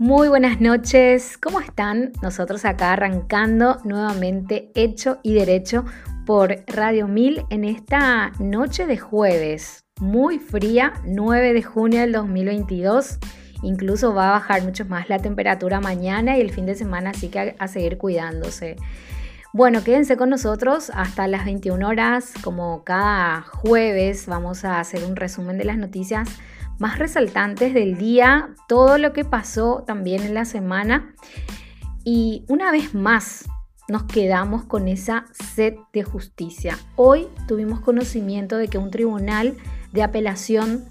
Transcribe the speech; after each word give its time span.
Muy 0.00 0.28
buenas 0.28 0.62
noches, 0.62 1.36
¿cómo 1.36 1.60
están? 1.60 2.12
Nosotros 2.22 2.64
acá 2.64 2.94
arrancando 2.94 3.76
nuevamente 3.84 4.70
Hecho 4.74 5.18
y 5.22 5.34
Derecho 5.34 5.84
por 6.24 6.64
Radio 6.68 7.06
1000 7.06 7.44
en 7.50 7.64
esta 7.64 8.32
noche 8.38 8.86
de 8.86 8.96
jueves, 8.96 9.84
muy 10.00 10.38
fría, 10.38 10.94
9 11.04 11.52
de 11.52 11.62
junio 11.62 12.00
del 12.00 12.12
2022. 12.12 13.18
Incluso 13.62 14.14
va 14.14 14.30
a 14.30 14.38
bajar 14.38 14.62
mucho 14.62 14.86
más 14.86 15.10
la 15.10 15.18
temperatura 15.18 15.82
mañana 15.82 16.38
y 16.38 16.40
el 16.40 16.50
fin 16.50 16.64
de 16.64 16.76
semana, 16.76 17.10
así 17.10 17.28
que 17.28 17.54
a, 17.58 17.68
seguir 17.68 17.98
cuidándose. 17.98 18.76
Bueno, 19.52 19.84
quédense 19.84 20.16
con 20.16 20.30
nosotros 20.30 20.90
hasta 20.94 21.28
las 21.28 21.44
21 21.44 21.86
horas, 21.86 22.32
como 22.42 22.84
cada 22.84 23.42
jueves 23.42 24.26
vamos 24.26 24.64
a 24.64 24.80
hacer 24.80 25.04
un 25.04 25.14
resumen 25.14 25.58
de 25.58 25.66
las 25.66 25.76
noticias 25.76 26.26
más 26.80 26.98
resaltantes 26.98 27.74
del 27.74 27.96
día, 27.96 28.54
todo 28.66 28.98
lo 28.98 29.12
que 29.12 29.24
pasó 29.24 29.84
también 29.86 30.22
en 30.22 30.34
la 30.34 30.46
semana. 30.46 31.14
Y 32.04 32.44
una 32.48 32.72
vez 32.72 32.94
más 32.94 33.44
nos 33.86 34.04
quedamos 34.04 34.64
con 34.64 34.88
esa 34.88 35.26
sed 35.32 35.74
de 35.92 36.02
justicia. 36.02 36.78
Hoy 36.96 37.28
tuvimos 37.46 37.80
conocimiento 37.80 38.56
de 38.56 38.68
que 38.68 38.78
un 38.78 38.90
tribunal 38.90 39.56
de 39.92 40.02
apelación 40.02 40.86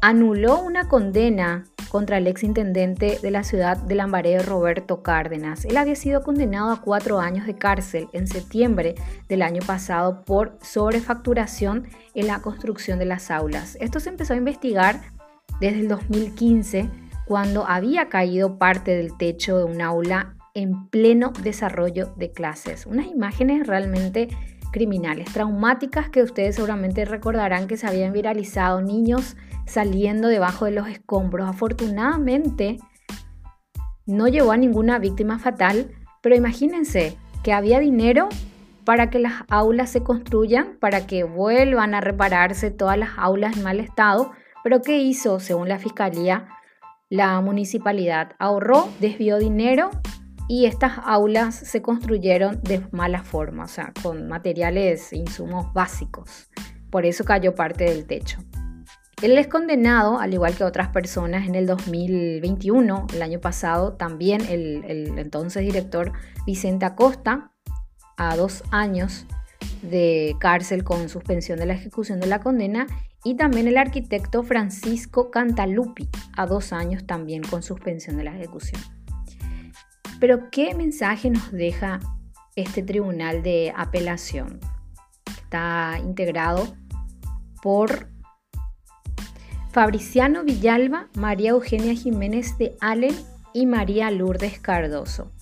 anuló 0.00 0.60
una 0.60 0.88
condena 0.88 1.64
contra 1.90 2.16
el 2.16 2.26
exintendente 2.26 3.18
de 3.20 3.30
la 3.30 3.44
ciudad 3.44 3.76
de 3.76 3.94
Lambaré, 3.94 4.38
Roberto 4.38 5.02
Cárdenas. 5.02 5.64
Él 5.64 5.76
había 5.76 5.96
sido 5.96 6.22
condenado 6.22 6.70
a 6.70 6.80
cuatro 6.80 7.20
años 7.20 7.46
de 7.46 7.56
cárcel 7.56 8.08
en 8.12 8.26
septiembre 8.26 8.94
del 9.28 9.42
año 9.42 9.60
pasado 9.66 10.24
por 10.24 10.58
sobrefacturación 10.62 11.86
en 12.14 12.26
la 12.26 12.40
construcción 12.40 12.98
de 12.98 13.04
las 13.04 13.30
aulas. 13.30 13.76
Esto 13.80 14.00
se 14.00 14.08
empezó 14.08 14.32
a 14.32 14.36
investigar 14.36 15.15
desde 15.60 15.80
el 15.80 15.88
2015, 15.88 16.90
cuando 17.26 17.66
había 17.66 18.08
caído 18.08 18.58
parte 18.58 18.96
del 18.96 19.16
techo 19.16 19.58
de 19.58 19.64
un 19.64 19.80
aula 19.82 20.36
en 20.54 20.88
pleno 20.88 21.32
desarrollo 21.42 22.14
de 22.16 22.32
clases. 22.32 22.86
Unas 22.86 23.06
imágenes 23.06 23.66
realmente 23.66 24.28
criminales, 24.72 25.32
traumáticas 25.32 26.08
que 26.08 26.22
ustedes 26.22 26.56
seguramente 26.56 27.04
recordarán 27.04 27.66
que 27.66 27.76
se 27.76 27.86
habían 27.86 28.12
viralizado, 28.12 28.80
niños 28.80 29.36
saliendo 29.66 30.28
debajo 30.28 30.64
de 30.64 30.70
los 30.70 30.88
escombros. 30.88 31.48
Afortunadamente, 31.48 32.78
no 34.06 34.28
llevó 34.28 34.52
a 34.52 34.56
ninguna 34.56 34.98
víctima 34.98 35.38
fatal, 35.38 35.90
pero 36.22 36.36
imagínense 36.36 37.16
que 37.42 37.52
había 37.52 37.80
dinero 37.80 38.28
para 38.84 39.10
que 39.10 39.18
las 39.18 39.42
aulas 39.48 39.90
se 39.90 40.02
construyan, 40.02 40.76
para 40.78 41.06
que 41.06 41.24
vuelvan 41.24 41.94
a 41.94 42.00
repararse 42.00 42.70
todas 42.70 42.96
las 42.96 43.10
aulas 43.16 43.56
en 43.56 43.64
mal 43.64 43.80
estado, 43.80 44.30
pero 44.66 44.82
¿qué 44.82 44.98
hizo 44.98 45.38
según 45.38 45.68
la 45.68 45.78
fiscalía? 45.78 46.48
La 47.08 47.40
municipalidad 47.40 48.32
ahorró, 48.40 48.88
desvió 48.98 49.38
dinero 49.38 49.92
y 50.48 50.66
estas 50.66 50.98
aulas 51.04 51.54
se 51.54 51.82
construyeron 51.82 52.60
de 52.64 52.84
mala 52.90 53.22
forma, 53.22 53.62
o 53.62 53.68
sea, 53.68 53.92
con 54.02 54.26
materiales 54.26 55.12
insumos 55.12 55.72
básicos. 55.72 56.50
Por 56.90 57.06
eso 57.06 57.22
cayó 57.22 57.54
parte 57.54 57.84
del 57.84 58.08
techo. 58.08 58.40
Él 59.22 59.38
es 59.38 59.46
condenado, 59.46 60.18
al 60.18 60.34
igual 60.34 60.56
que 60.56 60.64
otras 60.64 60.88
personas, 60.88 61.46
en 61.46 61.54
el 61.54 61.68
2021, 61.68 63.06
el 63.14 63.22
año 63.22 63.38
pasado, 63.40 63.92
también 63.92 64.40
el, 64.48 64.82
el 64.88 65.16
entonces 65.20 65.62
director 65.62 66.10
Vicente 66.44 66.86
Acosta, 66.86 67.52
a 68.16 68.34
dos 68.34 68.64
años 68.72 69.26
de 69.82 70.34
cárcel 70.40 70.82
con 70.82 71.08
suspensión 71.08 71.60
de 71.60 71.66
la 71.66 71.74
ejecución 71.74 72.18
de 72.18 72.26
la 72.26 72.40
condena 72.40 72.88
y 73.26 73.34
también 73.34 73.66
el 73.66 73.76
arquitecto 73.76 74.44
Francisco 74.44 75.32
Cantalupi, 75.32 76.08
a 76.36 76.46
dos 76.46 76.72
años 76.72 77.08
también 77.08 77.42
con 77.42 77.60
suspensión 77.60 78.16
de 78.18 78.22
la 78.22 78.36
ejecución. 78.36 78.80
Pero 80.20 80.48
¿qué 80.52 80.76
mensaje 80.76 81.30
nos 81.30 81.50
deja 81.50 81.98
este 82.54 82.84
tribunal 82.84 83.42
de 83.42 83.72
apelación? 83.76 84.60
Está 85.26 85.98
integrado 85.98 86.76
por 87.62 88.10
Fabriciano 89.72 90.44
Villalba, 90.44 91.08
María 91.16 91.50
Eugenia 91.50 91.94
Jiménez 91.94 92.56
de 92.58 92.76
Allen 92.80 93.16
y 93.52 93.66
María 93.66 94.08
Lourdes 94.12 94.60
Cardoso. 94.60 95.32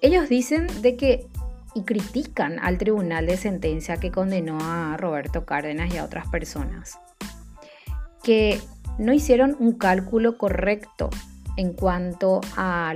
Ellos 0.00 0.28
dicen 0.28 0.68
de 0.80 0.96
que 0.96 1.26
y 1.74 1.82
critican 1.82 2.58
al 2.60 2.78
tribunal 2.78 3.26
de 3.26 3.36
sentencia 3.36 3.96
que 3.96 4.10
condenó 4.10 4.58
a 4.60 4.96
Roberto 4.96 5.44
Cárdenas 5.44 5.92
y 5.92 5.98
a 5.98 6.04
otras 6.04 6.28
personas, 6.28 6.98
que 8.22 8.60
no 8.98 9.12
hicieron 9.12 9.56
un 9.58 9.72
cálculo 9.72 10.38
correcto 10.38 11.10
en 11.56 11.72
cuanto 11.72 12.40
a 12.56 12.94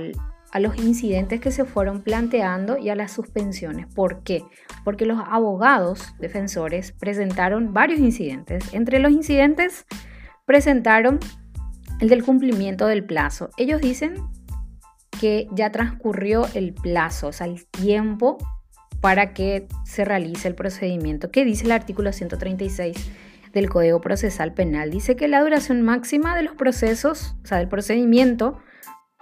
los 0.59 0.77
incidentes 0.77 1.39
que 1.39 1.51
se 1.51 1.65
fueron 1.65 2.01
planteando 2.01 2.77
y 2.77 2.89
a 2.89 2.95
las 2.95 3.11
suspensiones. 3.11 3.87
¿Por 3.93 4.23
qué? 4.23 4.43
Porque 4.83 5.05
los 5.05 5.19
abogados 5.19 6.13
defensores 6.19 6.91
presentaron 6.93 7.73
varios 7.73 7.99
incidentes. 7.99 8.73
Entre 8.73 8.99
los 8.99 9.11
incidentes 9.11 9.85
presentaron 10.45 11.19
el 11.99 12.09
del 12.09 12.23
cumplimiento 12.23 12.87
del 12.87 13.05
plazo. 13.05 13.49
Ellos 13.57 13.81
dicen 13.81 14.15
que 15.19 15.47
ya 15.51 15.71
transcurrió 15.71 16.47
el 16.53 16.73
plazo, 16.73 17.27
o 17.27 17.33
sea, 17.33 17.45
el 17.45 17.67
tiempo 17.67 18.37
para 19.01 19.33
que 19.33 19.67
se 19.85 20.05
realice 20.05 20.47
el 20.47 20.55
procedimiento. 20.55 21.31
¿Qué 21.31 21.45
dice 21.45 21.65
el 21.65 21.71
artículo 21.71 22.11
136 22.11 23.11
del 23.53 23.69
Código 23.69 24.01
Procesal 24.01 24.53
Penal? 24.53 24.91
Dice 24.91 25.15
que 25.15 25.27
la 25.27 25.41
duración 25.41 25.81
máxima 25.81 26.35
de 26.35 26.43
los 26.43 26.55
procesos, 26.55 27.35
o 27.43 27.47
sea, 27.47 27.57
del 27.59 27.67
procedimiento, 27.67 28.59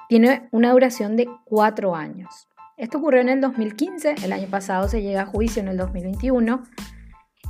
tiene 0.10 0.48
una 0.52 0.72
duración 0.72 1.16
de 1.16 1.28
cuatro 1.46 1.96
años. 1.96 2.48
Esto 2.78 3.00
ocurrió 3.00 3.22
en 3.22 3.30
el 3.30 3.42
2015, 3.42 4.16
el 4.24 4.32
año 4.32 4.48
pasado 4.48 4.88
se 4.88 5.02
llega 5.02 5.24
a 5.24 5.26
juicio 5.26 5.62
en 5.62 5.68
el 5.68 5.78
2021 5.78 6.64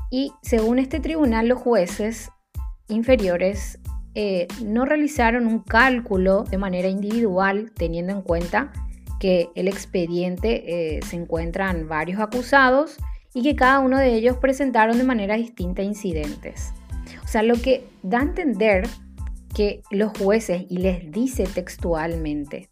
y 0.10 0.32
según 0.42 0.80
este 0.80 1.00
tribunal 1.00 1.50
los 1.50 1.60
jueces 1.60 2.32
inferiores 2.88 3.80
eh, 4.16 4.48
no 4.64 4.86
realizaron 4.86 5.46
un 5.46 5.60
cálculo 5.60 6.44
de 6.44 6.58
manera 6.58 6.88
individual 6.88 7.72
teniendo 7.76 8.14
en 8.14 8.22
cuenta 8.22 8.72
que 9.20 9.50
el 9.56 9.68
expediente 9.68 10.98
eh, 10.98 11.00
se 11.06 11.16
encuentran 11.16 11.88
varios 11.88 12.20
acusados 12.20 12.98
y 13.34 13.44
que 13.44 13.56
cada 13.56 13.80
uno 13.80 13.98
de 13.98 14.14
ellos 14.14 14.38
presentaron 14.38 14.98
de 14.98 15.04
manera 15.04 15.36
distinta 15.36 15.82
incidentes. 15.82 16.74
O 17.24 17.28
sea, 17.28 17.44
lo 17.44 17.56
que 17.62 17.86
da 18.04 18.20
a 18.20 18.24
entender 18.24 18.88
que 19.54 19.82
los 19.92 20.18
jueces, 20.18 20.66
y 20.70 20.78
les 20.78 21.12
dice 21.12 21.46
textualmente, 21.46 22.70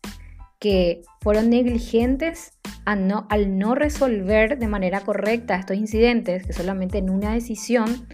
que 0.59 1.01
fueron 1.21 1.49
negligentes 1.49 2.53
al 2.85 3.57
no 3.57 3.75
resolver 3.75 4.57
de 4.59 4.67
manera 4.67 5.01
correcta 5.01 5.55
estos 5.55 5.77
incidentes, 5.77 6.45
que 6.45 6.53
solamente 6.53 6.99
en 6.99 7.09
una 7.09 7.33
decisión 7.33 8.07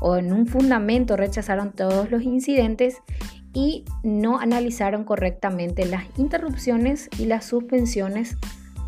o 0.00 0.16
en 0.16 0.32
un 0.32 0.46
fundamento 0.46 1.16
rechazaron 1.16 1.72
todos 1.72 2.10
los 2.10 2.22
incidentes 2.22 2.98
y 3.58 3.84
no 4.04 4.38
analizaron 4.38 5.02
correctamente 5.02 5.84
las 5.84 6.04
interrupciones 6.16 7.08
y 7.18 7.24
las 7.24 7.44
suspensiones 7.44 8.36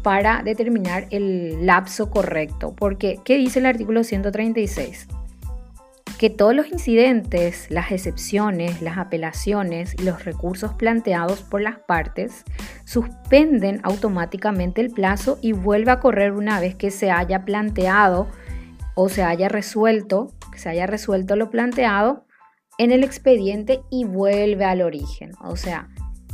para 0.04 0.44
determinar 0.44 1.08
el 1.10 1.66
lapso 1.66 2.08
correcto. 2.08 2.72
Porque, 2.78 3.18
¿qué 3.24 3.36
dice 3.36 3.58
el 3.58 3.66
artículo 3.66 4.04
136? 4.04 5.08
Que 6.20 6.30
todos 6.30 6.54
los 6.54 6.68
incidentes, 6.68 7.68
las 7.68 7.90
excepciones, 7.90 8.80
las 8.80 8.96
apelaciones 8.96 9.96
y 9.98 10.04
los 10.04 10.24
recursos 10.24 10.72
planteados 10.74 11.42
por 11.42 11.62
las 11.62 11.78
partes 11.80 12.44
suspenden 12.84 13.80
automáticamente 13.82 14.80
el 14.82 14.90
plazo 14.90 15.40
y 15.42 15.50
vuelve 15.50 15.90
a 15.90 15.98
correr 15.98 16.30
una 16.30 16.60
vez 16.60 16.76
que 16.76 16.92
se 16.92 17.10
haya 17.10 17.44
planteado 17.44 18.28
o 18.94 19.08
se 19.08 19.24
haya 19.24 19.48
resuelto, 19.48 20.28
que 20.52 20.60
se 20.60 20.68
haya 20.68 20.86
resuelto 20.86 21.34
lo 21.34 21.50
planteado 21.50 22.24
en 22.80 22.92
el 22.92 23.04
expediente 23.04 23.82
y 23.90 24.04
vuelve 24.04 24.64
al 24.64 24.80
origen. 24.80 25.32
O 25.44 25.54
sea, 25.54 25.90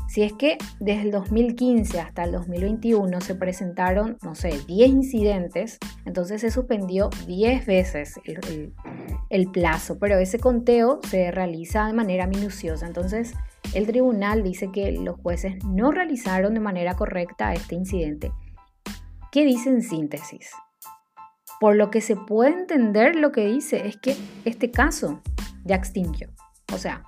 si 0.08 0.22
es 0.22 0.32
que 0.32 0.58
desde 0.78 1.02
el 1.02 1.10
2015 1.10 1.98
hasta 1.98 2.22
el 2.22 2.30
2021 2.30 3.20
se 3.20 3.34
presentaron, 3.34 4.16
no 4.22 4.36
sé, 4.36 4.50
10 4.68 4.88
incidentes, 4.90 5.78
entonces 6.04 6.42
se 6.42 6.52
suspendió 6.52 7.10
10 7.26 7.66
veces 7.66 8.20
el, 9.28 9.50
plazo, 9.50 9.98
pero 9.98 10.18
ese 10.18 10.38
conteo 10.38 11.00
se 11.08 11.32
realiza 11.32 11.84
de 11.88 11.94
manera 11.94 12.28
minuciosa. 12.28 12.86
Entonces, 12.86 13.34
el 13.74 13.88
tribunal 13.88 14.44
dice 14.44 14.70
que 14.70 14.92
los 14.92 15.18
jueces 15.20 15.56
no 15.64 15.90
realizaron 15.90 16.54
de 16.54 16.60
manera 16.60 16.94
correcta 16.94 17.54
este 17.54 17.74
incidente. 17.74 18.30
¿Qué 19.32 19.44
dice 19.44 19.70
en 19.70 19.82
síntesis? 19.82 20.52
Por 21.58 21.74
lo 21.74 21.90
que 21.90 22.00
se 22.00 22.14
puede 22.14 22.52
entender, 22.52 23.16
lo 23.16 23.32
que 23.32 23.46
dice 23.46 23.88
es 23.88 23.96
que 23.96 24.14
este 24.44 24.70
caso 24.70 25.20
ya 25.66 25.74
extinguió. 25.74 26.35
O 26.72 26.78
sea, 26.78 27.04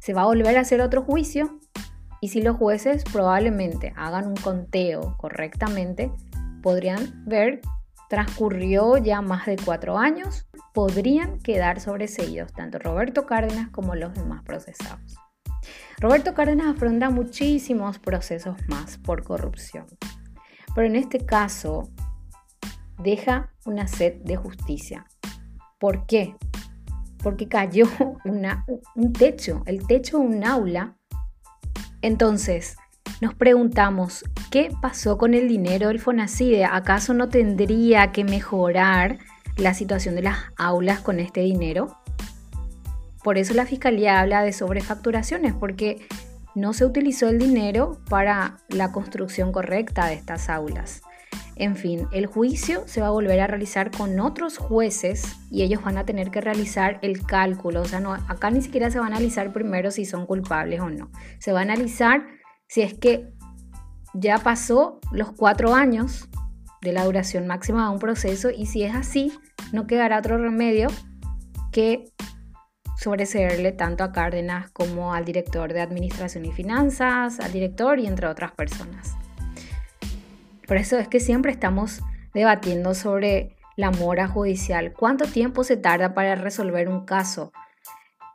se 0.00 0.14
va 0.14 0.22
a 0.22 0.26
volver 0.26 0.56
a 0.56 0.62
hacer 0.62 0.80
otro 0.80 1.02
juicio 1.02 1.58
y 2.20 2.28
si 2.28 2.40
los 2.40 2.56
jueces 2.56 3.04
probablemente 3.04 3.92
hagan 3.96 4.26
un 4.26 4.36
conteo 4.36 5.16
correctamente, 5.18 6.12
podrían 6.62 7.24
ver, 7.26 7.60
transcurrió 8.08 8.96
ya 8.96 9.20
más 9.20 9.46
de 9.46 9.56
cuatro 9.56 9.98
años, 9.98 10.46
podrían 10.72 11.40
quedar 11.40 11.80
sobreseídos 11.80 12.52
tanto 12.52 12.78
Roberto 12.78 13.26
Cárdenas 13.26 13.70
como 13.70 13.94
los 13.94 14.14
demás 14.14 14.42
procesados. 14.44 15.16
Roberto 15.98 16.34
Cárdenas 16.34 16.74
afronta 16.74 17.10
muchísimos 17.10 17.98
procesos 17.98 18.56
más 18.68 18.98
por 18.98 19.22
corrupción, 19.24 19.86
pero 20.74 20.86
en 20.86 20.96
este 20.96 21.24
caso 21.24 21.90
deja 22.98 23.52
una 23.66 23.86
sed 23.86 24.22
de 24.22 24.36
justicia. 24.36 25.06
¿Por 25.78 26.06
qué? 26.06 26.36
Porque 27.22 27.48
cayó 27.48 27.86
un 28.24 29.12
techo, 29.12 29.62
el 29.66 29.86
techo 29.86 30.18
de 30.18 30.24
un 30.24 30.44
aula. 30.44 30.96
Entonces, 32.00 32.76
nos 33.20 33.34
preguntamos, 33.34 34.24
¿qué 34.50 34.70
pasó 34.80 35.18
con 35.18 35.34
el 35.34 35.48
dinero 35.48 35.88
del 35.88 36.00
FONACIDE? 36.00 36.64
¿Acaso 36.64 37.14
no 37.14 37.28
tendría 37.28 38.10
que 38.10 38.24
mejorar 38.24 39.18
la 39.56 39.74
situación 39.74 40.16
de 40.16 40.22
las 40.22 40.38
aulas 40.56 41.00
con 41.00 41.20
este 41.20 41.40
dinero? 41.40 41.96
Por 43.22 43.38
eso 43.38 43.54
la 43.54 43.66
Fiscalía 43.66 44.20
habla 44.20 44.42
de 44.42 44.52
sobrefacturaciones, 44.52 45.54
porque 45.54 46.04
no 46.54 46.72
se 46.72 46.84
utilizó 46.84 47.28
el 47.28 47.38
dinero 47.38 48.00
para 48.08 48.58
la 48.68 48.90
construcción 48.90 49.52
correcta 49.52 50.06
de 50.06 50.14
estas 50.14 50.48
aulas. 50.48 51.02
En 51.56 51.76
fin, 51.76 52.08
el 52.12 52.26
juicio 52.26 52.82
se 52.86 53.00
va 53.00 53.08
a 53.08 53.10
volver 53.10 53.40
a 53.40 53.46
realizar 53.46 53.90
con 53.90 54.18
otros 54.20 54.58
jueces 54.58 55.36
y 55.50 55.62
ellos 55.62 55.82
van 55.82 55.98
a 55.98 56.04
tener 56.04 56.30
que 56.30 56.40
realizar 56.40 56.98
el 57.02 57.24
cálculo. 57.24 57.82
O 57.82 57.84
sea, 57.84 58.00
no, 58.00 58.14
acá 58.14 58.50
ni 58.50 58.62
siquiera 58.62 58.90
se 58.90 58.98
va 58.98 59.04
a 59.04 59.08
analizar 59.08 59.52
primero 59.52 59.90
si 59.90 60.04
son 60.04 60.26
culpables 60.26 60.80
o 60.80 60.88
no. 60.88 61.10
Se 61.38 61.52
va 61.52 61.60
a 61.60 61.62
analizar 61.62 62.26
si 62.68 62.82
es 62.82 62.94
que 62.94 63.32
ya 64.14 64.38
pasó 64.38 65.00
los 65.10 65.32
cuatro 65.32 65.74
años 65.74 66.28
de 66.80 66.92
la 66.92 67.04
duración 67.04 67.46
máxima 67.46 67.86
de 67.86 67.92
un 67.92 67.98
proceso 67.98 68.50
y 68.50 68.66
si 68.66 68.82
es 68.82 68.94
así, 68.94 69.32
no 69.72 69.86
quedará 69.86 70.18
otro 70.18 70.38
remedio 70.38 70.88
que 71.70 72.12
sobreseerle 72.98 73.72
tanto 73.72 74.04
a 74.04 74.12
Cárdenas 74.12 74.70
como 74.70 75.14
al 75.14 75.24
director 75.24 75.72
de 75.72 75.80
Administración 75.80 76.44
y 76.44 76.52
Finanzas, 76.52 77.40
al 77.40 77.52
director 77.52 77.98
y 77.98 78.06
entre 78.06 78.26
otras 78.26 78.52
personas. 78.52 79.16
Por 80.72 80.78
eso 80.78 80.98
es 80.98 81.06
que 81.06 81.20
siempre 81.20 81.52
estamos 81.52 82.00
debatiendo 82.32 82.94
sobre 82.94 83.58
la 83.76 83.90
mora 83.90 84.26
judicial. 84.26 84.94
¿Cuánto 84.94 85.26
tiempo 85.26 85.64
se 85.64 85.76
tarda 85.76 86.14
para 86.14 86.34
resolver 86.34 86.88
un 86.88 87.04
caso? 87.04 87.52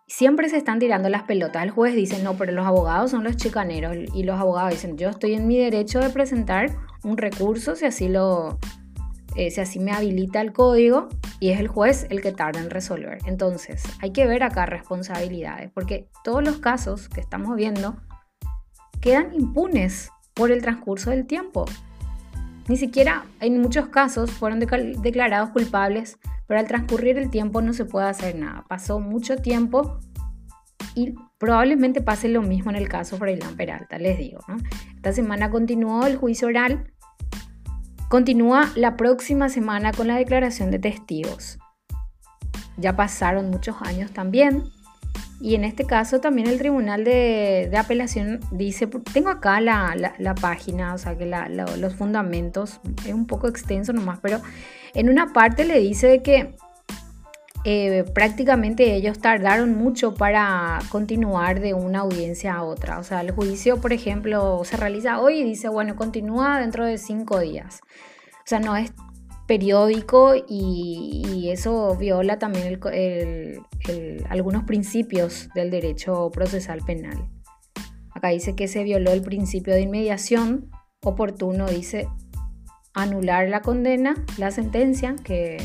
siempre 0.06 0.48
se 0.48 0.58
están 0.58 0.78
tirando 0.78 1.10
las 1.10 1.24
pelotas. 1.24 1.64
El 1.64 1.72
juez 1.72 1.96
dice, 1.96 2.22
no, 2.22 2.38
pero 2.38 2.52
los 2.52 2.68
abogados 2.68 3.10
son 3.10 3.24
los 3.24 3.38
chicaneros. 3.38 3.98
Y 4.14 4.22
los 4.22 4.40
abogados 4.40 4.70
dicen, 4.70 5.00
yo 5.00 5.10
estoy 5.10 5.34
en 5.34 5.48
mi 5.48 5.58
derecho 5.58 6.00
de 6.00 6.12
presentar 6.12 6.70
un 7.04 7.18
recurso 7.18 7.76
si 7.76 7.86
así, 7.86 8.08
lo, 8.08 8.60
eh, 9.36 9.50
si 9.50 9.60
así 9.60 9.80
me 9.80 9.92
habilita 9.92 10.40
el 10.40 10.54
código. 10.54 11.10
Y 11.40 11.50
es 11.50 11.60
el 11.60 11.68
juez 11.68 12.06
el 12.12 12.22
que 12.22 12.34
tarda 12.34 12.60
en 12.60 12.70
resolver. 12.70 13.18
Entonces, 13.26 13.82
hay 14.00 14.12
que 14.12 14.28
ver 14.28 14.44
acá 14.44 14.68
responsabilidades, 14.68 15.72
porque 15.74 16.08
todos 16.24 16.44
los 16.44 16.60
casos 16.60 17.10
que 17.10 17.20
estamos 17.20 17.56
viendo 17.56 17.98
quedan 19.02 19.34
impunes 19.34 20.12
por 20.36 20.52
el 20.52 20.62
transcurso 20.62 21.10
del 21.10 21.26
tiempo. 21.26 21.66
Ni 22.68 22.78
siquiera 22.78 23.26
en 23.40 23.62
muchos 23.62 23.88
casos 23.88 24.32
fueron 24.32 24.60
declarados 24.60 25.50
culpables 25.50 26.20
pero 26.48 26.62
al 26.62 26.68
transcurrir 26.68 27.18
el 27.18 27.30
tiempo 27.30 27.62
no 27.62 27.74
se 27.74 27.86
puede 27.86 28.08
hacer 28.08 28.36
nada. 28.36 28.66
Pasó 28.68 29.00
mucho 29.00 29.38
tiempo 29.38 30.00
y 30.96 31.14
probablemente 31.38 32.02
pase 32.02 32.30
lo 32.30 32.42
mismo 32.42 32.72
en 32.72 32.78
el 32.78 32.88
caso 32.88 33.18
Freilán 33.18 33.56
Peralta, 33.56 34.00
les 34.00 34.18
digo. 34.18 34.40
Esta 34.96 35.12
semana 35.12 35.52
continuó 35.52 36.06
el 36.08 36.16
juicio 36.16 36.48
oral, 36.48 36.92
continúa 38.10 38.72
la 38.76 38.96
próxima 38.96 39.50
semana 39.50 39.92
con 39.92 40.08
la 40.08 40.16
declaración 40.16 40.72
de 40.72 40.80
testigos. 40.80 41.60
Ya 42.78 42.96
pasaron 42.96 43.50
muchos 43.50 43.76
años 43.82 44.12
también. 44.12 44.64
Y 45.40 45.56
en 45.56 45.64
este 45.64 45.86
caso 45.86 46.20
también 46.20 46.48
el 46.48 46.58
Tribunal 46.58 47.04
de, 47.04 47.72
Apelación 47.78 48.40
dice, 48.52 48.88
tengo 49.14 49.30
acá 49.30 49.62
la, 49.62 50.36
página, 50.40 50.94
o 50.94 50.98
sea 50.98 51.18
que 51.18 51.26
los 51.78 51.96
fundamentos, 51.96 52.80
es 53.06 53.14
un 53.14 53.28
poco 53.28 53.48
extenso 53.48 53.94
nomás, 53.94 54.20
pero 54.22 54.42
en 54.94 55.10
una 55.10 55.34
parte 55.34 55.64
le 55.66 55.80
dice 55.80 56.22
que 56.24 56.56
eh, 57.64 58.06
prácticamente 58.14 58.96
ellos 58.96 59.20
tardaron 59.20 59.76
mucho 59.76 60.14
para 60.14 60.80
continuar 60.90 61.60
de 61.60 61.74
una 61.74 62.00
audiencia 62.00 62.54
a 62.54 62.64
otra. 62.64 62.98
O 62.98 63.04
sea, 63.04 63.22
el 63.22 63.32
juicio, 63.32 63.82
por 63.82 63.94
ejemplo, 63.94 64.62
se 64.64 64.78
realiza 64.78 65.20
hoy 65.20 65.40
y 65.40 65.44
dice, 65.44 65.68
bueno, 65.68 65.96
continúa 65.96 66.60
dentro 66.60 66.86
de 66.86 66.98
cinco 66.98 67.40
días. 67.40 67.82
O 67.84 68.50
sea, 68.50 68.60
no 68.60 68.78
es 68.78 68.94
periódico 69.48 70.36
y, 70.48 71.50
eso 71.50 71.96
viola 71.96 72.38
también 72.38 72.80
algunos 74.30 74.64
principios 74.66 75.50
del 75.56 75.72
derecho 75.72 76.30
procesal 76.32 76.82
penal. 76.86 77.30
Acá 78.12 78.30
dice 78.30 78.54
que 78.54 78.68
se 78.68 78.84
violó 78.84 79.12
el 79.12 79.22
principio 79.22 79.74
de 79.74 79.82
inmediación 79.82 80.70
oportuno, 81.02 81.68
dice 81.68 82.10
anular 82.94 83.48
la 83.48 83.62
condena, 83.62 84.16
la 84.38 84.52
sentencia 84.52 85.16
que, 85.24 85.58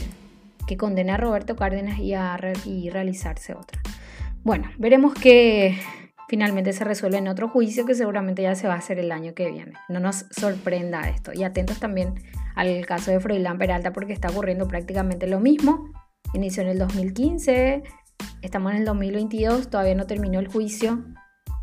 condena 0.78 1.14
a 1.14 1.18
Roberto 1.18 1.56
Cárdenas 1.56 1.98
y, 1.98 2.14
a 2.14 2.38
y 2.64 2.88
realizarse 2.88 3.52
otra. 3.52 3.82
Bueno, 4.42 4.70
veremos 4.78 5.12
que 5.12 5.78
finalmente 6.28 6.72
se 6.72 6.84
resuelve 6.84 7.18
en 7.18 7.28
otro 7.28 7.48
juicio 7.48 7.84
que 7.84 7.94
seguramente 7.94 8.40
ya 8.42 8.54
se 8.54 8.68
va 8.68 8.74
a 8.74 8.78
hacer 8.78 8.98
el 8.98 9.12
año 9.12 9.34
que 9.34 9.50
viene. 9.50 9.74
No 9.90 10.00
nos 10.00 10.24
sorprenda 10.30 11.10
esto. 11.10 11.32
Y 11.34 11.44
atentos 11.44 11.78
también 11.78 12.14
al 12.54 12.84
caso 12.86 13.10
de 13.10 13.20
Froilán 13.20 13.58
Peralta 13.58 13.92
porque 13.92 14.12
está 14.12 14.28
ocurriendo 14.28 14.68
prácticamente 14.68 15.26
lo 15.26 15.40
mismo. 15.40 15.90
Inició 16.34 16.62
en 16.62 16.70
el 16.70 16.78
2015, 16.78 17.82
estamos 18.42 18.72
en 18.72 18.78
el 18.78 18.84
2022, 18.84 19.70
todavía 19.70 19.94
no 19.94 20.06
terminó 20.06 20.40
el 20.40 20.48
juicio 20.48 21.04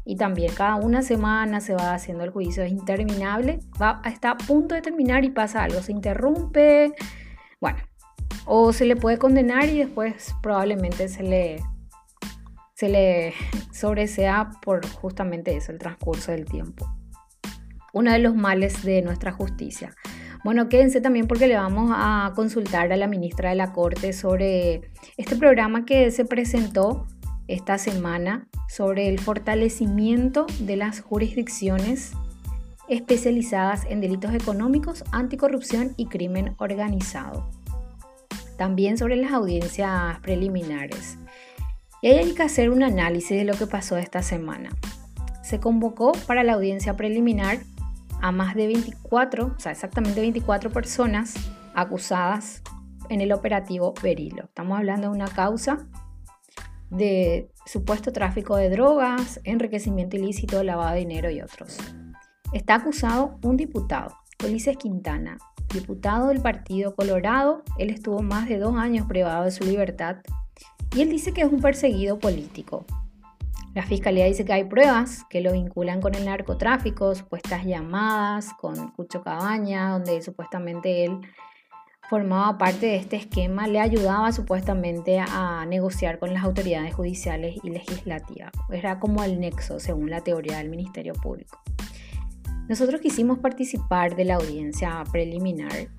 y 0.06 0.15
también 0.15 0.53
cada 0.53 0.75
una 0.75 1.01
semana 1.01 1.62
se 1.62 1.75
va 1.75 1.94
haciendo 1.94 2.24
el 2.24 2.31
juicio, 2.31 2.63
es 2.63 2.71
interminable, 2.71 3.59
va, 3.80 4.01
está 4.06 4.31
a 4.31 4.38
punto 4.38 4.74
de 4.74 4.81
terminar 4.81 5.24
y 5.24 5.30
pasa 5.30 5.63
algo, 5.63 5.81
se 5.81 5.91
interrumpe, 5.91 6.94
bueno, 7.62 7.77
o 8.45 8.74
se 8.74 8.85
le 8.85 8.95
puede 8.95 9.19
condenar 9.19 9.65
y 9.69 9.77
después 9.77 10.33
probablemente 10.42 11.07
se 11.09 11.21
le, 11.21 11.63
se 12.74 12.89
le 12.89 13.33
sobresea 13.71 14.50
por 14.63 14.83
justamente 14.88 15.56
eso, 15.56 15.71
el 15.71 15.77
transcurso 15.77 16.31
del 16.31 16.45
tiempo. 16.45 16.92
Uno 17.94 18.12
de 18.12 18.19
los 18.19 18.35
males 18.35 18.83
de 18.83 19.01
nuestra 19.01 19.31
justicia. 19.31 19.94
Bueno, 20.44 20.69
quédense 20.69 21.01
también 21.01 21.27
porque 21.27 21.47
le 21.47 21.56
vamos 21.56 21.91
a 21.94 22.31
consultar 22.36 22.91
a 22.91 22.97
la 22.97 23.07
ministra 23.07 23.50
de 23.50 23.56
la 23.56 23.74
Corte 23.74 24.13
sobre 24.13 24.89
este 25.18 25.36
programa 25.36 25.86
que 25.86 26.12
se 26.12 26.24
presentó 26.24 27.07
esta 27.47 27.78
semana 27.78 28.47
sobre 28.69 29.09
el 29.09 29.19
fortalecimiento 29.19 30.45
de 30.59 30.78
las 30.78 31.02
jurisdicciones 31.02 32.13
especializadas 32.87 33.85
en 33.90 34.02
delitos 34.02 34.33
económicos, 34.33 35.04
anticorrupción 35.11 35.94
y 35.97 36.06
crimen 36.06 36.56
organizado. 36.57 37.49
También 38.57 38.97
sobre 38.97 39.16
las 39.16 39.31
audiencias 39.31 40.19
preliminares. 40.19 41.18
Y 42.02 42.07
ahí 42.07 42.18
hay 42.19 42.33
que 42.33 42.44
hacer 42.44 42.69
un 42.69 42.83
análisis 42.83 43.37
de 43.37 43.44
lo 43.44 43.54
que 43.54 43.68
pasó 43.68 43.97
esta 43.97 44.21
semana. 44.21 44.69
Se 45.44 45.59
convocó 45.59 46.11
para 46.28 46.44
la 46.44 46.54
audiencia 46.54 46.95
preliminar 46.95 47.59
a 48.21 48.31
más 48.31 48.56
de 48.56 48.68
24, 48.68 49.54
o 49.57 49.59
sea, 49.59 49.71
exactamente 49.71 50.21
24 50.21 50.69
personas 50.69 51.35
acusadas 51.73 52.61
en 53.09 53.21
el 53.21 53.31
operativo 53.31 53.94
Berilo. 54.02 54.44
Estamos 54.44 54.78
hablando 54.78 55.09
de 55.09 55.16
una 55.16 55.28
causa 55.28 55.88
de 56.90 57.52
supuesto 57.66 58.11
tráfico 58.11 58.56
de 58.56 58.69
drogas, 58.69 59.40
enriquecimiento 59.44 60.18
ilícito, 60.18 60.64
lavado 60.64 60.94
de 60.94 60.99
dinero 60.99 61.30
y 61.30 61.42
otros. 61.42 61.78
Está 62.52 62.76
acusado 62.76 63.40
un 63.44 63.57
diputado, 63.57 64.16
Ulises 64.44 64.78
Quintana, 64.78 65.38
diputado 65.73 66.30
del 66.30 66.42
Partido 66.42 66.95
Colorado. 66.95 67.64
Él 67.78 67.92
estuvo 67.92 68.21
más 68.21 68.49
de 68.49 68.57
dos 68.57 68.76
años 68.76 69.06
privado 69.07 69.45
de 69.45 69.52
su 69.52 69.64
libertad 69.64 70.18
y 70.95 71.02
él 71.02 71.09
dice 71.09 71.31
que 71.31 71.42
es 71.42 71.52
un 71.52 71.61
perseguido 71.61 72.18
político. 72.18 72.85
La 73.76 73.83
fiscalía 73.83 74.26
dice 74.26 74.45
que 74.45 74.54
hay 74.54 74.64
pruebas 74.64 75.26
que 75.30 75.42
lo 75.42 75.52
vinculan 75.52 76.02
con 76.02 76.16
el 76.16 76.26
narcotráfico, 76.26 77.14
supuestas 77.14 77.66
llamadas 77.66 78.54
con 78.54 78.92
Cucho 78.92 79.21
Cabaña, 79.21 79.92
donde 79.92 80.21
supuestamente 80.21 81.06
él 81.06 81.19
formaba 82.09 82.57
parte 82.57 82.88
de 82.88 82.95
este 82.95 83.18
esquema, 83.18 83.68
le 83.68 83.80
ayudaba 83.80 84.31
supuestamente 84.31 85.19
a 85.19 85.66
negociar 85.68 86.18
con 86.18 86.33
las 86.33 86.44
autoridades 86.44 86.95
judiciales 86.95 87.57
y 87.64 87.69
legislativas. 87.69 88.52
Era 88.71 88.99
como 88.99 89.23
el 89.23 89.40
nexo, 89.40 89.80
según 89.80 90.09
la 90.09 90.21
teoría 90.21 90.57
del 90.57 90.69
Ministerio 90.69 91.14
Público. 91.14 91.61
Nosotros 92.68 93.02
quisimos 93.02 93.38
participar 93.38 94.16
de 94.16 94.26
la 94.26 94.35
audiencia 94.35 95.04
preliminar 95.11 95.90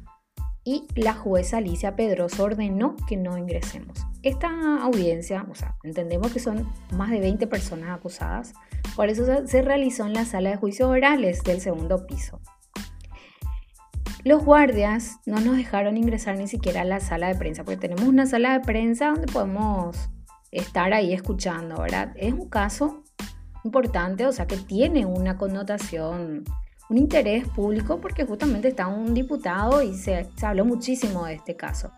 y 0.65 0.87
la 0.95 1.15
jueza 1.15 1.59
Alicia 1.59 1.97
Pedroso 1.97 2.45
ordenó 2.45 2.97
que 3.09 3.17
no 3.17 3.39
ingresemos. 3.39 3.97
Esta 4.23 4.83
audiencia, 4.83 5.47
o 5.51 5.55
sea, 5.55 5.77
entendemos 5.83 6.33
que 6.33 6.41
son 6.41 6.69
más 6.93 7.11
de 7.11 7.21
20 7.21 7.47
personas 7.47 7.91
acusadas, 7.91 8.53
por 8.95 9.09
eso 9.09 9.25
se 9.47 9.63
realizó 9.63 10.07
en 10.07 10.13
la 10.13 10.25
sala 10.25 10.51
de 10.51 10.57
juicios 10.57 10.91
orales 10.91 11.43
del 11.43 11.61
segundo 11.61 12.07
piso. 12.07 12.41
Los 14.23 14.45
guardias 14.45 15.19
no 15.25 15.41
nos 15.41 15.57
dejaron 15.57 15.97
ingresar 15.97 16.37
ni 16.37 16.47
siquiera 16.47 16.83
a 16.83 16.85
la 16.85 17.01
sala 17.01 17.29
de 17.29 17.37
prensa, 17.37 17.65
porque 17.65 17.79
tenemos 17.79 18.05
una 18.05 18.27
sala 18.27 18.53
de 18.53 18.61
prensa 18.61 19.13
donde 19.13 19.33
podemos 19.33 20.11
estar 20.51 20.93
ahí 20.93 21.15
escuchando, 21.15 21.81
¿verdad? 21.81 22.13
Es 22.17 22.35
un 22.35 22.51
caso 22.51 23.03
importante, 23.65 24.27
o 24.27 24.33
sea, 24.33 24.47
que 24.47 24.59
tiene 24.59 25.07
una 25.07 25.39
connotación, 25.39 26.45
un 26.91 26.99
interés 26.99 27.49
público, 27.49 28.01
porque 28.01 28.25
justamente 28.25 28.69
está 28.69 28.89
un 28.89 29.15
diputado 29.15 29.81
y 29.81 29.95
se, 29.95 30.27
se 30.37 30.47
habló 30.47 30.67
muchísimo 30.67 31.25
de 31.25 31.35
este 31.35 31.57
caso. 31.57 31.91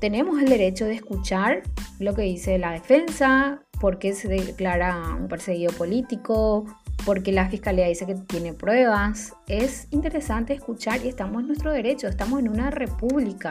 Tenemos 0.00 0.40
el 0.40 0.48
derecho 0.48 0.86
de 0.86 0.94
escuchar 0.94 1.62
lo 1.98 2.14
que 2.14 2.22
dice 2.22 2.58
la 2.58 2.72
defensa, 2.72 3.60
por 3.80 3.98
qué 3.98 4.14
se 4.14 4.28
declara 4.28 5.16
un 5.20 5.28
perseguido 5.28 5.72
político, 5.72 6.64
porque 7.04 7.32
la 7.32 7.48
fiscalía 7.48 7.86
dice 7.86 8.06
que 8.06 8.14
tiene 8.14 8.52
pruebas. 8.52 9.34
Es 9.46 9.88
interesante 9.90 10.54
escuchar 10.54 11.04
y 11.04 11.08
estamos 11.08 11.42
en 11.42 11.48
nuestro 11.48 11.72
derecho, 11.72 12.08
estamos 12.08 12.40
en 12.40 12.48
una 12.48 12.70
república 12.70 13.50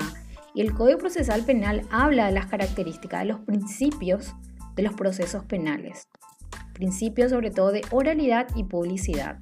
y 0.55 0.61
el 0.61 0.73
Código 0.73 0.99
Procesal 0.99 1.43
Penal 1.43 1.81
habla 1.89 2.27
de 2.27 2.31
las 2.31 2.45
características, 2.45 3.21
de 3.21 3.27
los 3.27 3.39
principios 3.41 4.33
de 4.75 4.83
los 4.83 4.93
procesos 4.93 5.43
penales. 5.45 6.07
Principios 6.73 7.31
sobre 7.31 7.51
todo 7.51 7.71
de 7.71 7.81
oralidad 7.91 8.47
y 8.55 8.63
publicidad. 8.63 9.39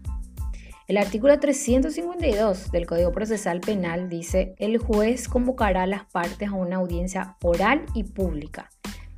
El 0.91 0.98
artículo 0.98 1.39
352 1.39 2.69
del 2.69 2.86
Código 2.86 3.13
Procesal 3.13 3.62
Penal 3.62 4.10
dice, 4.10 4.55
el 4.57 4.77
juez 4.77 5.29
convocará 5.29 5.83
a 5.83 5.88
las 5.88 6.03
partes 6.03 6.50
a 6.50 6.55
una 6.55 6.75
audiencia 6.75 7.38
oral 7.43 7.86
y 7.93 8.03
pública, 8.03 8.69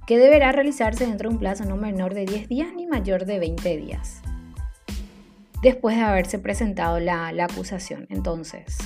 que 0.06 0.20
deberá 0.20 0.51
realizarse 0.51 1.08
dentro 1.08 1.27
de 1.27 1.34
un 1.34 1.39
plazo 1.39 1.65
no 1.65 1.75
menor 1.75 2.13
de 2.13 2.25
10 2.25 2.48
días 2.48 2.68
ni 2.75 2.86
mayor 2.86 3.25
de 3.25 3.39
20 3.39 3.77
días, 3.77 4.22
después 5.63 5.96
de 5.96 6.03
haberse 6.03 6.38
presentado 6.38 7.00
la, 7.00 7.30
acusación. 7.44 8.06
Entonces, 8.12 8.77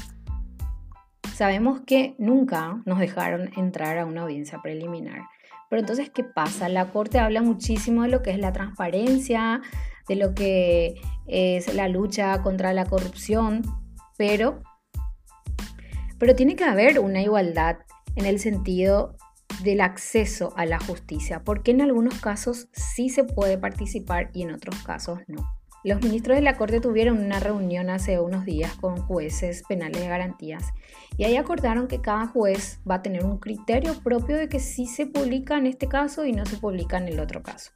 sabemos 1.35 1.81
que 1.81 2.15
nunca 2.17 2.81
nos 2.85 2.99
dejaron 2.99 3.51
entrar 3.57 3.97
a 3.97 4.05
una 4.05 4.21
audiencia 4.21 4.61
preliminar. 4.61 5.23
Pero 5.69 5.81
entonces, 5.81 6.09
¿qué 6.09 6.23
pasa? 6.23 6.69
La 6.69 6.85
Corte 6.85 7.19
habla 7.19 7.41
muchísimo 7.41 8.03
de 8.03 8.07
lo 8.07 8.23
que 8.23 8.31
es 8.31 8.39
la 8.39 8.53
transparencia, 8.53 9.61
de 10.07 10.15
lo 10.15 10.33
que 10.33 10.95
es 11.27 11.73
la 11.73 11.87
lucha 11.87 12.41
contra 12.41 12.73
la 12.73 12.85
corrupción, 12.85 13.61
pero, 14.17 14.61
pero 16.17 16.35
tiene 16.35 16.55
que 16.55 16.63
haber 16.63 16.99
una 16.99 17.21
igualdad 17.21 17.77
en 18.15 18.25
el 18.25 18.39
sentido 18.39 19.15
del 19.63 19.81
acceso 19.81 20.53
a 20.55 20.65
la 20.65 20.79
justicia, 20.79 21.43
porque 21.43 21.71
en 21.71 21.81
algunos 21.81 22.19
casos 22.19 22.67
sí 22.73 23.09
se 23.09 23.23
puede 23.23 23.57
participar 23.57 24.29
y 24.33 24.43
en 24.43 24.51
otros 24.51 24.81
casos 24.83 25.19
no. 25.27 25.47
Los 25.83 26.01
ministros 26.01 26.35
de 26.35 26.41
la 26.41 26.57
Corte 26.57 26.81
tuvieron 26.81 27.19
una 27.19 27.39
reunión 27.39 27.89
hace 27.89 28.19
unos 28.19 28.45
días 28.45 28.73
con 28.75 28.97
jueces 28.97 29.63
penales 29.69 30.01
de 30.01 30.07
garantías 30.07 30.65
y 31.17 31.23
ahí 31.23 31.37
acordaron 31.37 31.87
que 31.87 32.01
cada 32.01 32.27
juez 32.27 32.81
va 32.89 32.95
a 32.95 33.01
tener 33.01 33.23
un 33.23 33.37
criterio 33.37 33.93
propio 34.03 34.35
de 34.35 34.49
que 34.49 34.59
sí 34.59 34.85
se 34.85 35.05
publica 35.05 35.57
en 35.57 35.67
este 35.67 35.87
caso 35.87 36.25
y 36.25 36.33
no 36.33 36.45
se 36.45 36.57
publica 36.57 36.97
en 36.97 37.07
el 37.07 37.19
otro 37.19 37.41
caso. 37.41 37.71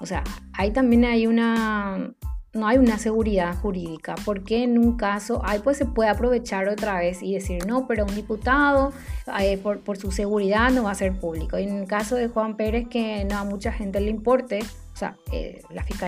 O 0.00 0.06
sea, 0.06 0.22
ahí 0.52 0.70
también 0.72 1.04
hay 1.04 1.26
una, 1.26 2.12
no 2.52 2.66
hay 2.66 2.78
una 2.78 2.98
seguridad 2.98 3.54
jurídica, 3.56 4.14
porque 4.24 4.64
en 4.64 4.78
un 4.78 4.96
caso, 4.96 5.40
ahí 5.44 5.60
pues 5.60 5.76
se 5.76 5.86
puede 5.86 6.10
aprovechar 6.10 6.68
otra 6.68 6.98
vez 6.98 7.22
y 7.22 7.34
decir, 7.34 7.66
no, 7.66 7.86
pero 7.86 8.04
un 8.04 8.14
diputado 8.14 8.92
eh, 9.40 9.58
por, 9.58 9.96
su 9.96 10.10
seguridad 10.10 10.70
no 10.70 10.84
va 10.84 10.90
a 10.90 10.94
ser 10.94 11.18
público. 11.18 11.58
Y 11.58 11.64
en 11.64 11.76
el 11.76 11.86
caso 11.86 12.16
de 12.16 12.28
Juan 12.28 12.56
Pérez, 12.56 12.88
que 12.88 13.24
no 13.24 13.38
a 13.38 13.44
mucha 13.44 13.72
gente 13.72 14.00
le 14.00 14.10
importe, 14.10 14.60
o 14.92 14.96
sea, 14.96 15.16
eh, 15.32 15.62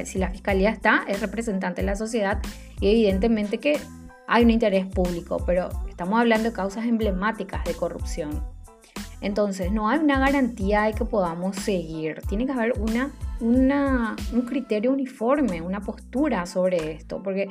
si 0.04 0.18
la 0.18 0.30
fiscalía 0.30 0.71
está, 0.71 1.04
es 1.09 1.21
representante 1.21 1.83
de 1.83 1.87
la 1.87 1.97
sociedad 1.97 2.40
y 2.80 2.88
evidentemente 2.88 3.59
que 3.59 3.78
hay 4.26 4.45
un 4.45 4.50
interés 4.50 4.87
público, 4.87 5.42
pero 5.47 5.71
estamos 5.88 6.21
hablando 6.21 6.50
de 6.50 6.54
causas 6.54 6.85
emblemáticas 6.85 7.64
de 7.64 7.75
corrupción. 7.75 8.45
Entonces, 9.21 9.73
no 9.73 9.88
hay 9.88 9.99
una 9.99 10.18
garantía 10.18 10.83
de 10.83 10.92
que 10.92 11.04
podamos 11.04 11.57
seguir. 11.57 12.21
Tiene 12.28 12.47
que 12.47 12.52
haber 12.52 12.78
una, 12.78 13.11
un 13.40 14.42
criterio 14.47 14.92
uniforme, 14.92 15.61
una 15.61 15.80
postura 15.80 16.47
sobre 16.47 16.92
esto, 16.92 17.23
porque 17.23 17.49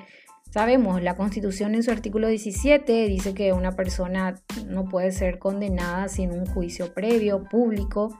sabemos, 0.52 1.02
la 1.02 1.16
Constitución 1.16 1.76
en 1.76 1.84
su 1.84 1.92
artículo 1.92 2.28
17 2.28 3.08
dice 3.08 3.34
que 3.34 3.54
una 3.54 3.74
persona 3.74 4.36
no 4.68 4.86
puede 4.86 5.12
ser 5.12 5.40
condenada 5.40 6.08
sin 6.08 6.32
un 6.32 6.46
juicio 6.46 6.94
previo, 6.94 7.44
público, 7.44 8.20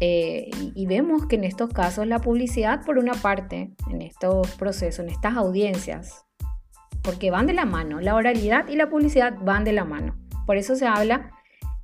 eh, 0.00 0.50
y, 0.76 0.86
vemos 0.86 1.26
que 1.26 1.34
en 1.34 1.42
estos 1.42 1.70
casos 1.70 2.06
la 2.06 2.20
publicidad, 2.20 2.84
por 2.84 2.98
una 2.98 3.14
parte, 3.14 3.74
en 3.90 4.00
estos 4.00 4.48
procesos, 4.52 5.04
en 5.04 5.10
estas 5.10 5.36
audiencias, 5.36 6.24
porque 7.02 7.32
van 7.32 7.48
de 7.48 7.52
la 7.52 7.64
mano, 7.64 8.00
la 8.00 8.14
oralidad 8.14 8.68
y 8.68 8.76
la 8.76 8.90
publicidad 8.90 9.34
van 9.40 9.64
de 9.64 9.72
la 9.72 9.84
mano. 9.84 10.14
Por 10.46 10.56
eso 10.56 10.76
se 10.76 10.86
habla 10.86 11.32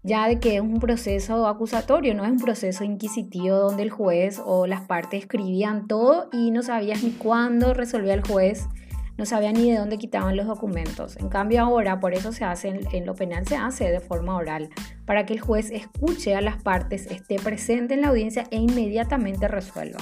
ya 0.04 0.28
de 0.28 0.38
que 0.38 0.56
es 0.56 0.60
un 0.60 0.78
proceso 0.78 1.48
acusatorio, 1.48 2.14
no 2.14 2.24
es 2.24 2.30
un 2.30 2.38
proceso 2.38 2.84
inquisitivo 2.84 3.56
donde 3.56 3.82
el 3.82 3.90
juez 3.90 4.40
o 4.44 4.66
las 4.66 4.82
partes 4.82 5.22
escribían 5.22 5.88
todo 5.88 6.28
y 6.32 6.52
no 6.52 6.62
sabías 6.62 7.02
ni 7.02 7.10
cuándo 7.10 7.74
resolvía 7.74 8.14
el 8.14 8.22
juez 8.22 8.68
no 9.16 9.26
sabía 9.26 9.52
ni 9.52 9.70
de 9.70 9.78
dónde 9.78 9.98
quitaban 9.98 10.36
los 10.36 10.46
documentos. 10.46 11.16
En 11.16 11.28
cambio 11.28 11.62
ahora, 11.62 12.00
por 12.00 12.14
eso 12.14 12.32
se 12.32 12.44
hace, 12.44 12.80
en, 12.92 13.06
lo 13.06 13.14
penal 13.14 13.46
se 13.46 13.56
hace 13.56 13.90
de 13.90 14.00
forma 14.00 14.36
oral, 14.36 14.70
para 15.06 15.24
que 15.24 15.34
el 15.34 15.40
juez 15.40 15.70
escuche 15.70 16.34
a 16.34 16.40
las 16.40 16.62
partes, 16.62 17.06
esté 17.06 17.36
presente 17.36 17.94
en 17.94 18.00
la 18.00 18.08
audiencia 18.08 18.44
e 18.50 18.56
inmediatamente 18.56 19.48
resuelva. 19.48 20.00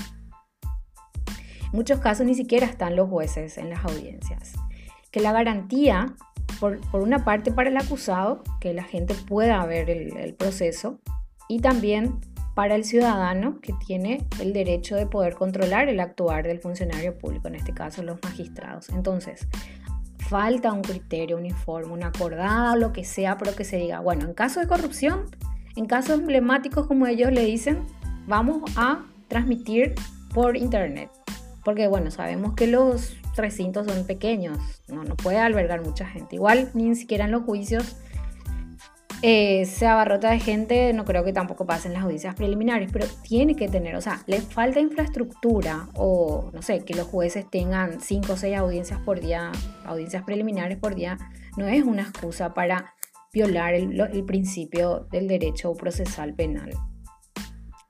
En 1.65 1.71
muchos 1.73 2.01
casos 2.01 2.27
ni 2.27 2.35
siquiera 2.35 2.67
están 2.67 2.97
los 2.97 3.09
jueces 3.09 3.59
en 3.59 3.71
las 3.71 3.85
audiencias. 3.85 4.55
Que 5.13 5.21
la 5.21 5.33
garantía, 5.33 6.15
por, 6.59 6.81
una 6.95 7.25
parte 7.25 7.53
para 7.53 7.71
el 7.71 7.77
acusado, 7.77 8.43
que 8.61 8.75
la 8.75 8.83
gente 8.83 9.15
pueda 9.15 9.65
ver 9.67 9.89
el, 9.91 10.17
el 10.17 10.35
proceso, 10.35 10.99
y 11.49 11.61
también 11.61 12.19
para 12.55 12.75
el 12.75 12.85
ciudadano 12.85 13.61
que 13.61 13.73
tiene 13.75 14.27
el 14.41 14.53
derecho 14.53 14.97
de 14.97 15.07
poder 15.07 15.35
controlar 15.35 15.89
el 15.89 16.01
actuar 16.01 16.47
del 16.47 16.59
funcionario 16.59 17.17
público, 17.17 17.49
en 17.49 17.55
este 17.55 17.73
caso 17.73 18.03
los 18.03 18.19
magistrados. 18.23 18.89
Entonces, 18.91 19.47
falta 20.29 20.73
un 20.73 20.83
criterio 20.83 21.37
uniforme, 21.37 21.93
una 21.93 22.09
acordada, 22.09 22.77
lo 22.77 22.93
que 22.93 23.05
sea, 23.05 23.39
pero 23.39 23.55
que 23.55 23.65
se 23.65 23.77
diga, 23.77 24.01
bueno, 24.01 24.25
en 24.25 24.35
caso 24.35 24.61
de 24.61 24.67
corrupción, 24.67 25.27
en 25.77 25.87
casos 25.87 26.19
emblemáticos 26.19 26.87
como 26.87 27.07
ellos 27.07 27.33
le 27.33 27.45
dicen, 27.45 27.81
vamos 28.27 28.63
a 28.77 29.05
transmitir 29.29 29.95
por 30.35 30.57
internet. 30.57 31.11
Porque 31.65 31.87
bueno, 31.87 32.11
sabemos 32.11 32.55
que 32.55 32.67
los 32.67 33.15
recintos 33.37 33.87
son 33.87 34.07
pequeños, 34.07 34.59
no, 34.89 35.03
puede 35.17 35.39
albergar 35.39 35.83
mucha 35.83 36.07
gente. 36.07 36.37
Igual 36.37 36.71
ni 36.75 36.95
siquiera 36.95 37.25
en 37.25 37.33
los 37.33 37.43
juicios 37.43 37.97
eh, 39.23 39.67
se 39.67 39.87
abarrota 39.87 40.31
de 40.31 40.41
gente, 40.41 40.93
no 40.93 41.05
creo 41.05 41.25
que 41.25 41.33
tampoco 41.33 41.65
pasen 41.65 41.93
las 41.93 42.03
audiencias 42.03 42.35
preliminares, 42.35 42.91
pero 42.93 43.07
tiene 43.23 43.55
que 43.55 43.69
tener, 43.69 43.95
o 43.95 44.01
sea, 44.01 44.23
le 44.27 44.41
falta 44.41 44.81
infraestructura 44.81 45.89
o, 45.95 46.51
no 46.53 46.63
sé, 46.63 46.85
que 46.85 46.95
los 46.95 47.07
jueces 47.07 47.49
tengan 47.49 48.01
5 48.01 48.33
o 48.33 48.37
6 48.37 48.57
audiencias 48.57 49.01
por 49.01 49.21
día, 49.21 49.53
audiencias 49.85 50.25
preliminares 50.25 50.79
por 50.79 50.95
día, 50.95 51.19
no 51.57 51.69
es 51.69 51.85
una 51.85 52.03
excusa 52.03 52.53
para 52.53 52.95
violar 53.33 53.75
el, 53.75 53.99
el 54.01 54.25
principio 54.25 55.07
del 55.11 55.29
derecho 55.29 55.73
procesal 55.75 56.35
penal. 56.35 56.71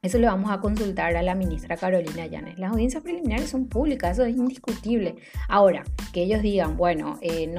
Eso 0.03 0.19
le 0.19 0.27
vamos 0.27 0.51
a 0.51 0.59
consultar 0.59 1.17
a 1.17 1.23
la 1.23 1.37
ministra 1.37 1.77
Carolina 1.77 2.27
Llanes. 2.27 2.59
Las 2.59 2.73
audiencias 2.73 3.05
preliminares 3.05 3.49
son 3.51 3.69
públicas, 3.69 4.19
eso 4.19 4.25
es 4.25 4.37
indiscutible. 4.37 5.15
Ahora, 5.49 5.85
que 6.13 6.25
ellos 6.25 6.43
digan, 6.43 6.77
bueno, 6.77 7.21
eh, 7.21 7.55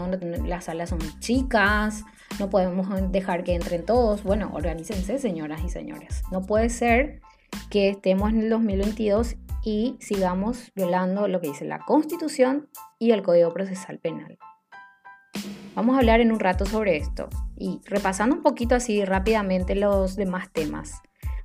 las 0.45 0.65
salas 0.65 0.89
son 0.89 0.99
chicas, 1.21 2.03
no 2.39 2.49
podemos 2.49 2.89
dejar 3.13 3.45
que 3.45 3.55
entren 3.55 3.85
todos. 3.85 4.23
Bueno, 4.23 4.51
organícense, 4.53 5.19
señoras 5.19 5.61
y 5.63 5.69
señores. 5.69 6.21
No 6.33 6.41
puede 6.41 6.67
ser 6.67 7.21
que 7.69 7.87
estemos 7.87 8.29
en 8.31 8.41
el 8.41 8.49
2022 8.49 9.37
y 9.63 9.95
sigamos 10.01 10.69
violando 10.75 11.29
lo 11.29 11.39
que 11.39 11.47
dice 11.47 11.63
la 11.63 11.79
Constitución 11.79 12.67
y 12.99 13.11
el 13.11 13.23
Código 13.23 13.53
Procesal 13.53 13.99
Penal. 13.99 14.37
Vamos 15.75 15.95
a 15.95 15.99
hablar 15.99 16.19
en 16.19 16.33
un 16.33 16.41
rato 16.41 16.65
sobre 16.65 16.97
esto 16.97 17.29
y 17.55 17.79
repasando 17.85 18.35
un 18.35 18.43
poquito 18.43 18.75
así 18.75 19.05
rápidamente 19.05 19.75
los 19.75 20.17
demás 20.17 20.51
temas. 20.51 21.01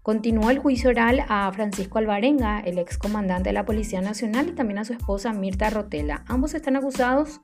Continuó 0.09 0.49
el 0.49 0.59
juicio 0.59 0.89
oral 0.89 1.23
a 1.29 1.53
Francisco 1.53 1.99
Alvarenga, 1.99 2.61
el 2.61 2.79
ex 2.79 2.97
comandante 2.97 3.51
de 3.51 3.53
la 3.53 3.67
Policía 3.67 4.01
Nacional, 4.01 4.49
y 4.49 4.53
también 4.53 4.79
a 4.79 4.87
su 4.87 4.95
esposa 4.95 5.35
Mirta 5.35 5.69
Rotela. 5.69 6.25
Ambos 6.29 6.55
están 6.55 6.77
acusados 6.77 7.43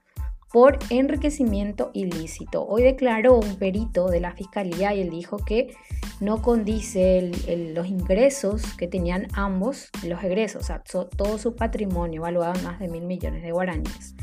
por 0.50 0.78
enriquecimiento 0.88 1.90
ilícito. 1.92 2.66
Hoy 2.66 2.82
declaró 2.82 3.38
un 3.38 3.56
perito 3.56 4.08
de 4.08 4.20
la 4.20 4.32
fiscalía 4.32 4.94
y 4.94 5.02
él 5.02 5.10
dijo 5.10 5.36
que 5.36 5.76
no 6.20 6.40
condice 6.40 7.32
los 7.74 7.86
ingresos 7.86 8.74
que 8.78 8.88
tenían 8.88 9.26
ambos, 9.34 9.90
los 10.02 10.24
egresos, 10.24 10.62
o 10.62 10.64
sea, 10.64 10.82
todo 10.82 11.36
su 11.36 11.56
patrimonio 11.56 12.22
valuado 12.22 12.54
en 12.54 12.64
más 12.64 12.78
de 12.78 12.88
mil 12.88 13.04
millones 13.04 13.42
de 13.42 13.52
guaraníes. 13.52 14.14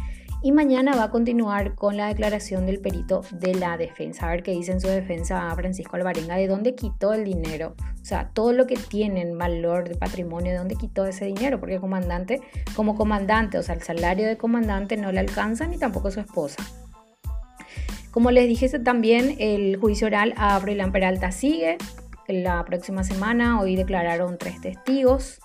Y 0.44 0.52
mañana 0.52 0.96
va 0.96 1.04
a 1.04 1.12
continuar 1.12 1.76
con 1.76 1.98
la 1.98 2.08
declaración 2.08 2.66
del 2.66 2.80
perito 2.80 3.22
de 3.32 3.54
la 3.54 3.78
defensa. 3.78 4.26
A 4.26 4.32
ver 4.32 4.42
qué 4.42 4.52
dice 4.52 4.72
en 4.72 4.82
su 4.82 4.88
defensa 4.88 5.52
a 5.52 5.56
Francisco 5.56 5.98
Alvarenga, 5.98 6.36
de 6.36 6.48
dónde 6.48 6.74
quitó 6.74 7.14
el 7.14 7.26
dinero. 7.26 7.76
O 8.02 8.06
sea, 8.06 8.32
todo 8.34 8.52
lo 8.52 8.66
que 8.66 8.76
tiene 8.76 9.22
en 9.22 9.38
valor 9.38 9.88
de 9.88 9.96
patrimonio, 9.96 10.52
de 10.52 10.58
dónde 10.58 10.76
quitó 10.76 11.06
ese 11.06 11.26
dinero. 11.26 11.60
Porque 11.60 11.76
el 11.76 11.82
comandante, 11.82 12.42
como 12.76 12.96
comandante, 12.96 13.60
o 13.60 13.64
sea, 13.64 13.76
el 13.76 13.84
salario 13.84 14.26
de 14.26 14.38
comandante 14.38 14.98
no 14.98 15.12
le 15.12 15.20
alcanza 15.20 15.68
ni 15.68 15.78
tampoco 15.78 16.10
su 16.10 16.20
esposa. 16.20 16.64
Como 18.10 18.32
les 18.32 18.48
dije 18.48 18.68
también, 18.80 19.36
el 19.38 19.78
juicio 19.78 20.08
oral 20.08 20.34
a 20.38 20.60
Froilán 20.60 20.92
Peralta 20.92 21.32
sigue. 21.32 21.78
La 22.28 22.66
próxima 22.66 23.04
semana, 23.04 23.62
hoy 23.62 23.76
declararon 23.76 24.40
tres 24.40 24.60
testigos 24.60 25.40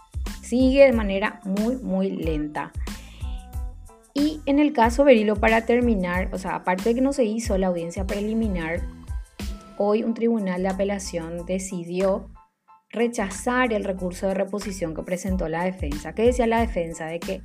sigue 0.47 0.85
de 0.85 0.93
manera 0.93 1.41
muy, 1.45 1.77
muy 1.77 2.11
lenta. 2.11 2.73
Y 4.19 4.41
en 4.47 4.59
el 4.59 4.73
caso 4.73 5.05
Berilo, 5.05 5.37
para 5.37 5.67
terminar, 5.67 6.31
o 6.33 6.39
sea, 6.39 6.55
aparte 6.55 6.89
de 6.89 6.95
que 6.95 7.01
no 7.03 7.13
se 7.13 7.25
hizo 7.25 7.59
la 7.59 7.67
audiencia 7.67 8.07
preliminar, 8.07 8.81
hoy 9.77 10.05
un 10.05 10.15
tribunal 10.15 10.63
de 10.63 10.69
apelación 10.69 11.45
decidió 11.45 12.31
rechazar 12.89 13.75
el 13.75 13.85
recurso 13.85 14.27
de 14.29 14.33
reposición 14.33 14.95
que 14.95 15.03
presentó 15.03 15.51
la 15.51 15.65
defensa. 15.65 16.15
¿Qué 16.15 16.23
decía 16.23 16.47
la 16.47 16.61
defensa? 16.61 17.05
De 17.05 17.21
que 17.21 17.43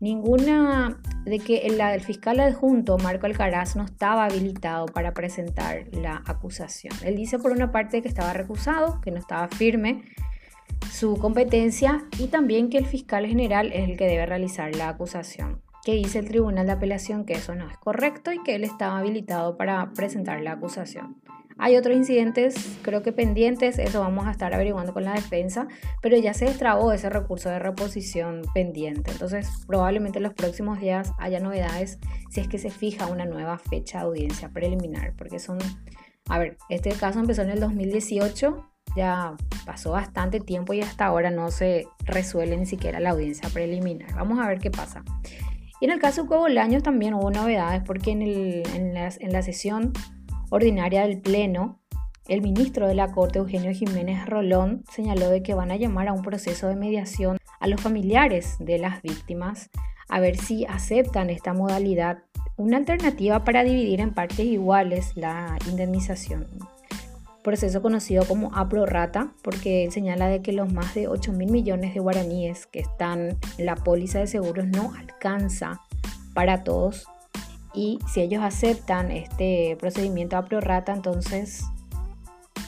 ninguna, 0.00 1.00
de 1.24 1.38
que 1.38 1.58
el, 1.58 1.80
el 1.80 2.00
fiscal 2.00 2.40
adjunto 2.40 2.98
Marco 2.98 3.26
Alcaraz 3.26 3.76
no 3.76 3.84
estaba 3.84 4.24
habilitado 4.24 4.86
para 4.86 5.14
presentar 5.14 5.86
la 5.92 6.24
acusación. 6.26 6.94
Él 7.04 7.14
dice 7.14 7.38
por 7.38 7.52
una 7.52 7.70
parte 7.70 8.02
que 8.02 8.08
estaba 8.08 8.32
recusado, 8.32 9.00
que 9.02 9.12
no 9.12 9.20
estaba 9.20 9.46
firme 9.46 10.02
su 10.90 11.16
competencia 11.16 12.02
y 12.18 12.26
también 12.26 12.70
que 12.70 12.78
el 12.78 12.86
fiscal 12.86 13.24
general 13.24 13.70
es 13.72 13.88
el 13.88 13.96
que 13.96 14.08
debe 14.08 14.26
realizar 14.26 14.74
la 14.74 14.88
acusación. 14.88 15.62
Que 15.84 15.94
dice 15.94 16.20
el 16.20 16.28
tribunal 16.28 16.66
de 16.66 16.72
apelación 16.72 17.24
que 17.24 17.34
eso 17.34 17.54
no 17.54 17.68
es 17.68 17.76
correcto 17.78 18.32
y 18.32 18.42
que 18.42 18.54
él 18.54 18.64
estaba 18.64 18.98
habilitado 18.98 19.56
para 19.56 19.92
presentar 19.92 20.40
la 20.40 20.52
acusación. 20.52 21.20
Hay 21.58 21.76
otros 21.76 21.96
incidentes, 21.96 22.78
creo 22.82 23.02
que 23.02 23.12
pendientes, 23.12 23.78
eso 23.78 24.00
vamos 24.00 24.26
a 24.26 24.30
estar 24.30 24.52
averiguando 24.54 24.92
con 24.92 25.04
la 25.04 25.12
defensa, 25.12 25.68
pero 26.00 26.16
ya 26.16 26.34
se 26.34 26.46
destrabó 26.46 26.92
ese 26.92 27.10
recurso 27.10 27.50
de 27.50 27.58
reposición 27.58 28.42
pendiente. 28.54 29.12
Entonces, 29.12 29.48
probablemente 29.66 30.18
en 30.18 30.24
los 30.24 30.34
próximos 30.34 30.80
días 30.80 31.12
haya 31.18 31.40
novedades 31.40 31.98
si 32.30 32.40
es 32.40 32.48
que 32.48 32.58
se 32.58 32.70
fija 32.70 33.06
una 33.06 33.26
nueva 33.26 33.58
fecha 33.58 33.98
de 33.98 34.04
audiencia 34.06 34.48
preliminar, 34.48 35.14
porque 35.16 35.38
son, 35.38 35.58
a 36.28 36.38
ver, 36.38 36.56
este 36.68 36.90
caso 36.90 37.20
empezó 37.20 37.42
en 37.42 37.50
el 37.50 37.60
2018, 37.60 38.68
ya 38.96 39.36
pasó 39.64 39.92
bastante 39.92 40.40
tiempo 40.40 40.72
y 40.72 40.80
hasta 40.80 41.06
ahora 41.06 41.30
no 41.30 41.50
se 41.50 41.86
resuelve 42.04 42.56
ni 42.56 42.66
siquiera 42.66 42.98
la 42.98 43.10
audiencia 43.10 43.48
preliminar. 43.50 44.14
Vamos 44.14 44.38
a 44.40 44.48
ver 44.48 44.58
qué 44.58 44.70
pasa. 44.70 45.04
Y 45.82 45.86
en 45.86 45.90
el 45.90 45.98
caso 45.98 46.22
de 46.22 46.28
Cuevo 46.28 46.44
Bolaños 46.44 46.84
también 46.84 47.12
hubo 47.12 47.32
novedades 47.32 47.82
porque 47.84 48.12
en, 48.12 48.94
la, 48.94 49.10
en 49.18 49.32
la 49.32 49.42
sesión 49.42 49.92
ordinaria 50.48 51.02
del 51.02 51.20
Pleno, 51.20 51.80
el 52.28 52.40
ministro 52.40 52.86
de 52.86 52.94
la 52.94 53.10
Corte, 53.10 53.40
Eugenio 53.40 53.72
Jiménez 53.72 54.24
Rolón, 54.26 54.84
señaló 54.92 55.28
de 55.28 55.42
que 55.42 55.54
van 55.54 55.72
a 55.72 55.76
llamar 55.76 56.06
a 56.06 56.12
un 56.12 56.22
proceso 56.22 56.68
de 56.68 56.76
mediación 56.76 57.38
a 57.58 57.66
los 57.66 57.80
familiares 57.80 58.58
de 58.60 58.78
las 58.78 59.02
víctimas 59.02 59.70
a 60.08 60.20
ver 60.20 60.36
si 60.36 60.64
aceptan 60.66 61.30
esta 61.30 61.52
modalidad, 61.52 62.18
una 62.56 62.76
alternativa 62.76 63.42
para 63.42 63.64
dividir 63.64 64.00
en 64.00 64.14
partes 64.14 64.46
iguales 64.46 65.16
la 65.16 65.58
indemnización. 65.68 66.46
Proceso 67.42 67.82
conocido 67.82 68.24
como 68.24 68.54
APRORATA, 68.54 69.32
porque 69.42 69.88
señala 69.90 70.28
de 70.28 70.42
que 70.42 70.52
los 70.52 70.72
más 70.72 70.94
de 70.94 71.08
8 71.08 71.32
mil 71.32 71.50
millones 71.50 71.94
de 71.94 72.00
guaraníes 72.00 72.66
que 72.66 72.80
están 72.80 73.36
en 73.58 73.66
la 73.66 73.76
póliza 73.76 74.20
de 74.20 74.26
seguros 74.26 74.66
no 74.66 74.92
alcanza 74.94 75.80
para 76.34 76.62
todos 76.64 77.06
y 77.74 77.98
si 78.06 78.20
ellos 78.20 78.42
aceptan 78.42 79.10
este 79.10 79.76
procedimiento 79.78 80.36
a 80.36 80.44
prorata, 80.44 80.92
entonces 80.92 81.64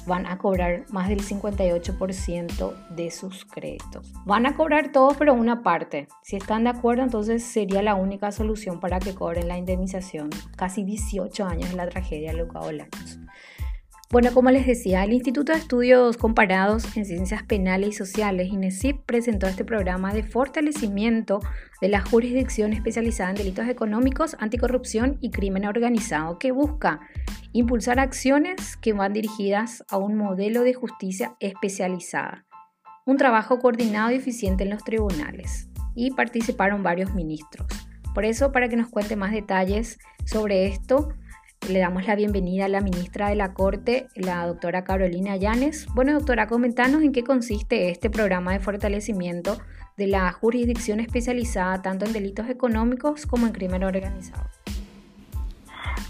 van 0.07 0.26
a 0.26 0.38
cobrar 0.38 0.85
más 0.90 1.09
del 1.09 1.23
58% 1.23 2.88
de 2.90 3.11
sus 3.11 3.45
créditos. 3.45 4.12
Van 4.25 4.47
a 4.47 4.54
cobrar 4.54 4.93
todos, 4.93 5.16
pero 5.16 5.33
una 5.35 5.62
parte. 5.62 6.09
Si 6.23 6.37
están 6.37 6.64
de 6.64 6.71
acuerdo, 6.71 7.02
entonces 7.02 7.43
sería 7.43 7.83
la 7.83 7.95
única 7.95 8.31
solución 8.33 8.81
para 8.81 8.99
que 8.99 9.14
cobren 9.14 9.49
la 9.49 9.57
indemnización. 9.57 10.31
Casi 10.57 10.85
18 10.85 11.47
años 11.47 11.71
de 11.71 11.76
la 11.76 11.88
tragedia 11.88 12.33
de 12.33 12.38
Luca 12.38 12.61
Bolaños. 12.61 13.19
Bueno, 14.14 14.33
como 14.33 14.52
les 14.52 14.64
decía, 14.64 15.02
el 15.02 15.12
Instituto 15.12 15.50
de 15.50 15.59
Estudios 15.59 16.16
Comparados 16.16 16.97
en 16.97 17.04
Ciencias 17.04 17.42
Penales 17.42 17.88
y 17.88 17.92
Sociales, 17.94 18.47
INESIP, 18.47 19.04
presentó 19.04 19.49
este 19.49 19.64
programa 19.64 20.14
de 20.14 20.22
fortalecimiento 20.22 21.40
de 21.81 21.88
la 21.88 22.00
jurisdicción 22.00 22.72
especializada 22.72 23.31
en 23.31 23.37
delitos 23.38 23.66
económicos, 23.66 24.37
anticorrupción 24.38 25.18
y 25.20 25.33
crimen 25.33 25.64
organizado, 25.64 26.38
que 26.38 26.53
busca 26.53 27.00
impulsar 27.50 27.98
acciones 27.98 28.77
que 28.77 28.92
van 28.92 29.14
dirigidas 29.14 29.83
a 29.88 29.96
un 29.96 30.16
modelo 30.16 30.62
de 30.62 30.74
justicia 30.74 31.35
especializada, 31.40 32.46
un 33.07 33.16
trabajo 33.16 33.59
coordinado 33.59 34.12
y 34.12 34.14
eficiente 34.14 34.62
en 34.62 34.70
los 34.70 34.85
tribunales. 34.85 35.68
Y 35.96 36.12
participaron 36.12 36.85
varios 36.85 37.14
ministros. 37.14 37.66
Por 38.14 38.24
eso, 38.24 38.53
para 38.53 38.68
que 38.68 38.77
nos 38.77 38.90
cuente 38.90 39.16
más 39.16 39.33
detalles 39.33 39.98
sobre 40.24 40.68
esto, 40.68 41.09
le 41.68 41.79
damos 41.81 42.07
la 42.07 42.14
bienvenida 42.14 42.66
a 42.66 42.68
la 42.68 42.81
ministra 42.81 43.29
de 43.29 43.37
la 43.37 43.55
Corte, 43.55 44.09
la 44.14 44.46
doctora 44.46 44.85
Carolina 44.85 45.37
Llanes. 45.37 45.87
Bueno, 45.94 46.12
doctora, 46.12 46.46
comentanos 46.46 47.03
en 47.03 47.12
qué 47.12 47.24
consiste 47.24 47.90
este 47.90 48.11
programa 48.11 48.53
de 48.53 48.61
fortalecimiento 48.61 49.57
de 49.96 50.09
la 50.09 50.31
jurisdicción 50.33 51.00
especializada 51.00 51.81
tanto 51.81 52.05
en 52.05 52.12
delitos 52.12 52.48
económicos 52.48 53.27
como 53.27 53.46
en 53.46 53.53
crimen 53.53 53.85
organizado. 53.85 54.44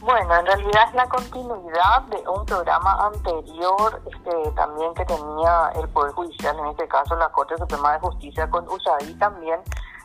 Bueno, 0.00 0.34
en 0.38 0.46
realidad 0.46 0.88
es 0.88 0.94
la 0.94 1.06
continuidad 1.06 2.02
de 2.10 2.28
un 2.28 2.44
programa 2.44 3.06
anterior 3.06 4.02
este, 4.06 4.50
también 4.56 4.92
que 4.94 5.04
tenía 5.04 5.72
el 5.76 5.88
Poder 5.88 6.12
Judicial, 6.12 6.58
en 6.58 6.66
este 6.66 6.88
caso 6.88 7.16
la 7.16 7.28
Corte 7.30 7.56
Suprema 7.56 7.92
de 7.94 8.00
Justicia 8.00 8.50
con 8.50 8.68
USAID 8.68 9.18
también, 9.18 9.60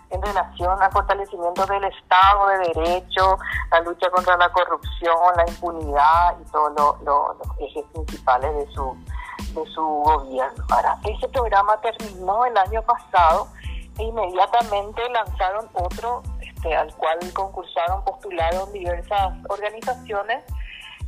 en 0.09 0.21
relación 0.21 0.81
al 0.81 0.91
fortalecimiento 0.91 1.65
del 1.65 1.83
Estado 1.83 2.47
de 2.47 2.57
Derecho, 2.73 3.37
la 3.71 3.79
lucha 3.81 4.09
contra 4.09 4.37
la 4.37 4.49
corrupción, 4.51 5.17
la 5.35 5.45
impunidad 5.47 6.39
y 6.39 6.51
todos 6.51 7.01
los 7.03 7.35
ejes 7.59 7.85
principales 7.93 8.55
de 8.55 8.73
su, 8.73 8.97
de 9.53 9.65
su 9.67 9.81
gobierno. 9.81 10.63
Ahora, 10.71 10.97
ese 11.05 11.27
programa 11.29 11.79
terminó 11.81 12.45
el 12.45 12.57
año 12.57 12.81
pasado 12.83 13.47
e 13.97 14.03
inmediatamente 14.03 15.01
lanzaron 15.09 15.69
otro 15.73 16.23
este, 16.41 16.75
al 16.75 16.93
cual 16.95 17.19
concursaron, 17.33 18.03
postularon 18.03 18.71
diversas 18.73 19.33
organizaciones 19.49 20.43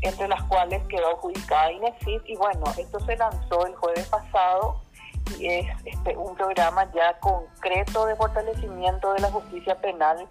entre 0.01 0.27
las 0.27 0.41
cuales 0.43 0.83
quedó 0.87 1.15
adjudicada 1.15 1.71
INEFIT 1.71 2.23
y 2.25 2.35
bueno, 2.35 2.63
esto 2.77 2.99
se 3.01 3.15
lanzó 3.17 3.65
el 3.65 3.75
jueves 3.75 4.07
pasado 4.07 4.81
es 5.39 5.65
este, 5.85 6.15
un 6.17 6.35
programa 6.35 6.89
ya 6.93 7.17
concreto 7.19 8.05
de 8.05 8.15
fortalecimiento 8.15 9.13
de 9.13 9.19
la 9.21 9.31
justicia 9.31 9.79
penal 9.81 10.27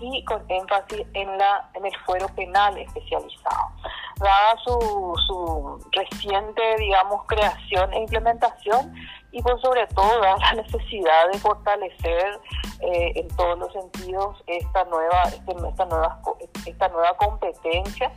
y 0.00 0.24
con 0.24 0.44
énfasis 0.48 1.06
en, 1.14 1.38
la, 1.38 1.70
en 1.74 1.86
el 1.86 1.96
fuero 2.04 2.26
penal 2.34 2.76
especializado. 2.78 3.68
Dada 4.16 4.56
su, 4.64 5.14
su 5.26 5.90
reciente, 5.92 6.62
digamos, 6.78 7.24
creación 7.26 7.92
e 7.92 8.00
implementación 8.00 8.94
y 9.32 9.42
por 9.42 9.60
sobre 9.60 9.86
todo 9.88 10.20
la 10.20 10.52
necesidad 10.54 11.30
de 11.32 11.38
fortalecer 11.38 12.40
eh, 12.80 13.12
en 13.16 13.28
todos 13.36 13.58
los 13.58 13.72
sentidos 13.72 14.36
esta 14.46 14.84
nueva, 14.84 15.22
este, 15.24 15.52
esta, 15.68 15.84
nueva, 15.86 16.20
esta 16.66 16.88
nueva 16.88 17.16
competencia 17.16 18.12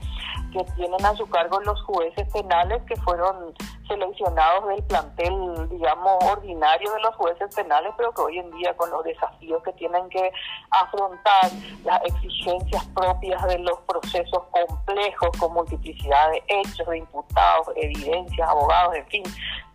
que 0.51 0.63
tienen 0.75 1.05
a 1.05 1.15
su 1.15 1.27
cargo 1.29 1.59
los 1.61 1.81
jueces 1.83 2.27
penales 2.33 2.81
que 2.83 2.95
fueron 2.97 3.53
seleccionados 3.87 4.67
del 4.67 4.83
plantel, 4.83 5.69
digamos, 5.69 6.23
ordinario 6.23 6.91
de 6.93 6.99
los 7.01 7.15
jueces 7.15 7.53
penales, 7.55 7.93
pero 7.97 8.11
que 8.13 8.21
hoy 8.21 8.39
en 8.39 8.51
día 8.51 8.75
con 8.75 8.89
los 8.89 9.03
desafíos 9.03 9.61
que 9.63 9.73
tienen 9.73 10.07
que 10.09 10.31
afrontar, 10.71 11.51
las 11.83 12.01
exigencias 12.03 12.85
propias 12.95 13.43
de 13.47 13.59
los 13.59 13.79
procesos 13.81 14.43
complejos 14.51 15.29
con 15.39 15.53
multiplicidad 15.53 16.31
de 16.31 16.43
hechos, 16.47 16.87
de 16.87 16.97
imputados, 16.97 17.69
evidencias, 17.75 18.49
abogados, 18.49 18.95
en 18.95 19.07
fin, 19.07 19.23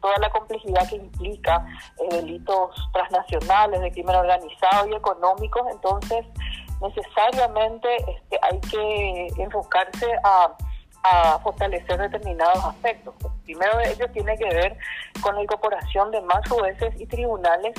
toda 0.01 0.19
la 0.19 0.31
complejidad 0.31 0.89
que 0.89 0.97
implica 0.97 1.65
eh, 1.99 2.17
delitos 2.17 2.91
transnacionales, 2.93 3.81
de 3.81 3.93
crimen 3.93 4.17
organizado 4.17 4.89
y 4.89 4.95
económicos, 4.95 5.63
entonces 5.71 6.27
necesariamente 6.81 7.89
este, 8.09 8.39
hay 8.43 8.61
que 8.61 9.43
enfocarse 9.43 10.07
a 10.25 10.55
a 11.03 11.39
fortalecer 11.39 11.99
determinados 11.99 12.65
aspectos. 12.65 13.15
Primero 13.45 13.77
de 13.79 13.93
ellos 13.93 14.11
tiene 14.13 14.37
que 14.37 14.45
ver 14.45 14.77
con 15.21 15.35
la 15.35 15.43
incorporación 15.43 16.11
de 16.11 16.21
más 16.23 16.49
jueces 16.49 16.95
y 17.01 17.07
tribunales 17.07 17.75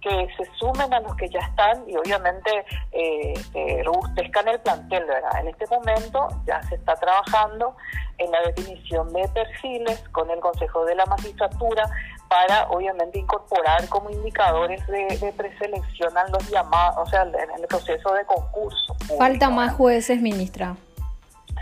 que 0.00 0.28
se 0.36 0.44
sumen 0.56 0.92
a 0.94 1.00
los 1.00 1.14
que 1.16 1.28
ya 1.28 1.40
están 1.40 1.82
y 1.88 1.96
obviamente 1.96 2.50
eh, 2.92 3.34
eh, 3.54 3.82
robustezcan 3.84 4.46
el 4.48 4.60
plantel, 4.60 5.04
¿verdad? 5.06 5.40
En 5.40 5.48
este 5.48 5.66
momento 5.66 6.28
ya 6.46 6.62
se 6.64 6.76
está 6.76 6.94
trabajando 6.94 7.74
en 8.18 8.30
la 8.30 8.40
definición 8.42 9.12
de 9.12 9.28
perfiles 9.28 10.02
con 10.12 10.30
el 10.30 10.38
Consejo 10.40 10.84
de 10.84 10.94
la 10.94 11.06
Magistratura 11.06 11.88
para 12.28 12.68
obviamente 12.68 13.18
incorporar 13.18 13.88
como 13.88 14.10
indicadores 14.10 14.86
de, 14.86 15.32
preselección 15.36 16.16
a 16.16 16.28
los 16.28 16.48
llamados, 16.50 16.96
o 16.98 17.10
sea, 17.10 17.22
en 17.22 17.60
el 17.60 17.66
proceso 17.66 18.12
de 18.12 18.24
concurso. 18.26 18.94
Falta 19.16 19.50
más 19.50 19.72
jueces, 19.72 20.20
ministra. 20.20 20.76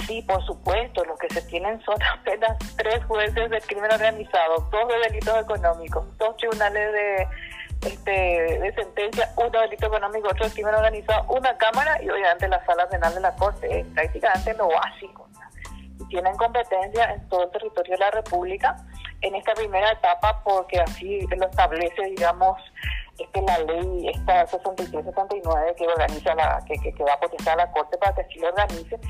Sí, 0.06 0.22
por 0.22 0.44
supuesto, 0.44 1.04
lo 1.04 1.16
que 1.16 1.28
se 1.28 1.42
tienen 1.42 1.80
son 1.82 1.96
apenas 2.18 2.56
tres 2.76 3.04
jueces 3.04 3.50
de 3.50 3.60
crimen 3.60 3.90
organizado, 3.92 4.68
dos 4.70 4.88
de 4.88 4.98
delitos 5.08 5.38
económicos, 5.38 6.04
dos 6.18 6.36
tribunales 6.36 6.92
de, 6.92 7.28
este, 7.88 8.10
de 8.60 8.74
sentencia, 8.74 9.32
uno 9.36 9.50
de 9.50 9.60
delito 9.60 9.86
económico, 9.86 10.28
otro 10.28 10.46
de 10.46 10.52
crimen 10.52 10.74
organizado, 10.74 11.24
una 11.32 11.56
cámara 11.56 12.02
y 12.02 12.10
obviamente 12.10 12.48
la 12.48 12.64
sala 12.64 12.88
penal 12.88 13.14
de 13.14 13.20
la 13.20 13.34
Corte, 13.36 13.80
es 13.80 13.86
prácticamente 13.88 14.54
lo 14.54 14.68
básico. 14.68 15.28
Tienen 16.08 16.36
competencia 16.36 17.12
en 17.12 17.28
todo 17.28 17.44
el 17.44 17.50
territorio 17.50 17.92
de 17.94 17.98
la 17.98 18.10
República 18.10 18.76
en 19.22 19.34
esta 19.34 19.54
primera 19.54 19.90
etapa 19.90 20.40
porque 20.44 20.78
así 20.78 21.26
lo 21.36 21.46
establece, 21.46 22.02
digamos, 22.10 22.60
este, 23.18 23.40
la 23.42 23.58
ley 23.58 24.08
esta 24.08 24.46
6379 24.46 25.74
que 25.76 25.86
organiza 25.86 26.34
la 26.34 26.62
que, 26.66 26.74
que, 26.92 27.02
va 27.02 27.14
a 27.14 27.20
potestar 27.20 27.56
la 27.56 27.70
Corte 27.72 27.96
para 27.96 28.14
que 28.14 28.20
así 28.20 28.38
lo 28.38 28.48
organice 28.48 29.00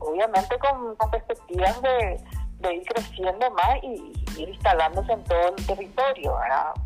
obviamente 0.00 0.58
con, 0.58 0.96
perspectivas 1.10 1.80
de, 1.82 2.74
ir 2.74 2.84
creciendo 2.84 3.50
más 3.50 3.82
y, 3.82 4.12
ir 4.38 4.48
instalándose 4.48 5.12
en 5.12 5.24
todo 5.24 5.48
el 5.56 5.66
territorio. 5.66 6.36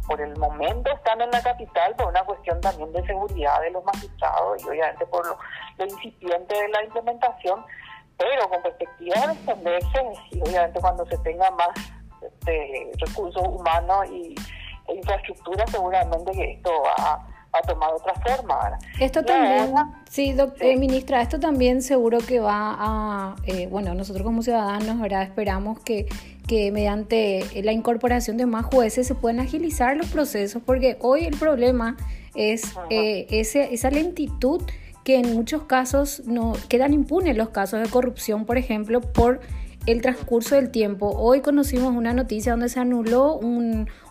Por 0.07 0.21
el 0.21 0.37
momento 0.37 0.91
están 0.91 1.21
en 1.21 1.31
la 1.31 1.43
capital 1.43 1.95
por 1.97 2.07
una 2.09 2.25
cuestión 2.25 2.61
también 2.61 2.93
de 2.93 3.05
seguridad 3.07 3.61
de 3.61 3.71
los 3.71 3.85
magistrados 3.85 4.63
y 4.63 4.69
obviamente 4.69 5.07
por 5.07 5.27
lo, 5.27 5.39
incipiente 5.85 6.55
de 6.55 6.69
la 6.69 6.85
implementación, 6.85 7.65
pero 8.17 8.49
con 8.49 8.63
perspectivas 8.63 9.27
de 9.27 9.33
extenderse 9.33 10.03
y 10.31 10.41
obviamente 10.41 10.81
cuando 10.81 11.05
se 11.07 11.19
tenga 11.19 11.51
más 11.51 11.69
este, 12.23 12.91
recursos 12.99 13.43
humanos 13.47 14.07
y 14.11 14.35
infraestructura, 14.89 15.67
seguramente 15.67 16.33
que 16.33 16.53
esto 16.53 16.71
va 16.83 16.95
a 16.97 17.36
tomar 17.63 17.91
otra 17.93 18.15
forma. 18.15 18.79
Esto 19.01 19.25
también, 19.25 19.75
sí, 20.09 20.35
eh, 20.61 20.77
ministra, 20.77 21.23
esto 21.23 21.39
también 21.41 21.83
seguro 21.83 22.19
que 22.19 22.41
va 22.41 22.77
a, 22.79 23.37
eh, 23.47 23.69
bueno, 23.71 23.95
nosotros 23.95 24.25
como 24.25 24.43
ciudadanos, 24.43 25.01
¿verdad? 25.01 25.23
Esperamos 25.23 25.81
que, 25.81 26.07
que 26.47 26.71
mediante 26.73 27.45
la 27.63 27.73
incorporación 27.73 28.37
de 28.37 28.47
más 28.47 28.67
jueces 28.67 29.07
se 29.07 29.15
puedan 29.15 29.41
agilizar 29.41 29.97
los 29.97 30.07
procesos, 30.09 30.63
porque 30.65 30.97
hoy 31.01 31.25
el 31.25 31.37
problema 31.37 31.97
es 32.35 32.75
eh, 32.91 33.27
ese, 33.31 33.73
esa 33.75 33.91
lentitud 33.91 34.63
que 35.05 35.17
en 35.17 35.35
muchos 35.35 35.63
casos 35.63 36.23
no 36.27 36.55
quedan 36.69 36.93
impunes 36.93 37.37
los 37.37 37.51
casos 37.51 37.81
de 37.81 37.89
corrupción, 37.89 38.45
por 38.45 38.59
ejemplo, 38.59 39.01
por 39.01 39.41
el 39.87 40.03
transcurso 40.03 40.57
del 40.57 40.71
tiempo. 40.71 41.11
Hoy 41.17 41.41
conocimos 41.41 41.95
una 41.95 42.13
noticia 42.13 42.53
donde 42.53 42.69
se 42.69 42.81
anuló 42.81 43.39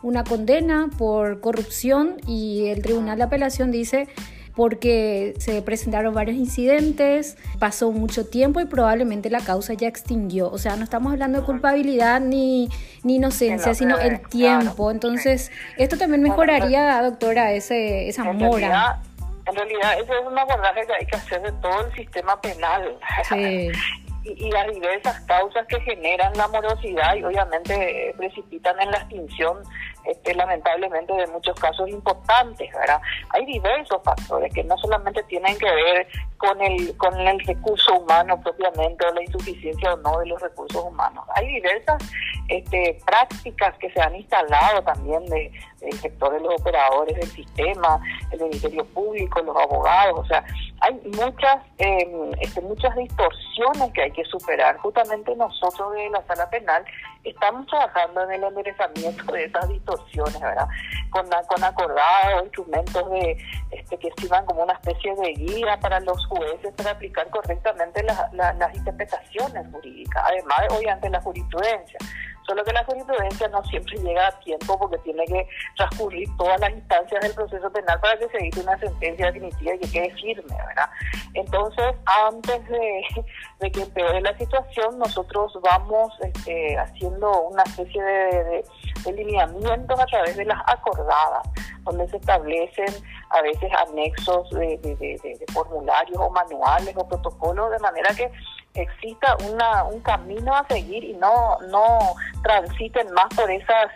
una 0.01 0.23
condena 0.23 0.89
por 0.97 1.41
corrupción 1.41 2.17
y 2.27 2.67
el 2.67 2.81
Tribunal 2.81 3.17
de 3.17 3.23
Apelación 3.25 3.71
dice 3.71 4.07
porque 4.55 5.33
se 5.37 5.61
presentaron 5.61 6.13
varios 6.13 6.37
incidentes, 6.37 7.37
pasó 7.59 7.91
mucho 7.91 8.25
tiempo 8.25 8.61
y 8.61 8.65
probablemente 8.65 9.29
la 9.29 9.41
causa 9.41 9.73
ya 9.73 9.89
extinguió. 9.89 10.49
O 10.49 10.57
sea, 10.57 10.77
no 10.77 10.85
estamos 10.85 11.11
hablando 11.11 11.41
de 11.41 11.45
culpabilidad 11.45 12.21
ni, 12.21 12.69
ni 13.03 13.17
inocencia, 13.17 13.73
sino 13.73 13.99
el 13.99 14.21
tiempo. 14.29 14.91
Entonces, 14.91 15.51
esto 15.77 15.97
también 15.97 16.23
mejoraría, 16.23 17.01
doctora, 17.01 17.51
ese, 17.51 18.07
esa 18.07 18.23
mora. 18.23 19.01
en 19.45 19.55
realidad, 19.55 19.99
eso 19.99 20.13
es 20.13 20.25
un 20.25 20.37
abordaje 20.37 20.87
que 20.87 20.93
hay 20.93 21.05
que 21.05 21.15
hacer 21.17 21.41
de 21.41 21.51
todo 21.61 21.87
el 21.87 21.93
sistema 21.93 22.39
penal. 22.39 22.97
Sí. 23.27 23.71
y, 24.25 24.51
las 24.51 24.67
diversas 24.73 25.19
causas 25.21 25.65
que 25.67 25.79
generan 25.81 26.33
la 26.35 26.47
morosidad 26.47 27.15
y 27.15 27.23
obviamente 27.23 28.13
precipitan 28.17 28.79
en 28.81 28.91
la 28.91 28.97
extinción 28.97 29.57
este, 30.05 30.33
lamentablemente 30.35 31.13
de 31.13 31.27
muchos 31.27 31.59
casos 31.59 31.89
importantes, 31.89 32.71
¿verdad? 32.73 33.01
Hay 33.29 33.45
diversos 33.45 34.01
factores 34.03 34.53
que 34.53 34.63
no 34.63 34.77
solamente 34.77 35.23
tienen 35.23 35.57
que 35.57 35.71
ver 35.71 36.07
con 36.37 36.61
el 36.61 36.95
con 36.97 37.19
el 37.19 37.39
recurso 37.39 37.95
humano 37.95 38.39
propiamente 38.41 39.05
o 39.05 39.13
la 39.13 39.23
insuficiencia 39.23 39.93
o 39.93 39.97
no 39.97 40.19
de 40.19 40.27
los 40.27 40.41
recursos 40.41 40.83
humanos. 40.83 41.25
Hay 41.35 41.47
diversas 41.47 42.03
este, 42.47 42.99
prácticas 43.05 43.75
que 43.79 43.89
se 43.91 44.01
han 44.01 44.15
instalado 44.15 44.83
también 44.83 45.25
de, 45.25 45.51
del 45.79 45.93
sector 45.93 46.33
de 46.33 46.41
los 46.41 46.59
operadores 46.59 47.15
del 47.15 47.29
sistema, 47.29 47.99
el 48.31 48.39
Ministerio 48.41 48.85
Público, 48.85 49.41
los 49.41 49.55
abogados, 49.57 50.19
o 50.19 50.25
sea, 50.25 50.43
hay 50.81 50.93
muchas 51.05 51.63
em, 51.77 52.31
este, 52.41 52.61
muchas 52.61 52.95
distorsiones 52.95 53.91
que 53.93 54.03
hay 54.03 54.11
que 54.11 54.25
superar. 54.25 54.77
Justamente 54.77 55.35
nosotros 55.35 55.93
de 55.93 56.09
la 56.09 56.21
sala 56.27 56.49
penal 56.49 56.85
estamos 57.23 57.65
trabajando 57.67 58.23
en 58.23 58.33
el 58.33 58.43
enderezamiento 58.43 59.31
de 59.31 59.45
esas 59.45 59.67
distorsiones, 59.69 59.94
¿verdad? 60.41 60.67
Con, 61.09 61.25
con 61.47 61.63
acordados, 61.63 62.43
instrumentos 62.43 63.09
de 63.11 63.37
este, 63.71 63.97
que 63.97 64.09
sirvan 64.17 64.45
como 64.45 64.63
una 64.63 64.73
especie 64.73 65.15
de 65.15 65.33
guía 65.33 65.79
para 65.79 65.99
los 66.01 66.25
jueces 66.27 66.73
para 66.75 66.91
aplicar 66.91 67.29
correctamente 67.29 68.03
las 68.03 68.75
interpretaciones 68.75 69.65
jurídicas, 69.71 70.23
además 70.25 70.57
de, 70.61 70.77
obviamente, 70.77 71.09
la 71.09 71.21
jurisprudencia. 71.21 71.99
Solo 72.47 72.63
que 72.63 72.73
la 72.73 72.83
jurisprudencia 72.83 73.47
no 73.47 73.63
siempre 73.65 73.97
llega 73.97 74.27
a 74.27 74.39
tiempo 74.39 74.77
porque 74.77 74.97
tiene 74.99 75.25
que 75.25 75.47
transcurrir 75.75 76.27
todas 76.37 76.59
las 76.59 76.71
instancias 76.71 77.21
del 77.21 77.33
proceso 77.33 77.69
penal 77.71 77.99
para 77.99 78.17
que 78.19 78.27
se 78.29 78.37
dicte 78.37 78.61
una 78.61 78.77
sentencia 78.77 79.25
definitiva 79.27 79.75
y 79.75 79.79
que 79.79 79.91
quede 79.91 80.11
firme, 80.15 80.55
¿verdad? 80.67 80.89
Entonces, 81.33 81.95
antes 82.27 82.67
de, 82.69 83.71
que 83.71 83.81
empeore 83.81 84.21
la 84.21 84.37
situación, 84.37 84.97
nosotros 84.99 85.57
vamos 85.61 86.13
este, 86.21 86.77
haciendo 86.77 87.41
una 87.49 87.63
especie 87.63 88.01
de, 88.01 88.65
de, 89.03 89.13
lineamientos 89.13 89.99
a 89.99 90.05
través 90.05 90.37
de 90.37 90.45
las 90.45 90.59
acordadas, 90.67 91.49
donde 91.83 92.07
se 92.09 92.17
establecen 92.17 92.93
a 93.37 93.41
veces 93.41 93.69
anexos 93.87 94.49
de, 94.51 94.77
de 94.77 95.45
formularios 95.53 96.17
o 96.19 96.29
manuales 96.29 96.93
o 96.97 97.07
protocolos, 97.07 97.71
de 97.71 97.79
manera 97.79 98.13
que 98.15 98.31
exista 98.75 99.35
una, 99.49 99.83
un 99.85 99.99
camino 100.01 100.55
a 100.55 100.65
seguir 100.67 101.03
y 101.03 101.13
no, 101.13 101.57
no 101.69 102.15
transiten 102.43 103.11
más 103.13 103.27
por 103.35 103.49
esas 103.49 103.91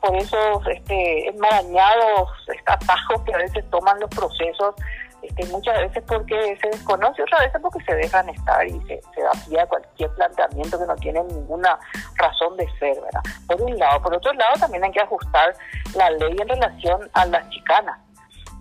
por 0.00 0.14
esos 0.16 0.66
este, 0.66 1.28
enmarañados 1.28 2.28
atajos 2.66 3.22
que 3.24 3.34
a 3.34 3.38
veces 3.38 3.64
toman 3.70 3.98
los 4.00 4.10
procesos, 4.10 4.74
este, 5.22 5.46
muchas 5.46 5.78
veces 5.78 6.04
porque 6.06 6.58
se 6.60 6.68
desconoce, 6.68 7.22
otras 7.22 7.40
veces 7.40 7.60
porque 7.62 7.82
se 7.86 7.94
dejan 7.94 8.28
estar 8.28 8.66
y 8.66 8.78
se, 8.82 9.00
se 9.14 9.22
da 9.22 9.30
pie 9.48 9.60
a 9.60 9.66
cualquier 9.66 10.10
planteamiento 10.10 10.78
que 10.78 10.84
no 10.84 10.96
tiene 10.96 11.24
ninguna 11.24 11.78
razón 12.16 12.54
de 12.58 12.68
ser, 12.78 13.00
¿verdad? 13.00 13.22
Por 13.46 13.62
un 13.62 13.78
lado. 13.78 14.02
Por 14.02 14.14
otro 14.14 14.34
lado, 14.34 14.52
también 14.60 14.84
hay 14.84 14.92
que 14.92 15.00
ajustar 15.00 15.54
la 15.94 16.10
ley 16.10 16.36
en 16.38 16.48
relación 16.48 17.10
a 17.14 17.24
las 17.24 17.48
chicanas 17.48 18.03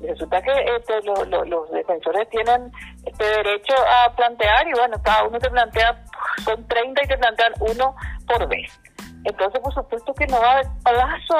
resulta 0.08 0.42
que 0.42 0.52
este, 0.52 1.02
los 1.04 1.72
defensores 1.72 2.30
tienen 2.30 2.72
este 3.06 3.24
derecho 3.24 3.74
a 3.78 4.16
plantear 4.16 4.68
y 4.68 4.74
bueno, 4.74 4.98
cada 5.04 5.24
uno 5.24 5.40
te 5.40 5.50
plantea, 5.50 6.04
son 6.44 6.68
30 6.68 7.02
y 7.04 7.08
te 7.08 7.18
plantean 7.18 7.54
uno 7.60 7.96
por 8.28 8.48
vez. 8.48 8.80
Entonces, 9.26 9.62
por 9.62 9.74
supuesto 9.74 10.14
que 10.14 10.28
no 10.28 10.40
va 10.40 10.48
a 10.48 10.54
haber 10.54 10.68
plazo 10.84 11.36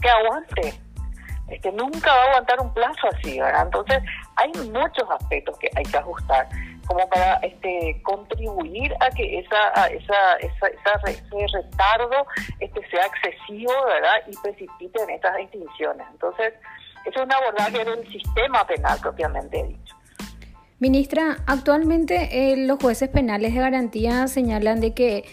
que 0.00 0.08
aguante. 0.08 0.74
Este, 1.48 1.70
nunca 1.70 2.12
va 2.12 2.22
a 2.22 2.26
aguantar 2.30 2.60
un 2.60 2.74
plazo 2.74 3.08
así, 3.12 3.38
¿verdad? 3.38 3.66
Entonces, 3.66 4.02
hay 4.36 4.50
muchos 4.68 5.08
aspectos 5.10 5.56
que 5.58 5.70
hay 5.76 5.84
que 5.84 5.96
ajustar 5.96 6.48
como 6.86 7.08
para 7.08 7.34
este 7.42 8.00
contribuir 8.02 8.94
a 9.00 9.10
que 9.10 9.38
esa, 9.38 9.86
esa, 9.88 10.36
esa, 10.36 10.92
ese 11.06 11.46
retardo 11.52 12.26
este 12.60 12.88
sea 12.88 13.06
excesivo, 13.06 13.72
¿verdad? 13.86 14.14
Y 14.26 14.36
precipite 14.42 15.02
en 15.02 15.10
estas 15.10 15.36
extinciones. 15.38 16.06
Entonces, 16.12 16.54
es 17.06 17.16
un 17.16 17.32
abordaje 17.32 17.84
del 17.84 18.06
sistema 18.10 18.66
penal 18.66 18.98
propiamente 19.00 19.64
dicho. 19.64 19.94
Ministra, 20.78 21.38
actualmente 21.46 22.52
eh, 22.52 22.66
los 22.66 22.78
jueces 22.78 23.08
penales 23.08 23.54
de 23.54 23.60
garantía 23.60 24.28
señalan 24.28 24.80
de 24.80 24.92
que 24.92 25.24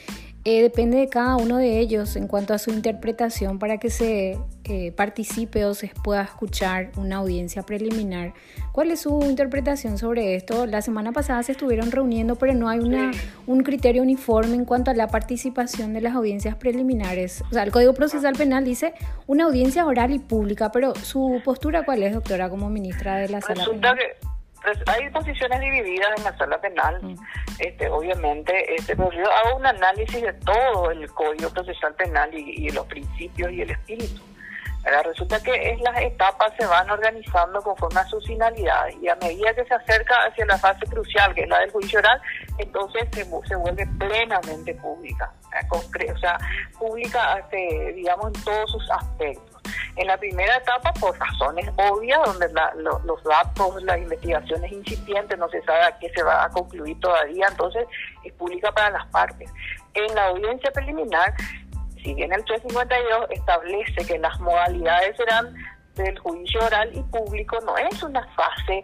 eh, 0.45 0.61
depende 0.61 0.97
de 0.97 1.09
cada 1.09 1.35
uno 1.35 1.57
de 1.57 1.79
ellos 1.79 2.15
en 2.15 2.27
cuanto 2.27 2.53
a 2.53 2.57
su 2.57 2.71
interpretación 2.71 3.59
para 3.59 3.77
que 3.77 3.89
se 3.89 4.37
eh, 4.65 4.91
participe 4.91 5.65
o 5.65 5.73
se 5.73 5.91
pueda 6.03 6.21
escuchar 6.21 6.91
una 6.97 7.17
audiencia 7.17 7.63
preliminar. 7.63 8.33
¿Cuál 8.71 8.91
es 8.91 9.01
su 9.01 9.21
interpretación 9.23 9.97
sobre 9.97 10.35
esto? 10.35 10.65
La 10.65 10.81
semana 10.81 11.11
pasada 11.11 11.43
se 11.43 11.51
estuvieron 11.51 11.91
reuniendo, 11.91 12.35
pero 12.35 12.53
no 12.53 12.69
hay 12.69 12.79
una, 12.79 13.11
un 13.45 13.63
criterio 13.63 14.01
uniforme 14.01 14.55
en 14.55 14.65
cuanto 14.65 14.91
a 14.91 14.93
la 14.93 15.07
participación 15.07 15.93
de 15.93 16.01
las 16.01 16.15
audiencias 16.15 16.55
preliminares. 16.55 17.43
O 17.49 17.53
sea, 17.53 17.63
el 17.63 17.71
Código 17.71 17.93
Procesal 17.93 18.35
Penal 18.35 18.63
dice 18.63 18.93
una 19.27 19.45
audiencia 19.45 19.85
oral 19.85 20.11
y 20.11 20.19
pública, 20.19 20.71
pero 20.71 20.95
¿su 20.95 21.41
postura 21.43 21.83
cuál 21.83 22.03
es, 22.03 22.13
doctora, 22.13 22.49
como 22.49 22.69
ministra 22.69 23.17
de 23.17 23.29
la 23.29 23.41
Sala 23.41 23.65
Penal? 23.65 23.97
Pues, 24.63 24.79
hay 24.87 25.09
posiciones 25.09 25.59
divididas 25.59 26.09
en 26.17 26.23
la 26.23 26.37
sala 26.37 26.59
penal, 26.61 26.97
mm. 27.01 27.15
este, 27.59 27.89
obviamente, 27.89 28.73
este, 28.73 28.95
pero 28.95 29.11
yo 29.11 29.29
hago 29.29 29.57
un 29.57 29.65
análisis 29.65 30.21
de 30.21 30.31
todo 30.33 30.89
el 30.89 31.09
código 31.11 31.49
procesal 31.49 31.93
penal 31.95 32.33
y, 32.33 32.69
los 32.69 32.85
principios 32.85 33.51
y 33.51 33.61
el 33.61 33.71
espíritu. 33.71 34.21
Resulta 34.83 35.41
que 35.41 35.77
las 35.81 36.01
etapas 36.01 36.51
se 36.57 36.65
van 36.65 36.89
organizando 36.89 37.61
conforme 37.61 38.01
a 38.01 38.05
sus 38.05 38.25
finalidades 38.27 38.95
y 39.01 39.07
a 39.07 39.15
medida 39.15 39.53
que 39.53 39.63
se 39.65 39.73
acerca 39.73 40.15
hacia 40.25 40.45
la 40.45 40.57
fase 40.57 40.85
crucial, 40.87 41.33
que 41.33 41.43
es 41.43 41.49
la 41.49 41.59
del 41.59 41.71
juicio 41.71 41.99
oral, 41.99 42.21
entonces 42.57 43.07
se, 43.13 43.23
se 43.23 43.55
vuelve 43.55 43.87
plenamente 43.97 44.73
pública, 44.75 45.31
o 45.71 46.17
sea, 46.17 46.37
pública, 46.77 47.39
este, 47.39 47.93
digamos, 47.93 48.27
en 48.27 48.43
todos 48.43 48.71
sus 48.71 48.91
aspectos. 48.91 49.61
En 49.95 50.07
la 50.07 50.17
primera 50.17 50.57
etapa, 50.57 50.91
por 50.93 51.17
razones 51.17 51.69
obvias, 51.77 52.19
donde 52.25 52.49
los 52.75 53.23
datos, 53.23 53.81
las 53.83 53.97
investigaciones 53.97 54.71
incipientes, 54.71 55.37
no 55.37 55.47
se 55.49 55.61
sabe 55.63 55.95
qué 56.01 56.09
se 56.15 56.23
va 56.23 56.45
a 56.45 56.49
concluir 56.49 56.99
todavía, 56.99 57.47
entonces 57.49 57.85
es 58.23 58.33
pública 58.33 58.71
para 58.71 58.89
las 58.89 59.07
partes. 59.07 59.49
En 59.93 60.13
la 60.15 60.25
audiencia 60.27 60.71
preliminar, 60.71 61.33
si 62.03 62.13
bien 62.13 62.33
el 62.33 62.43
352 62.43 63.27
establece 63.31 64.05
que 64.05 64.19
las 64.19 64.39
modalidades 64.39 65.15
serán 65.17 65.55
del 65.95 66.17
juicio 66.19 66.59
oral 66.65 66.89
y 66.93 67.01
público, 67.03 67.59
no 67.65 67.77
es 67.77 68.01
una 68.03 68.25
fase 68.33 68.83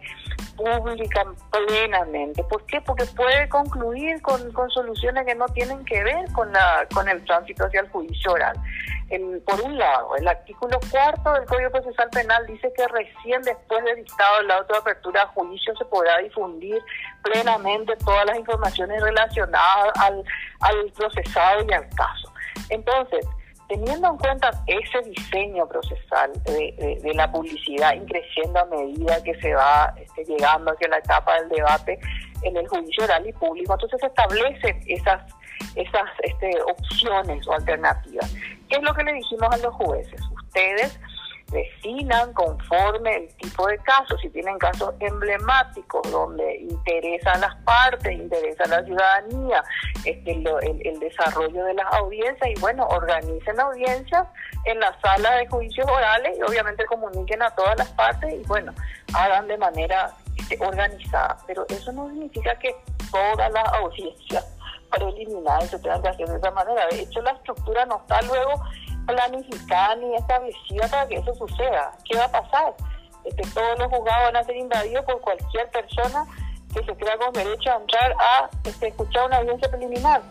pública 0.56 1.24
plenamente. 1.50 2.42
¿Por 2.44 2.64
qué? 2.66 2.80
Porque 2.80 3.04
puede 3.06 3.48
concluir 3.48 4.22
con, 4.22 4.52
soluciones 4.70 5.26
que 5.26 5.34
no 5.34 5.46
tienen 5.48 5.84
que 5.84 6.02
ver 6.04 6.24
con, 6.32 7.08
el 7.08 7.24
tránsito 7.24 7.66
hacia 7.66 7.80
el 7.80 7.88
juicio 7.88 8.32
oral. 8.32 8.56
por 9.44 9.60
un 9.60 9.76
lado, 9.76 10.16
el 10.16 10.28
artículo 10.28 10.78
cuarto 10.90 11.32
del 11.32 11.46
Código 11.46 11.70
Procesal 11.70 12.10
Penal 12.10 12.46
dice 12.46 12.72
que 12.76 12.86
recién 12.86 13.42
después 13.42 13.84
de 13.84 13.96
dictado 13.96 14.40
el 14.40 14.50
auto 14.52 14.74
de 14.74 14.78
apertura 14.78 15.22
a 15.22 15.26
juicio 15.28 15.74
se 15.76 15.84
podrá 15.86 16.18
difundir 16.18 16.78
plenamente 17.22 17.96
todas 18.04 18.24
las 18.26 18.38
informaciones 18.38 19.02
relacionadas 19.02 19.92
al 19.98 20.92
procesado 20.92 21.64
y 21.68 21.72
al 21.72 21.88
caso. 21.88 22.30
Entonces, 22.68 23.26
teniendo 23.68 24.08
en 24.08 24.16
cuenta 24.16 24.50
ese 24.66 25.00
diseño 25.08 25.66
procesal 25.68 26.32
de, 26.44 27.12
la 27.14 27.30
publicidad 27.30 27.94
increciendo 27.94 28.58
a 28.58 28.64
medida 28.66 29.22
que 29.22 29.34
se 29.40 29.54
va 29.54 29.94
este, 29.96 30.24
llegando 30.24 30.72
hacia 30.72 30.88
la 30.88 30.98
etapa 30.98 31.40
del 31.40 31.48
debate 31.50 31.98
en 32.42 32.56
el 32.56 32.66
juicio 32.68 33.04
oral 33.04 33.26
y 33.26 33.32
público, 33.32 33.74
entonces 33.74 34.00
se 34.00 34.06
establecen 34.06 34.80
esas 34.86 35.22
esas 35.76 36.08
este, 36.22 36.50
opciones 36.62 37.46
o 37.46 37.52
alternativas. 37.52 38.32
¿Qué 38.68 38.76
es 38.76 38.82
lo 38.82 38.94
que 38.94 39.04
le 39.04 39.12
dijimos 39.12 39.48
a 39.52 39.56
los 39.58 39.74
jueces? 39.74 40.20
Ustedes 40.46 40.98
definan 41.50 42.32
conforme 42.32 43.16
el 43.16 43.34
tipo 43.36 43.66
de 43.66 43.78
casos, 43.78 44.20
si 44.20 44.30
tienen 44.30 44.58
casos 44.58 44.94
emblemáticos 45.00 46.10
donde 46.10 46.58
interesa 46.58 47.32
a 47.32 47.38
las 47.38 47.56
partes, 47.64 48.12
interesa 48.12 48.66
la 48.66 48.84
ciudadanía, 48.84 49.62
este, 50.04 50.32
el, 50.32 51.00
desarrollo 51.00 51.64
de 51.64 51.74
las 51.74 51.92
audiencias 51.94 52.50
y 52.50 52.60
bueno, 52.60 52.86
organicen 52.86 53.58
audiencias 53.58 54.26
en 54.64 54.78
la 54.80 54.98
sala 55.00 55.36
de 55.36 55.48
juicios 55.48 55.86
orales 55.88 56.38
y 56.38 56.42
obviamente 56.42 56.84
comuniquen 56.86 57.42
a 57.42 57.50
todas 57.50 57.76
las 57.78 57.88
partes 57.92 58.32
y 58.32 58.46
bueno, 58.46 58.72
hagan 59.14 59.48
de 59.48 59.58
manera 59.58 60.12
este, 60.36 60.58
organizada. 60.64 61.36
Pero 61.46 61.66
eso 61.68 61.92
no 61.92 62.08
significa 62.08 62.54
que 62.58 62.74
todas 63.10 63.50
las 63.52 63.68
audiencias 63.74 64.44
preliminares 64.90 65.70
se 65.70 65.78
tengan 65.78 66.02
que 66.02 66.08
hacer 66.08 66.28
de 66.28 66.36
esa 66.36 66.50
manera. 66.50 66.86
De 66.90 67.00
hecho, 67.00 67.22
la 67.22 67.32
estructura 67.32 67.86
no 67.86 67.98
está 67.98 68.20
luego 68.22 68.62
planificada 69.06 69.96
ni 69.96 70.14
establecida 70.14 70.88
para 70.88 71.06
que 71.08 71.16
eso 71.16 71.34
suceda. 71.34 71.92
¿Qué 72.04 72.16
va 72.16 72.24
a 72.24 72.32
pasar? 72.32 72.74
todos 73.54 73.78
los 73.78 73.88
juzgados 73.88 74.32
van 74.32 74.36
a 74.36 74.44
ser 74.44 74.56
invadidos 74.56 75.04
por 75.04 75.20
cualquier 75.20 75.68
persona 75.70 76.24
que 76.74 76.84
se 76.84 76.96
crea 76.96 77.16
con 77.18 77.32
derecho 77.32 77.70
a 77.70 77.76
entrar 77.76 78.12
a 78.12 78.50
este, 78.64 78.88
escuchar 78.88 79.26
una 79.26 79.36
audiencia 79.38 79.68
preliminar. 79.70 80.22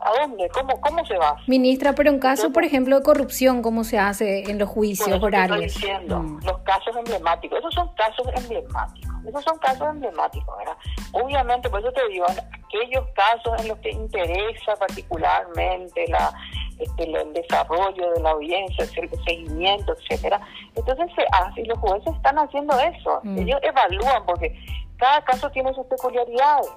¿A 0.00 0.12
dónde? 0.20 0.48
¿Cómo, 0.50 0.80
¿Cómo 0.80 1.04
se 1.04 1.16
va? 1.18 1.36
Ministra, 1.48 1.92
pero 1.92 2.10
en 2.10 2.20
caso, 2.20 2.52
por 2.52 2.64
ejemplo, 2.64 2.96
de 2.96 3.02
corrupción, 3.02 3.62
¿cómo 3.62 3.82
se 3.82 3.98
hace 3.98 4.48
en 4.48 4.58
los 4.58 4.68
juicios 4.68 5.20
horarios? 5.20 5.60
Diciendo, 5.60 6.20
mm. 6.20 6.44
Los 6.44 6.58
casos 6.58 6.96
emblemáticos, 6.96 7.58
esos 7.58 7.74
son 7.74 7.88
casos 7.94 8.28
emblemáticos, 8.36 9.07
esos 9.26 9.44
son 9.44 9.58
casos 9.58 9.88
emblemáticos, 9.88 10.56
¿verdad? 10.58 10.76
Obviamente, 11.12 11.68
por 11.68 11.80
eso 11.80 11.92
te 11.92 12.06
digo, 12.08 12.26
aquellos 12.26 13.04
casos 13.14 13.60
en 13.60 13.68
los 13.68 13.78
que 13.78 13.90
interesa 13.90 14.76
particularmente 14.78 16.06
la, 16.08 16.32
este, 16.78 17.04
el 17.04 17.32
desarrollo 17.32 18.12
de 18.12 18.20
la 18.20 18.30
audiencia, 18.30 18.84
el 18.84 19.10
seguimiento, 19.24 19.94
etcétera. 19.98 20.40
Entonces 20.74 21.10
se 21.16 21.24
hace 21.32 21.62
y 21.62 21.64
los 21.64 21.78
jueces 21.78 22.14
están 22.14 22.38
haciendo 22.38 22.78
eso. 22.78 23.20
Mm. 23.24 23.38
Ellos 23.38 23.60
evalúan 23.62 24.24
porque 24.26 24.54
cada 24.96 25.22
caso 25.24 25.50
tiene 25.50 25.72
sus 25.74 25.86
peculiaridades. 25.86 26.68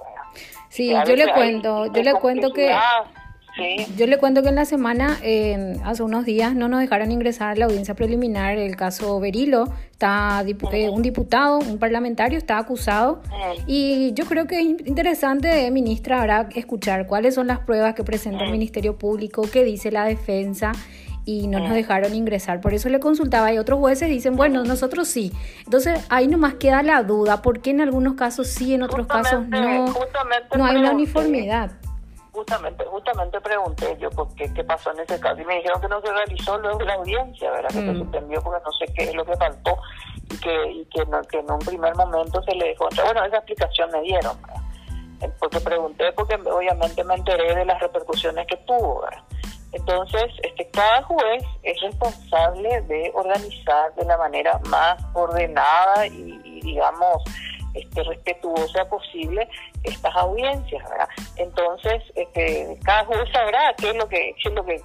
Sí, 0.68 0.92
yo 1.06 1.16
le 1.16 1.32
cuento, 1.32 1.86
yo 1.86 2.02
le 2.02 2.14
cuento 2.14 2.52
que 2.52 2.74
yo 3.96 4.06
le 4.06 4.18
cuento 4.18 4.42
que 4.42 4.48
en 4.48 4.54
la 4.54 4.64
semana, 4.64 5.18
hace 5.84 6.02
unos 6.02 6.24
días, 6.24 6.54
no 6.54 6.68
nos 6.68 6.80
dejaron 6.80 7.10
ingresar 7.12 7.50
a 7.50 7.56
la 7.56 7.64
audiencia 7.66 7.94
preliminar 7.94 8.56
el 8.56 8.76
caso 8.76 9.20
Berilo. 9.20 9.72
Está 9.90 10.42
eh, 10.72 10.88
un 10.88 11.02
diputado, 11.02 11.58
un 11.58 11.78
parlamentario, 11.78 12.38
está 12.38 12.58
acusado. 12.58 13.22
Y 13.66 14.12
yo 14.14 14.24
creo 14.26 14.46
que 14.46 14.60
es 14.60 14.66
interesante, 14.86 15.70
ministra, 15.70 16.20
ahora 16.20 16.48
escuchar 16.54 17.06
cuáles 17.06 17.34
son 17.34 17.46
las 17.46 17.60
pruebas 17.60 17.94
que 17.94 18.04
presenta 18.04 18.44
el 18.44 18.52
Ministerio 18.52 18.96
Público, 18.96 19.42
qué 19.52 19.64
dice 19.64 19.90
la 19.90 20.04
defensa 20.04 20.72
y 21.24 21.46
no 21.46 21.60
nos 21.60 21.74
dejaron 21.74 22.14
ingresar. 22.14 22.60
Por 22.60 22.74
eso 22.74 22.88
le 22.88 22.98
consultaba 23.00 23.52
y 23.52 23.58
otros 23.58 23.78
jueces 23.78 24.08
dicen, 24.08 24.34
bueno, 24.34 24.64
nosotros 24.64 25.08
sí. 25.08 25.32
Entonces 25.64 26.04
ahí 26.08 26.26
nomás 26.26 26.54
queda 26.54 26.82
la 26.82 27.02
duda, 27.02 27.42
¿por 27.42 27.60
qué 27.60 27.70
en 27.70 27.80
algunos 27.80 28.14
casos 28.14 28.48
sí, 28.48 28.74
en 28.74 28.82
otros 28.82 29.06
casos 29.06 29.46
no? 29.48 29.86
No 30.56 30.64
hay 30.64 30.76
una 30.76 30.92
uniformidad 30.92 31.72
justamente 32.32 32.84
justamente 32.86 33.40
pregunté 33.40 33.96
yo 33.98 34.10
por 34.10 34.34
qué, 34.34 34.52
qué 34.52 34.64
pasó 34.64 34.90
en 34.92 35.00
ese 35.00 35.20
caso 35.20 35.40
y 35.40 35.44
me 35.44 35.56
dijeron 35.56 35.80
que 35.80 35.88
no 35.88 36.00
se 36.00 36.12
realizó 36.12 36.58
luego 36.58 36.80
la 36.80 36.94
audiencia, 36.94 37.50
¿verdad? 37.50 37.68
Que 37.68 37.74
se 37.74 37.92
mm. 37.92 37.98
suspendió 37.98 38.42
porque 38.42 38.64
no 38.64 38.72
sé 38.72 38.92
qué 38.94 39.04
es 39.04 39.14
lo 39.14 39.24
que 39.24 39.36
faltó 39.36 39.78
y 40.30 40.38
que, 40.38 40.70
y 40.70 40.84
que, 40.86 41.04
que 41.30 41.38
en 41.38 41.50
un 41.50 41.58
primer 41.58 41.94
momento 41.94 42.42
se 42.42 42.54
le 42.54 42.68
dejó. 42.68 42.88
Bueno, 43.04 43.24
esa 43.24 43.36
explicación 43.36 43.90
me 43.90 44.00
dieron, 44.02 44.36
eh, 45.20 45.30
porque 45.38 45.60
pregunté 45.60 46.12
porque 46.12 46.34
obviamente 46.34 47.04
me 47.04 47.14
enteré 47.14 47.54
de 47.54 47.64
las 47.66 47.80
repercusiones 47.80 48.46
que 48.46 48.56
tuvo, 48.58 49.02
¿verdad? 49.02 49.22
Entonces, 49.72 50.24
este, 50.42 50.68
cada 50.70 51.02
juez 51.02 51.42
es 51.62 51.80
responsable 51.80 52.82
de 52.82 53.10
organizar 53.14 53.94
de 53.94 54.04
la 54.04 54.18
manera 54.18 54.60
más 54.68 55.02
ordenada 55.14 56.06
y 56.06 56.60
digamos, 56.60 57.22
este, 57.74 58.02
respetuosa 58.02 58.84
posible 58.88 59.48
estas 59.84 60.14
audiencias, 60.16 60.82
¿verdad? 60.90 61.08
Entonces, 61.36 62.02
este, 62.14 62.78
cada 62.84 63.04
juez 63.04 63.20
sabrá 63.32 63.74
qué 63.78 63.90
es 63.90 63.96
lo 63.96 64.08
que, 64.08 64.34
qué 64.42 64.48
es 64.48 64.54
lo 64.54 64.64
que, 64.64 64.80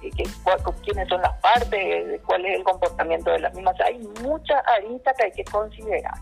quiénes 0.84 1.08
son 1.08 1.20
las 1.22 1.38
partes, 1.40 2.20
cuál 2.26 2.44
es 2.46 2.58
el 2.58 2.64
comportamiento 2.64 3.30
de 3.30 3.40
las 3.40 3.54
mismas. 3.54 3.78
Hay 3.80 3.98
muchas 4.22 4.62
aristas 4.78 5.14
que 5.16 5.24
hay 5.24 5.32
que 5.32 5.44
considerar. 5.44 6.14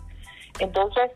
Entonces, 0.59 1.11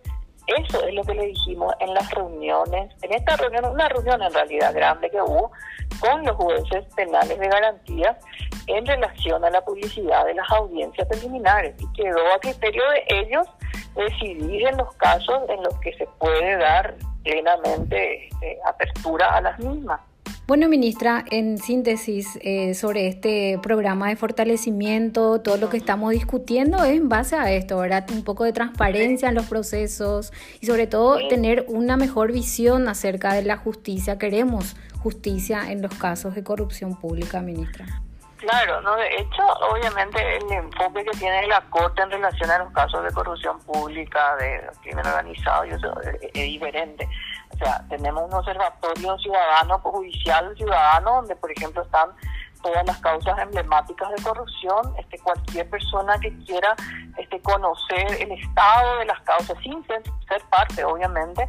eso 0.47 0.85
es 0.85 0.95
lo 0.95 1.05
que 1.05 1.15
le 1.15 1.27
dijimos 1.27 1.73
en 1.81 1.95
las 1.95 2.11
reuniones, 2.11 2.93
en 3.03 3.13
esta 3.13 3.37
reunión, 3.37 3.67
una 3.67 3.89
reunión 3.89 4.21
en 4.23 4.33
realidad 4.33 4.75
grande 4.75 5.11
que 5.11 5.21
hubo 5.23 5.53
con 6.01 6.25
los 6.25 6.37
jueces 6.37 6.85
penales 6.95 7.39
de 7.39 7.49
garantía 7.49 8.19
en 8.67 8.87
relación 8.87 9.45
a 9.45 9.51
la 9.51 9.61
publicidad 9.65 10.25
de 10.25 10.35
las 10.35 10.51
audiencias 10.51 11.07
preliminares 11.09 11.75
y 11.79 11.93
quedó 11.93 12.21
a 12.35 12.41
criterio 12.41 12.83
de 12.91 13.21
ellos 13.21 13.47
decidir 14.05 14.67
en 14.67 14.77
los 14.77 14.95
casos 14.95 15.43
en 15.49 15.63
los 15.63 15.79
que 15.81 15.93
se 15.95 16.07
puede 16.19 16.57
dar 16.57 16.95
plenamente 17.23 18.29
este, 18.29 18.59
apertura 18.67 19.37
a 19.37 19.41
las 19.41 19.59
mismas. 19.59 20.01
Bueno, 20.47 20.69
ministra, 20.69 21.25
en 21.31 21.59
síntesis 21.59 22.37
eh, 22.43 22.75
sobre 22.75 23.07
este 23.07 23.61
programa 23.63 24.09
de 24.09 24.17
fortalecimiento, 24.17 25.41
todo 25.43 25.59
lo 25.59 25.71
que 25.71 25.77
estamos 25.77 26.11
discutiendo 26.11 26.83
es 26.83 26.97
en 26.97 27.09
base 27.09 27.37
a 27.37 27.53
esto, 27.53 27.79
¿verdad? 27.79 28.05
Un 28.11 28.25
poco 28.25 28.43
de 28.43 28.53
transparencia 28.53 29.29
en 29.29 29.37
los 29.37 29.47
procesos 29.47 30.33
y 30.61 30.67
sobre 30.67 30.89
todo 30.89 31.29
tener 31.29 31.67
una 31.69 31.97
mejor 31.97 32.33
visión 32.33 32.89
acerca 32.89 33.33
de 33.33 33.43
la 33.43 33.59
justicia. 33.59 34.19
Queremos 34.19 34.75
justicia 34.99 35.71
en 35.71 35.83
los 35.83 35.95
casos 35.95 36.35
de 36.35 36.43
corrupción 36.43 36.99
pública, 36.99 37.41
ministra. 37.41 38.03
Claro, 38.41 38.81
no. 38.81 38.97
De 38.97 39.17
hecho, 39.17 39.43
obviamente 39.71 40.37
el 40.39 40.51
enfoque 40.51 41.05
que 41.05 41.19
tiene 41.19 41.47
la 41.47 41.61
Corte 41.69 42.03
en 42.03 42.11
relación 42.11 42.51
a 42.51 42.59
los 42.59 42.73
casos 42.73 43.05
de 43.05 43.13
corrupción 43.13 43.59
pública, 43.61 44.35
de 44.37 44.63
crimen 44.81 45.07
organizado, 45.07 45.65
es, 45.65 45.77
es 46.23 46.33
diferente. 46.33 47.07
O 47.51 47.59
sea, 47.59 47.85
tenemos 47.91 48.25
un 48.25 48.35
observatorio 48.35 49.19
ciudadano, 49.19 49.79
judicial 49.81 50.57
ciudadano, 50.57 51.17
donde, 51.17 51.37
por 51.37 51.51
ejemplo, 51.53 51.83
están 51.83 52.11
todas 52.63 52.87
las 52.87 52.99
causas 52.99 53.39
emblemáticas 53.39 54.09
de 54.11 54.23
corrupción. 54.23 54.95
Este, 54.99 55.19
cualquier 55.19 55.69
persona 55.69 56.19
que 56.21 56.35
quiera 56.45 56.75
este, 57.19 57.41
conocer 57.43 58.07
el 58.21 58.33
estado 58.33 58.99
de 59.01 59.05
las 59.05 59.21
causas, 59.21 59.59
sin 59.63 59.85
ser, 59.87 60.03
ser 60.29 60.43
parte, 60.51 60.83
obviamente, 60.85 61.47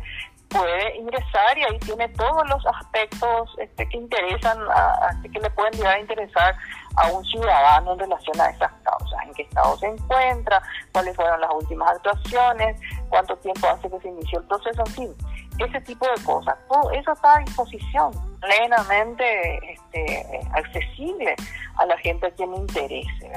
puede 0.51 0.97
ingresar 0.97 1.57
y 1.57 1.63
ahí 1.63 1.79
tiene 1.79 2.07
todos 2.09 2.47
los 2.49 2.65
aspectos 2.65 3.49
este, 3.57 3.87
que 3.87 3.97
interesan, 3.97 4.57
a, 4.69 5.09
que 5.21 5.39
le 5.39 5.49
pueden 5.51 5.73
llegar 5.73 5.95
a 5.95 5.99
interesar 5.99 6.55
a 6.95 7.07
un 7.07 7.23
ciudadano 7.25 7.93
en 7.93 7.99
relación 7.99 8.39
a 8.41 8.49
esas 8.49 8.71
causas, 8.83 9.19
en 9.25 9.33
qué 9.33 9.43
estado 9.43 9.77
se 9.77 9.87
encuentra, 9.87 10.61
cuáles 10.91 11.15
fueron 11.15 11.39
las 11.39 11.51
últimas 11.53 11.91
actuaciones, 11.91 12.79
cuánto 13.09 13.35
tiempo 13.37 13.67
hace 13.67 13.89
que 13.89 13.99
se 13.99 14.09
inició 14.09 14.39
el 14.39 14.47
proceso, 14.47 14.83
en 14.85 14.93
fin, 14.93 15.15
ese 15.59 15.81
tipo 15.81 16.05
de 16.05 16.23
cosas. 16.23 16.55
Todo 16.67 16.91
eso 16.91 17.11
está 17.13 17.35
a 17.35 17.39
disposición, 17.39 18.11
plenamente 18.39 19.73
este, 19.73 20.41
accesible 20.53 21.35
a 21.77 21.85
la 21.85 21.97
gente 21.99 22.27
a 22.27 22.31
quien 22.31 22.51
le 22.51 22.57
interese. 22.57 23.31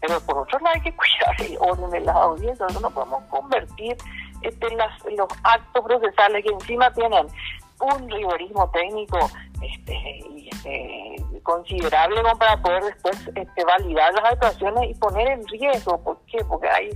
Pero 0.00 0.18
por 0.20 0.38
otro 0.38 0.58
lado 0.60 0.74
hay 0.74 0.80
que 0.80 0.94
cuidar 0.96 1.40
el 1.40 1.56
orden 1.60 1.90
de 1.90 2.00
las 2.00 2.16
audiencias, 2.16 2.80
no 2.80 2.90
podemos 2.90 3.22
convertir 3.24 3.96
este, 4.42 4.74
las, 4.76 4.92
los 5.16 5.28
actos 5.44 5.84
procesales 5.84 6.44
que 6.44 6.52
encima 6.52 6.92
tienen 6.92 7.26
un 7.80 8.10
rigorismo 8.10 8.70
técnico 8.70 9.18
este, 9.62 10.48
este, 10.50 11.16
considerable 11.42 12.20
para 12.38 12.60
poder 12.60 12.84
después 12.84 13.16
este, 13.34 13.64
validar 13.64 14.12
las 14.14 14.32
actuaciones 14.32 14.90
y 14.90 14.94
poner 14.94 15.28
en 15.28 15.46
riesgo. 15.48 16.02
¿Por 16.02 16.18
qué? 16.26 16.44
Porque 16.44 16.68
hay 16.68 16.90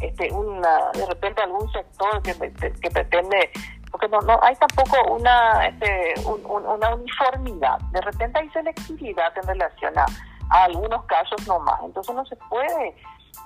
este, 0.00 0.32
una, 0.32 0.90
de 0.92 1.06
repente 1.06 1.42
algún 1.42 1.70
sector 1.72 2.22
que, 2.22 2.34
que 2.80 2.90
pretende 2.90 3.50
porque 3.90 4.08
no, 4.08 4.20
no 4.20 4.38
hay 4.42 4.54
tampoco 4.56 5.14
una 5.14 5.66
este, 5.66 6.14
una 6.24 6.94
uniformidad. 6.94 7.78
De 7.92 8.00
repente 8.00 8.38
hay 8.38 8.48
selectividad 8.50 9.36
en 9.36 9.48
relación 9.48 9.98
a, 9.98 10.06
a 10.50 10.64
algunos 10.64 11.04
casos 11.06 11.46
nomás. 11.46 11.80
Entonces 11.84 12.14
no 12.14 12.24
se 12.26 12.36
puede 12.48 12.94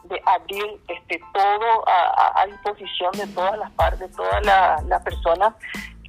de 0.05 0.21
abrir 0.27 0.81
este 0.89 1.21
todo 1.33 1.85
a, 1.87 2.47
disposición 2.47 3.13
de 3.13 3.27
todas 3.29 3.59
las 3.59 3.71
partes, 3.73 4.11
todas 4.13 4.45
las 4.45 5.03
personas 5.03 5.55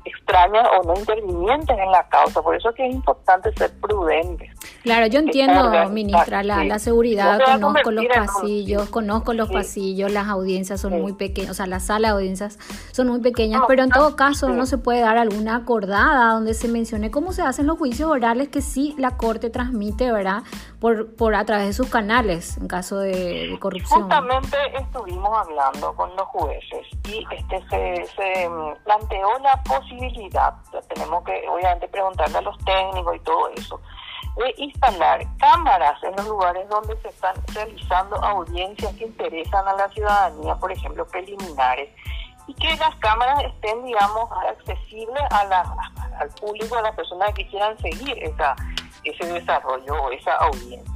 extrañas 0.06 0.68
o 0.80 0.84
no 0.84 0.94
intervinientes 0.98 1.78
en 1.78 1.92
la 1.92 2.08
causa. 2.10 2.42
Por 2.42 2.56
eso 2.56 2.70
es 2.70 2.76
que 2.76 2.88
es 2.88 2.96
importante 2.96 3.52
ser 3.54 3.72
prudentes. 3.80 4.50
Claro, 4.84 5.08
yo 5.08 5.20
entiendo, 5.20 5.90
ministra, 5.90 6.44
la, 6.44 6.64
la 6.64 6.78
seguridad, 6.80 7.40
conozco 7.44 7.92
los 7.92 8.06
pasillos, 8.06 8.90
conozco 8.90 9.34
los 9.34 9.52
pasillos, 9.52 10.12
las 10.12 10.28
audiencias 10.28 10.80
son 10.80 11.02
muy 11.02 11.14
pequeñas, 11.14 11.52
o 11.52 11.54
sea, 11.56 11.66
las 11.66 11.88
salas 11.88 12.12
de 12.12 12.18
audiencias 12.18 12.60
son 12.92 13.08
muy 13.08 13.20
pequeñas, 13.20 13.64
pero 13.68 13.84
en 13.84 13.90
todo 13.90 14.16
caso 14.16 14.50
no 14.50 14.66
se 14.66 14.78
puede 14.78 15.02
dar 15.02 15.18
alguna 15.18 15.56
acordada 15.56 16.34
donde 16.34 16.54
se 16.54 16.68
mencione 16.68 17.10
cómo 17.10 17.34
se 17.34 17.42
hacen 17.42 17.66
los 17.66 17.78
juicios 17.78 18.10
orales 18.10 18.50
que 18.50 18.62
sí 18.62 18.96
la 18.98 19.18
Corte 19.18 19.50
transmite, 19.50 20.12
¿verdad? 20.12 20.44
Por, 20.80 21.16
por 21.16 21.34
a 21.34 21.46
través 21.46 21.68
de 21.68 21.74
sus 21.74 21.90
canales 21.90 22.58
en 22.58 22.68
caso 22.68 23.00
de, 23.00 23.58
corrupción. 23.60 24.02
Justamente 24.02 24.58
estuvimos 24.80 25.30
hablando 25.36 25.96
con 25.96 26.16
los 26.16 26.28
jueces 26.28 26.86
y 27.10 27.26
este 27.32 27.60
se, 27.70 28.06
se 28.16 28.50
planteó 28.84 29.40
la 29.40 29.64
posibilidad, 29.64 29.95
tenemos 30.88 31.24
que 31.24 31.48
obviamente 31.50 31.88
preguntarle 31.88 32.38
a 32.38 32.42
los 32.42 32.58
técnicos 32.60 33.16
y 33.16 33.20
todo 33.20 33.50
eso, 33.50 33.82
de 34.36 34.54
instalar 34.58 35.26
cámaras 35.38 36.02
en 36.04 36.16
los 36.16 36.28
lugares 36.28 36.68
donde 36.70 36.98
se 37.02 37.08
están 37.08 37.36
realizando 37.54 38.16
audiencias 38.18 38.94
que 38.96 39.06
interesan 39.06 39.68
a 39.68 39.74
la 39.74 39.90
ciudadanía, 39.90 40.56
por 40.56 40.72
ejemplo, 40.72 41.06
preliminares, 41.08 41.90
y 42.48 42.54
que 42.54 42.76
las 42.78 42.96
cámaras 42.98 43.44
estén, 43.44 43.84
digamos, 43.86 44.30
accesibles 44.50 45.24
al 45.32 46.30
público, 46.40 46.76
a 46.78 46.82
las 46.82 46.96
personas 46.96 47.34
que 47.34 47.48
quieran 47.48 47.78
seguir 47.80 48.18
ese 49.04 49.34
desarrollo 49.34 49.94
o 50.04 50.12
esa 50.12 50.36
audiencia. 50.36 50.95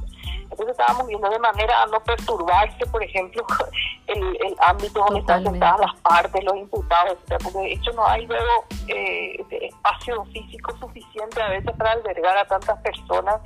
Entonces 0.50 0.70
estábamos 0.78 1.06
viendo 1.06 1.28
de 1.30 1.38
manera 1.38 1.82
a 1.82 1.86
no 1.86 2.02
perturbarse, 2.02 2.84
por 2.86 3.02
ejemplo, 3.02 3.44
el, 4.06 4.18
el 4.18 4.56
ámbito 4.60 5.00
donde 5.00 5.20
están 5.20 5.44
sentadas 5.44 5.80
las 5.80 6.00
partes, 6.00 6.44
los 6.44 6.56
imputados, 6.56 7.18
porque 7.42 7.58
de 7.58 7.72
hecho 7.72 7.92
no 7.92 8.06
hay 8.06 8.26
luego 8.26 8.64
eh, 8.88 9.44
espacio 9.50 10.24
físico 10.26 10.76
suficiente 10.78 11.40
a 11.40 11.48
veces 11.48 11.70
para 11.76 11.92
albergar 11.92 12.36
a 12.36 12.46
tantas 12.46 12.78
personas 12.80 13.40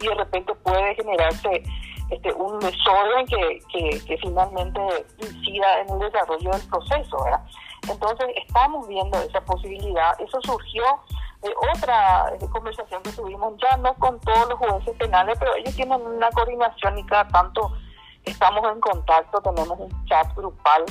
y 0.00 0.06
de 0.06 0.14
repente 0.14 0.54
puede 0.56 0.94
generarse 0.94 1.62
este, 2.10 2.32
un 2.32 2.58
desorden 2.58 3.26
que, 3.26 3.60
que, 3.72 4.04
que 4.04 4.18
finalmente 4.18 4.80
incida 5.18 5.80
en 5.80 5.90
el 5.90 5.98
desarrollo 5.98 6.50
del 6.50 6.68
proceso, 6.68 7.22
¿verdad? 7.22 7.44
Entonces 7.88 8.28
estamos 8.36 8.88
viendo 8.88 9.18
esa 9.20 9.40
posibilidad, 9.42 10.20
eso 10.20 10.40
surgió 10.42 10.82
de 11.42 11.54
otra 11.72 12.32
conversación 12.50 13.02
que 13.02 13.12
tuvimos, 13.12 13.54
ya 13.62 13.76
no 13.76 13.94
con 13.94 14.18
todos 14.20 14.48
los 14.48 14.58
jueces 14.58 14.96
penales, 14.96 15.36
pero 15.38 15.54
ellos 15.54 15.74
tienen 15.74 16.00
una 16.00 16.30
coordinación 16.30 16.98
y 16.98 17.06
cada 17.06 17.28
tanto 17.28 17.72
estamos 18.24 18.64
en 18.72 18.80
contacto, 18.80 19.40
tenemos 19.40 19.78
un 19.78 20.06
chat 20.06 20.34
grupal 20.34 20.84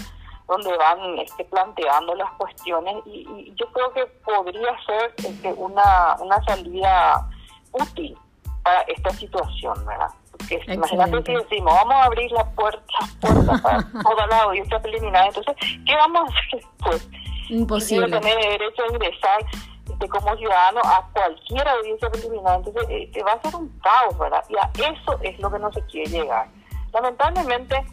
donde 0.48 0.76
van 0.78 1.18
este, 1.20 1.44
planteando 1.46 2.16
las 2.16 2.32
cuestiones 2.34 2.96
y, 3.06 3.54
yo 3.56 3.70
creo 3.72 3.92
que 3.92 4.06
podría 4.24 4.70
ser 4.86 5.14
este, 5.18 5.54
una, 5.54 6.16
una 6.20 6.42
salida 6.44 7.28
útil 7.74 8.18
para 8.64 8.82
esta 8.84 9.10
situación, 9.12 9.74
¿verdad? 9.86 10.10
Porque 10.32 10.62
imagínate 10.68 11.24
que 11.24 11.38
decimos, 11.38 11.74
vamos 11.74 11.96
a 11.96 12.04
abrir 12.06 12.32
las 12.32 12.48
puertas, 12.54 13.18
puertas 13.20 13.62
para 13.62 13.80
toda 14.04 14.28
la 14.28 14.42
audiencia 14.44 14.82
preliminar, 14.82 15.28
entonces, 15.28 15.56
¿qué 15.86 15.96
vamos 15.96 16.22
a 16.22 16.34
hacer 16.34 16.62
después? 16.62 17.10
Imposible. 17.50 18.20
tener 18.20 18.38
derecho 18.38 18.84
a 18.84 18.94
ingresar 18.94 19.40
este, 19.98 20.10
como 20.10 20.38
ciudadano 20.38 20.80
a 20.86 21.10
cualquier 21.12 21.68
audiencia 21.68 22.10
preliminar, 22.12 22.58
entonces 22.58 22.86
este, 22.88 23.24
va 23.24 23.32
a 23.32 23.42
ser 23.42 23.56
un 23.56 23.68
caos, 23.80 24.18
¿verdad? 24.20 24.44
Y 24.48 24.56
a 24.56 24.70
eso 24.76 25.20
es 25.24 25.40
lo 25.40 25.52
que 25.52 25.58
no 25.58 25.72
se 25.72 25.82
quiere 25.88 26.10
llegar. 26.12 26.48
Lamentablemente, 26.94 27.84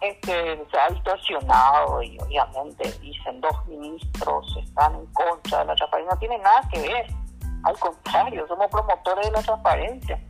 este, 0.00 0.66
se 0.68 0.78
ha 0.78 0.88
distorsionado 0.88 2.02
y 2.02 2.18
obviamente 2.18 2.90
dicen 3.00 3.40
dos 3.40 3.66
ministros 3.66 4.56
están 4.64 4.96
en 4.96 5.06
contra 5.12 5.60
de 5.60 5.64
la 5.66 5.74
transparencia, 5.76 6.14
no 6.14 6.18
tiene 6.18 6.38
nada 6.38 6.60
que 6.72 6.80
ver, 6.80 7.06
al 7.62 7.78
contrario, 7.78 8.46
somos 8.48 8.66
promotores 8.68 9.26
de 9.26 9.32
la 9.32 9.42
transparencia, 9.42 10.20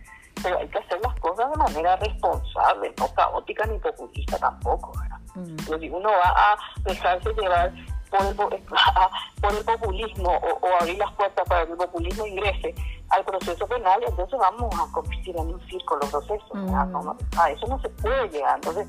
pero 0.42 0.58
hay 0.58 0.68
que 0.68 0.78
hacer 0.78 1.00
las 1.02 1.18
cosas 1.20 1.50
de 1.50 1.56
manera 1.56 1.96
responsable, 1.96 2.94
no 2.98 3.08
caótica 3.14 3.64
ni 3.64 3.78
populista 3.78 4.38
tampoco, 4.38 4.92
¿verdad? 5.00 5.20
si 5.80 5.88
uno 5.88 6.10
va 6.10 6.28
a 6.28 6.56
dejarse 6.84 7.32
llevar 7.32 7.72
por 8.36 8.54
el, 8.54 8.62
por 9.40 9.52
el 9.52 9.64
populismo 9.64 10.30
o, 10.30 10.68
abrir 10.80 10.98
las 10.98 11.12
puertas 11.12 11.44
para 11.48 11.66
que 11.66 11.72
el 11.72 11.78
populismo 11.78 12.26
ingrese 12.26 12.74
al 13.10 13.24
proceso 13.24 13.66
penal, 13.66 14.00
entonces 14.06 14.38
vamos 14.38 14.74
a 14.74 14.92
competir 14.92 15.36
en 15.36 15.54
un 15.54 15.68
círculo 15.68 16.00
proceso. 16.00 16.46
a 17.38 17.50
eso 17.50 17.66
no 17.66 17.80
se 17.80 17.88
puede 17.90 18.28
llegar. 18.28 18.56
Entonces, 18.56 18.86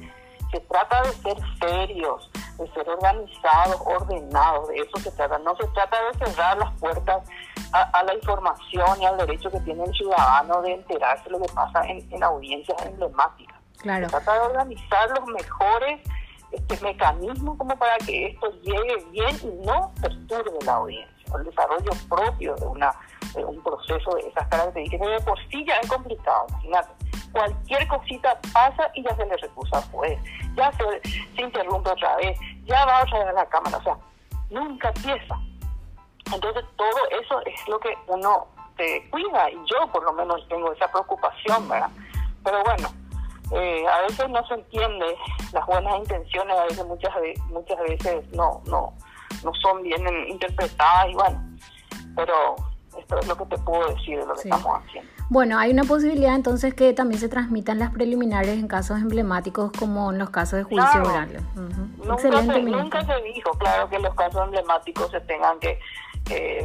se 0.51 0.59
trata 0.61 1.01
de 1.03 1.11
ser 1.11 1.37
serios, 1.59 2.29
de 2.57 2.71
ser 2.71 2.89
organizados, 2.89 3.81
ordenados, 3.85 4.69
de 4.69 4.77
eso 4.77 4.97
se 4.99 5.11
trata. 5.11 5.37
No 5.39 5.55
se 5.57 5.67
trata 5.67 5.97
de 6.11 6.25
cerrar 6.25 6.57
las 6.57 6.71
puertas 6.79 7.27
a, 7.73 8.03
la 8.03 8.13
información 8.13 9.01
y 9.01 9.05
al 9.05 9.17
derecho 9.17 9.49
que 9.49 9.59
tiene 9.61 9.83
el 9.83 9.93
ciudadano 9.93 10.61
de 10.61 10.73
enterarse 10.73 11.25
de 11.25 11.31
lo 11.31 11.39
que 11.39 11.51
pasa 11.53 11.81
en, 11.87 12.07
en 12.13 12.23
audiencias 12.23 12.81
emblemáticas. 12.85 13.57
Claro. 13.81 14.05
Se 14.05 14.11
trata 14.11 14.33
de 14.33 14.39
organizar 14.39 15.09
los 15.09 15.25
mejores 15.27 16.01
este 16.51 16.79
mecanismo 16.81 17.57
como 17.57 17.77
para 17.77 17.97
que 17.97 18.27
esto 18.27 18.51
llegue 18.61 19.05
bien 19.11 19.35
y 19.43 19.65
no 19.65 19.91
perturbe 20.01 20.65
la 20.65 20.75
audiencia, 20.75 21.35
el 21.37 21.45
desarrollo 21.45 21.91
propio 22.09 22.55
de 22.55 22.65
una 22.65 22.93
un 23.43 23.61
proceso 23.61 24.15
de 24.15 24.29
esas 24.29 24.47
características. 24.47 25.07
De 25.07 25.19
por 25.21 25.37
sí 25.49 25.65
ya 25.65 25.75
es 25.77 25.89
complicado, 25.89 26.45
imagínate. 26.49 26.89
Cualquier 27.31 27.87
cosita 27.87 28.39
pasa 28.53 28.89
y 28.93 29.03
ya 29.03 29.13
se 29.15 29.25
le 29.25 29.35
recusa 29.35 29.81
pues, 29.91 30.17
ya 30.55 30.71
se, 30.71 31.09
se 31.35 31.41
interrumpe 31.41 31.89
otra 31.89 32.15
vez, 32.15 32.39
ya 32.63 32.85
va 32.85 33.03
otra 33.03 33.19
vez 33.19 33.27
a 33.27 33.33
la 33.33 33.45
cámara, 33.47 33.77
o 33.77 33.83
sea, 33.83 33.97
nunca 34.49 34.87
empieza. 34.95 35.35
Entonces 36.33 36.63
todo 36.77 37.21
eso 37.21 37.41
es 37.45 37.67
lo 37.67 37.77
que 37.79 37.93
uno 38.07 38.47
se 38.77 39.09
cuida 39.09 39.51
y 39.51 39.55
yo 39.65 39.91
por 39.91 40.03
lo 40.03 40.13
menos 40.13 40.47
tengo 40.47 40.71
esa 40.71 40.89
preocupación, 40.89 41.67
¿verdad? 41.67 41.89
Pero 42.43 42.63
bueno, 42.63 42.87
eh, 43.51 43.85
a 43.87 44.01
veces 44.01 44.29
no 44.29 44.45
se 44.47 44.55
entiende 44.55 45.05
las 45.53 45.65
buenas 45.65 45.97
intenciones, 45.97 46.57
a 46.57 46.63
veces 46.63 46.85
muchas 46.85 47.11
muchas 47.49 47.79
veces 47.81 48.27
no 48.31 48.61
no 48.65 48.93
no 49.43 49.53
son 49.61 49.83
bien 49.83 50.01
interpretadas 50.27 51.09
y 51.09 51.13
bueno, 51.13 51.43
pero 52.15 52.55
esto 52.97 53.19
es 53.19 53.27
lo 53.27 53.37
que 53.37 53.45
te 53.45 53.57
puedo 53.59 53.87
decir 53.93 54.19
de 54.19 54.25
lo 54.25 54.33
que 54.33 54.41
estamos 54.41 54.79
haciendo. 54.79 55.11
Bueno, 55.29 55.57
hay 55.57 55.71
una 55.71 55.83
posibilidad 55.83 56.35
entonces 56.35 56.73
que 56.73 56.93
también 56.93 57.19
se 57.19 57.29
transmitan 57.29 57.77
las 57.79 57.91
preliminares 57.91 58.57
en 58.57 58.67
casos 58.67 58.99
emblemáticos 58.99 59.71
como 59.77 60.11
en 60.11 60.19
los 60.19 60.29
casos 60.29 60.59
de 60.59 60.63
juicio 60.63 61.03
oral. 61.03 61.43
nunca, 61.55 63.05
se, 63.05 63.21
dijo, 63.21 63.51
claro, 63.57 63.89
que 63.89 63.99
los 63.99 64.13
casos 64.15 64.43
emblemáticos 64.45 65.09
se 65.11 65.19
tengan 65.21 65.59
que, 65.59 65.79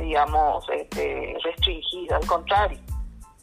digamos, 0.02 0.66
este, 0.70 1.36
restringir, 1.42 2.12
al 2.12 2.26
contrario 2.26 2.78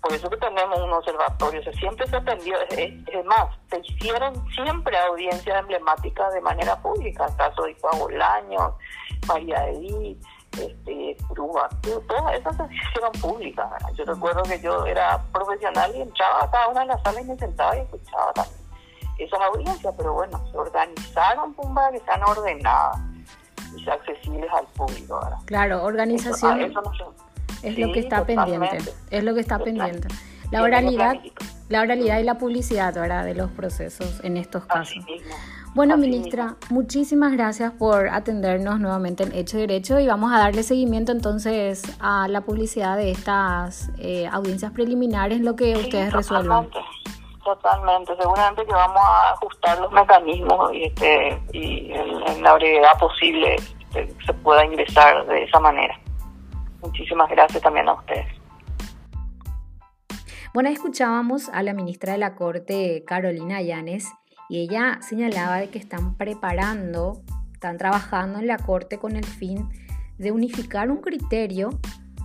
por 0.01 0.13
eso 0.13 0.29
que 0.29 0.37
tenemos 0.37 0.79
un 0.79 0.93
observatorio, 0.93 1.61
o 1.61 1.73
siempre 1.73 2.07
se 2.07 2.15
atendió, 2.15 2.55
es, 2.69 3.25
más, 3.25 3.47
se 3.69 3.79
hicieron 3.83 4.33
siempre 4.51 4.97
audiencias 4.97 5.59
emblemáticas 5.59 6.33
de 6.33 6.41
manera 6.41 6.75
pública, 6.81 7.25
el 7.25 7.35
caso 7.35 7.63
de 7.63 7.75
Coagolaño, 7.77 8.77
María 9.27 9.69
Edith, 9.69 10.23
este, 10.53 11.17
Bruja, 11.29 11.69
todas 11.81 12.35
esas 12.35 12.55
se 12.57 12.63
hicieron 12.73 13.11
públicas. 13.21 13.69
Yo 13.95 14.05
recuerdo 14.05 14.43
que 14.43 14.59
yo 14.59 14.85
era 14.85 15.21
profesional 15.31 15.91
y 15.95 16.01
entraba 16.01 16.43
a 16.43 16.51
cada 16.51 16.67
una 16.69 16.81
de 16.81 16.87
las 16.87 17.03
salas 17.03 17.21
y 17.21 17.25
me 17.25 17.37
sentaba 17.37 17.75
y 17.77 17.81
escuchaba 17.81 18.33
también 18.33 18.67
esas 19.17 19.39
audiencias, 19.41 19.93
pero 19.97 20.13
bueno, 20.13 20.43
se 20.51 20.57
organizaron 20.57 21.53
para 21.53 21.91
que 21.91 21.99
sean 21.99 22.23
ordenadas 22.23 22.99
y 23.75 23.83
sean 23.83 23.99
accesibles 23.99 24.51
al 24.53 24.65
público. 24.67 25.19
Claro, 25.45 25.83
organización. 25.83 26.61
eso 26.61 26.81
no 26.81 26.91
es 27.63 27.77
lo 27.77 27.91
que 27.91 27.99
está 27.99 28.25
pendiente. 28.25 28.77
Es 29.09 29.23
lo 29.23 29.33
que 29.33 29.41
está 29.41 29.59
pendiente. 29.59 30.07
La 30.51 30.63
oralidad, 30.63 31.15
la 31.69 31.81
oralidad 31.81 32.19
y 32.19 32.23
la 32.23 32.37
publicidad 32.37 32.93
¿verdad? 32.93 33.25
de 33.25 33.35
los 33.35 33.51
procesos 33.51 34.21
en 34.23 34.37
estos 34.37 34.65
casos. 34.65 35.05
Bueno, 35.77 35.95
ministra, 35.95 36.55
muchísimas 36.71 37.33
gracias 37.33 37.71
por 37.73 38.07
atendernos 38.07 38.79
nuevamente 38.79 39.23
en 39.23 39.31
Hecho 39.33 39.57
Derecho 39.57 39.99
y 39.99 40.07
vamos 40.07 40.33
a 40.33 40.39
darle 40.39 40.63
seguimiento 40.63 41.11
entonces 41.11 41.83
a 41.99 42.27
la 42.27 42.41
publicidad 42.41 42.97
de 42.97 43.11
estas 43.11 43.91
eh, 43.99 44.27
audiencias 44.31 44.71
preliminares, 44.71 45.39
lo 45.41 45.55
que 45.55 45.77
ustedes 45.77 46.11
resuelvan. 46.11 46.67
Totalmente, 47.43 48.15
seguramente 48.19 48.65
que 48.65 48.73
vamos 48.73 49.01
a 49.01 49.33
ajustar 49.33 49.79
los 49.79 49.91
mecanismos 49.91 50.73
y, 50.73 50.85
este, 50.85 51.41
y 51.53 51.91
en, 51.91 52.41
la 52.41 52.55
brevedad 52.55 52.97
posible 52.99 53.55
este, 53.55 54.13
se 54.25 54.33
pueda 54.33 54.65
ingresar 54.65 55.27
de 55.27 55.43
esa 55.43 55.59
manera. 55.59 55.95
Muchísimas 56.81 57.29
gracias 57.29 57.61
también 57.61 57.87
a 57.87 57.93
ustedes. 57.93 58.27
Bueno, 60.53 60.69
escuchábamos 60.69 61.49
a 61.49 61.61
la 61.61 61.73
ministra 61.73 62.13
de 62.13 62.19
la 62.19 62.35
Corte, 62.35 63.03
Carolina 63.05 63.61
Llanes, 63.61 64.11
y 64.49 64.61
ella 64.61 64.99
señalaba 65.01 65.57
de 65.57 65.69
que 65.69 65.77
están 65.77 66.15
preparando, 66.15 67.21
están 67.53 67.77
trabajando 67.77 68.39
en 68.39 68.47
la 68.47 68.57
Corte 68.57 68.97
con 68.97 69.15
el 69.15 69.25
fin 69.25 69.69
de 70.17 70.31
unificar 70.31 70.89
un 70.89 70.97
criterio, 70.97 71.69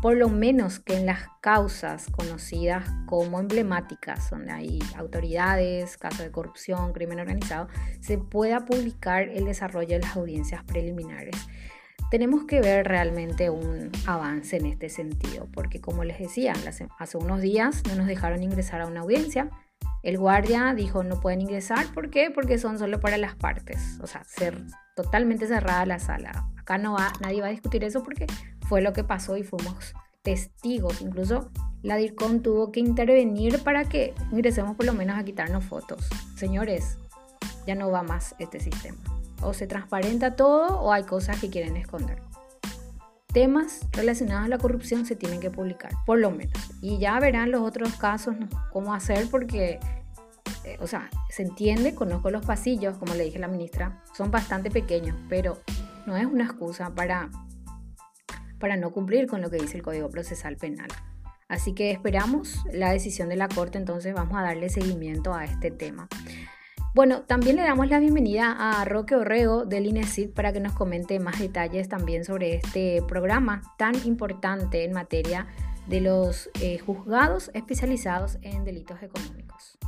por 0.00 0.16
lo 0.16 0.28
menos 0.28 0.80
que 0.80 0.96
en 0.96 1.06
las 1.06 1.28
causas 1.40 2.06
conocidas 2.10 2.84
como 3.06 3.38
emblemáticas, 3.38 4.30
donde 4.30 4.50
hay 4.50 4.78
autoridades, 4.96 5.96
casos 5.96 6.20
de 6.20 6.30
corrupción, 6.30 6.92
crimen 6.92 7.20
organizado, 7.20 7.68
se 8.00 8.18
pueda 8.18 8.64
publicar 8.64 9.28
el 9.28 9.44
desarrollo 9.44 9.96
de 9.96 10.00
las 10.00 10.16
audiencias 10.16 10.64
preliminares. 10.64 11.36
Tenemos 12.12 12.44
que 12.44 12.60
ver 12.60 12.86
realmente 12.86 13.48
un 13.48 13.90
avance 14.06 14.58
en 14.58 14.66
este 14.66 14.90
sentido, 14.90 15.48
porque 15.50 15.80
como 15.80 16.04
les 16.04 16.18
decía, 16.18 16.52
hace 16.98 17.16
unos 17.16 17.40
días 17.40 17.82
no 17.88 17.94
nos 17.94 18.06
dejaron 18.06 18.42
ingresar 18.42 18.82
a 18.82 18.86
una 18.86 19.00
audiencia. 19.00 19.48
El 20.02 20.18
guardia 20.18 20.74
dijo 20.74 21.02
no 21.04 21.20
pueden 21.20 21.40
ingresar, 21.40 21.86
¿por 21.94 22.10
qué? 22.10 22.30
Porque 22.30 22.58
son 22.58 22.78
solo 22.78 23.00
para 23.00 23.16
las 23.16 23.34
partes, 23.34 23.98
o 24.02 24.06
sea, 24.06 24.24
ser 24.24 24.62
totalmente 24.94 25.46
cerrada 25.46 25.86
la 25.86 25.98
sala. 25.98 26.50
Acá 26.58 26.76
no 26.76 26.92
va, 26.92 27.14
nadie 27.22 27.40
va 27.40 27.46
a 27.46 27.50
discutir 27.50 27.82
eso 27.82 28.02
porque 28.02 28.26
fue 28.68 28.82
lo 28.82 28.92
que 28.92 29.04
pasó 29.04 29.38
y 29.38 29.42
fuimos 29.42 29.94
testigos. 30.20 31.00
Incluso 31.00 31.50
la 31.80 31.96
DIRCON 31.96 32.42
tuvo 32.42 32.72
que 32.72 32.80
intervenir 32.80 33.60
para 33.60 33.86
que 33.86 34.12
ingresemos 34.30 34.76
por 34.76 34.84
lo 34.84 34.92
menos 34.92 35.18
a 35.18 35.24
quitarnos 35.24 35.64
fotos. 35.64 36.10
Señores, 36.36 36.98
ya 37.66 37.74
no 37.74 37.90
va 37.90 38.02
más 38.02 38.34
este 38.38 38.60
sistema 38.60 39.11
o 39.42 39.54
se 39.54 39.66
transparenta 39.66 40.36
todo 40.36 40.80
o 40.80 40.92
hay 40.92 41.04
cosas 41.04 41.40
que 41.40 41.50
quieren 41.50 41.76
esconder. 41.76 42.22
Temas 43.32 43.80
relacionados 43.92 44.44
a 44.44 44.48
la 44.48 44.58
corrupción 44.58 45.06
se 45.06 45.16
tienen 45.16 45.40
que 45.40 45.50
publicar, 45.50 45.92
por 46.04 46.18
lo 46.18 46.30
menos. 46.30 46.70
Y 46.82 46.98
ya 46.98 47.18
verán 47.18 47.50
los 47.50 47.62
otros 47.62 47.94
casos 47.96 48.36
cómo 48.72 48.92
hacer 48.94 49.26
porque, 49.30 49.80
eh, 50.64 50.76
o 50.80 50.86
sea, 50.86 51.08
se 51.30 51.42
entiende, 51.42 51.94
conozco 51.94 52.30
los 52.30 52.44
pasillos, 52.44 52.98
como 52.98 53.14
le 53.14 53.24
dije 53.24 53.38
a 53.38 53.40
la 53.40 53.48
ministra, 53.48 54.02
son 54.14 54.30
bastante 54.30 54.70
pequeños, 54.70 55.16
pero 55.28 55.58
no 56.06 56.16
es 56.16 56.26
una 56.26 56.44
excusa 56.44 56.94
para, 56.94 57.30
para 58.58 58.76
no 58.76 58.92
cumplir 58.92 59.26
con 59.26 59.40
lo 59.40 59.50
que 59.50 59.56
dice 59.56 59.78
el 59.78 59.82
Código 59.82 60.10
Procesal 60.10 60.56
Penal. 60.56 60.88
Así 61.48 61.74
que 61.74 61.90
esperamos 61.90 62.64
la 62.72 62.90
decisión 62.90 63.28
de 63.28 63.36
la 63.36 63.48
Corte, 63.48 63.78
entonces 63.78 64.14
vamos 64.14 64.38
a 64.38 64.42
darle 64.42 64.68
seguimiento 64.68 65.34
a 65.34 65.44
este 65.44 65.70
tema. 65.70 66.08
Bueno, 66.94 67.22
también 67.22 67.56
le 67.56 67.62
damos 67.62 67.88
la 67.88 67.98
bienvenida 68.00 68.52
a 68.52 68.84
Roque 68.84 69.16
Orrego 69.16 69.64
del 69.64 69.86
INESID 69.86 70.28
para 70.28 70.52
que 70.52 70.60
nos 70.60 70.74
comente 70.74 71.18
más 71.20 71.38
detalles 71.38 71.88
también 71.88 72.22
sobre 72.26 72.56
este 72.56 73.02
programa 73.08 73.62
tan 73.78 73.94
importante 74.06 74.84
en 74.84 74.92
materia 74.92 75.46
de 75.86 76.02
los 76.02 76.50
eh, 76.60 76.78
juzgados 76.80 77.50
especializados 77.54 78.36
en 78.42 78.66
delitos 78.66 79.02
económicos. 79.02 79.78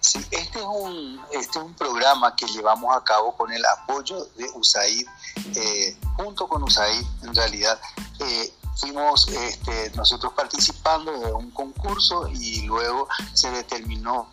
Sí, 0.00 0.18
este 0.32 0.58
es, 0.58 0.64
un, 0.64 1.20
este 1.30 1.58
es 1.60 1.64
un 1.64 1.74
programa 1.74 2.34
que 2.34 2.46
llevamos 2.46 2.96
a 2.96 3.04
cabo 3.04 3.36
con 3.36 3.52
el 3.52 3.62
apoyo 3.64 4.24
de 4.36 4.46
USAID, 4.52 5.06
eh, 5.54 5.96
junto 6.16 6.48
con 6.48 6.64
USAID 6.64 7.06
en 7.22 7.34
realidad. 7.36 7.80
Eh, 8.18 8.52
fuimos 8.76 9.28
este, 9.28 9.90
nosotros 9.96 10.32
participando 10.32 11.12
de 11.18 11.32
un 11.32 11.50
concurso 11.50 12.28
y 12.28 12.62
luego 12.62 13.08
se 13.32 13.50
determinó 13.50 14.28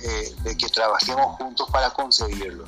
eh, 0.00 0.34
de 0.42 0.56
que 0.56 0.68
trabajemos 0.68 1.36
juntos 1.36 1.68
para 1.70 1.90
conseguirlo. 1.90 2.64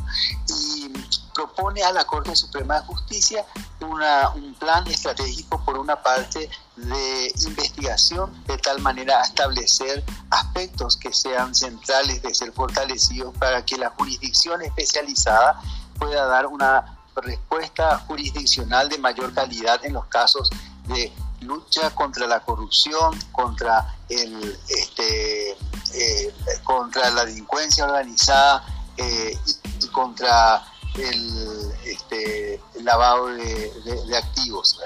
Y 0.48 0.92
propone 1.34 1.82
a 1.82 1.92
la 1.92 2.04
Corte 2.04 2.34
Suprema 2.36 2.80
de 2.80 2.86
Justicia 2.86 3.44
un 3.80 4.54
plan 4.54 4.86
estratégico 4.86 5.62
por 5.64 5.78
una 5.78 6.02
parte 6.02 6.48
de 6.76 7.32
investigación 7.46 8.44
de 8.46 8.56
tal 8.58 8.80
manera 8.80 9.20
a 9.20 9.24
establecer 9.24 10.04
aspectos 10.30 10.96
que 10.96 11.12
sean 11.12 11.54
centrales 11.54 12.22
de 12.22 12.34
ser 12.34 12.52
fortalecidos 12.52 13.36
para 13.36 13.64
que 13.64 13.76
la 13.76 13.90
jurisdicción 13.90 14.62
especializada 14.62 15.60
pueda 15.98 16.26
dar 16.26 16.46
una 16.46 16.98
respuesta 17.16 17.98
jurisdiccional 18.06 18.88
de 18.88 18.98
mayor 18.98 19.32
calidad 19.34 19.84
en 19.84 19.92
los 19.92 20.06
casos 20.06 20.50
de 20.86 21.12
lucha 21.40 21.90
contra 21.94 22.26
la 22.26 22.40
corrupción, 22.40 23.18
contra 23.32 23.94
el 24.08 24.58
este, 24.68 25.52
eh, 25.94 26.34
contra 26.64 27.10
la 27.10 27.24
delincuencia 27.24 27.84
organizada 27.84 28.64
eh, 28.96 29.38
y, 29.80 29.86
contra 29.88 30.64
el, 30.96 31.72
este, 31.84 32.60
lavado 32.82 33.28
de, 33.28 34.16
activos. 34.16 34.78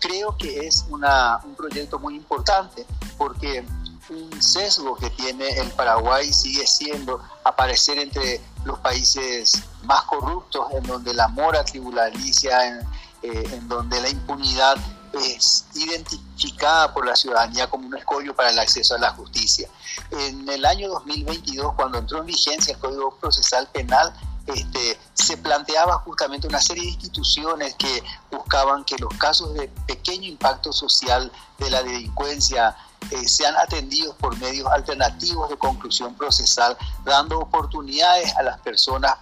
Creo 0.00 0.36
que 0.36 0.66
es 0.66 0.86
una, 0.90 1.38
un 1.44 1.54
proyecto 1.54 1.98
muy 1.98 2.14
importante 2.14 2.86
porque 3.16 3.64
un 4.10 4.42
sesgo 4.42 4.96
que 4.96 5.10
tiene 5.10 5.48
el 5.58 5.70
Paraguay 5.72 6.32
sigue 6.32 6.66
siendo 6.66 7.22
aparecer 7.44 7.98
entre 7.98 8.40
los 8.64 8.78
países 8.78 9.62
más 9.82 10.02
corruptos, 10.04 10.66
en 10.72 10.82
donde 10.84 11.12
la 11.14 11.28
mora 11.28 11.64
tributaricia, 11.64 12.66
en, 12.66 12.78
eh, 13.22 13.44
en 13.52 13.68
donde 13.68 14.00
la 14.00 14.08
impunidad 14.08 14.76
es 15.18 15.66
identificada 15.74 16.92
por 16.92 17.06
la 17.06 17.16
ciudadanía 17.16 17.68
como 17.68 17.86
un 17.86 17.96
escollo 17.96 18.34
para 18.34 18.50
el 18.50 18.58
acceso 18.58 18.94
a 18.94 18.98
la 18.98 19.10
justicia. 19.10 19.68
En 20.10 20.48
el 20.48 20.64
año 20.64 20.88
2022, 20.88 21.74
cuando 21.74 21.98
entró 21.98 22.18
en 22.18 22.26
vigencia 22.26 22.74
el 22.74 22.80
Código 22.80 23.16
Procesal 23.16 23.68
Penal, 23.68 24.12
este, 24.46 24.98
se 25.12 25.36
planteaba 25.36 25.98
justamente 25.98 26.46
una 26.46 26.60
serie 26.60 26.84
de 26.84 26.90
instituciones 26.90 27.74
que 27.74 28.02
buscaban 28.30 28.84
que 28.84 28.96
los 28.96 29.12
casos 29.18 29.52
de 29.54 29.68
pequeño 29.86 30.26
impacto 30.26 30.72
social 30.72 31.30
de 31.58 31.70
la 31.70 31.82
delincuencia 31.82 32.74
eh, 33.10 33.28
sean 33.28 33.54
atendidos 33.56 34.16
por 34.16 34.38
medios 34.38 34.66
alternativos 34.70 35.50
de 35.50 35.58
conclusión 35.58 36.14
procesal, 36.14 36.76
dando 37.04 37.38
oportunidades 37.38 38.34
a 38.36 38.42
las 38.42 38.58
personas 38.60 39.14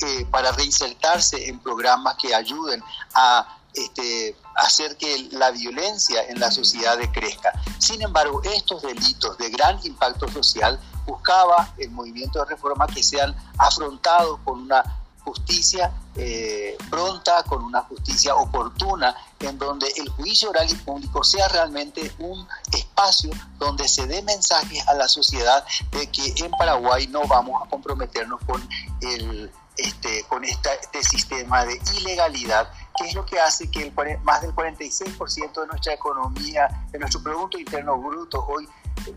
eh, 0.00 0.26
para 0.30 0.52
reinsertarse 0.52 1.48
en 1.48 1.58
programas 1.58 2.16
que 2.16 2.34
ayuden 2.34 2.82
a 3.14 3.57
este, 3.74 4.36
hacer 4.56 4.96
que 4.96 5.28
la 5.32 5.50
violencia 5.50 6.22
en 6.28 6.40
la 6.40 6.50
sociedad 6.50 6.98
crezca. 7.12 7.52
Sin 7.78 8.02
embargo, 8.02 8.42
estos 8.42 8.82
delitos 8.82 9.38
de 9.38 9.50
gran 9.50 9.78
impacto 9.84 10.28
social 10.28 10.80
buscaba 11.06 11.72
el 11.78 11.90
movimiento 11.90 12.38
de 12.40 12.46
reforma 12.46 12.86
que 12.86 13.02
sean 13.02 13.34
afrontados 13.58 14.38
con 14.44 14.62
una 14.62 14.82
justicia 15.24 15.92
eh, 16.16 16.76
pronta, 16.90 17.42
con 17.44 17.62
una 17.62 17.82
justicia 17.82 18.34
oportuna, 18.34 19.14
en 19.40 19.58
donde 19.58 19.86
el 19.96 20.08
juicio 20.08 20.50
oral 20.50 20.68
y 20.70 20.74
público 20.74 21.22
sea 21.22 21.48
realmente 21.48 22.12
un 22.18 22.46
espacio 22.72 23.30
donde 23.58 23.86
se 23.88 24.06
dé 24.06 24.22
mensajes 24.22 24.86
a 24.88 24.94
la 24.94 25.06
sociedad 25.06 25.64
de 25.92 26.10
que 26.10 26.34
en 26.36 26.50
Paraguay 26.52 27.06
no 27.08 27.26
vamos 27.26 27.62
a 27.62 27.68
comprometernos 27.68 28.40
con 28.46 28.66
el 29.02 29.50
este, 29.78 30.24
con 30.24 30.44
este 30.44 30.70
sistema 31.02 31.64
de 31.64 31.80
ilegalidad, 31.96 32.70
que 32.96 33.08
es 33.08 33.14
lo 33.14 33.24
que 33.24 33.38
hace 33.38 33.70
que 33.70 33.82
el, 33.82 34.18
más 34.22 34.42
del 34.42 34.52
46% 34.54 35.60
de 35.60 35.66
nuestra 35.68 35.94
economía, 35.94 36.68
de 36.90 36.98
nuestro 36.98 37.22
Producto 37.22 37.58
Interno 37.58 37.96
Bruto 37.96 38.44
hoy 38.46 38.68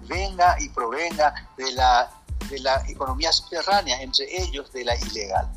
venga 0.07 0.55
y 0.59 0.69
provenga 0.69 1.33
de 1.57 1.71
la, 1.73 2.11
de 2.49 2.59
la 2.59 2.83
economía 2.87 3.31
subterránea, 3.31 4.01
entre 4.01 4.25
ellos 4.41 4.71
de 4.71 4.85
la 4.85 4.95
ilegal. 4.95 5.49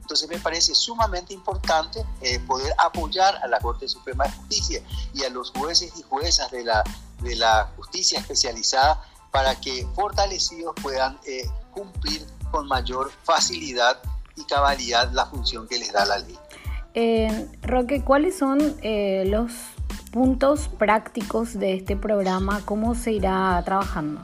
Entonces 0.00 0.28
me 0.28 0.38
parece 0.38 0.74
sumamente 0.74 1.34
importante 1.34 2.04
eh, 2.20 2.38
poder 2.40 2.72
apoyar 2.78 3.36
a 3.42 3.46
la 3.48 3.58
Corte 3.58 3.88
Suprema 3.88 4.24
de 4.24 4.30
Justicia 4.32 4.82
y 5.14 5.24
a 5.24 5.30
los 5.30 5.50
jueces 5.50 5.92
y 5.96 6.02
juezas 6.02 6.50
de 6.50 6.64
la, 6.64 6.84
de 7.20 7.34
la 7.36 7.70
justicia 7.76 8.20
especializada 8.20 9.04
para 9.30 9.58
que 9.60 9.86
fortalecidos 9.94 10.74
puedan 10.82 11.18
eh, 11.26 11.48
cumplir 11.72 12.26
con 12.50 12.68
mayor 12.68 13.10
facilidad 13.24 14.00
y 14.36 14.44
cabalidad 14.44 15.10
la 15.12 15.26
función 15.26 15.66
que 15.68 15.78
les 15.78 15.92
da 15.92 16.04
la 16.04 16.18
ley. 16.18 16.38
Eh, 16.94 17.48
Roque, 17.62 18.04
¿cuáles 18.04 18.36
son 18.36 18.76
eh, 18.82 19.24
los 19.26 19.52
puntos 20.10 20.68
prácticos 20.68 21.58
de 21.58 21.74
este 21.74 21.96
programa? 21.96 22.62
¿Cómo 22.66 22.94
se 22.94 23.12
irá 23.12 23.60
trabajando? 23.64 24.20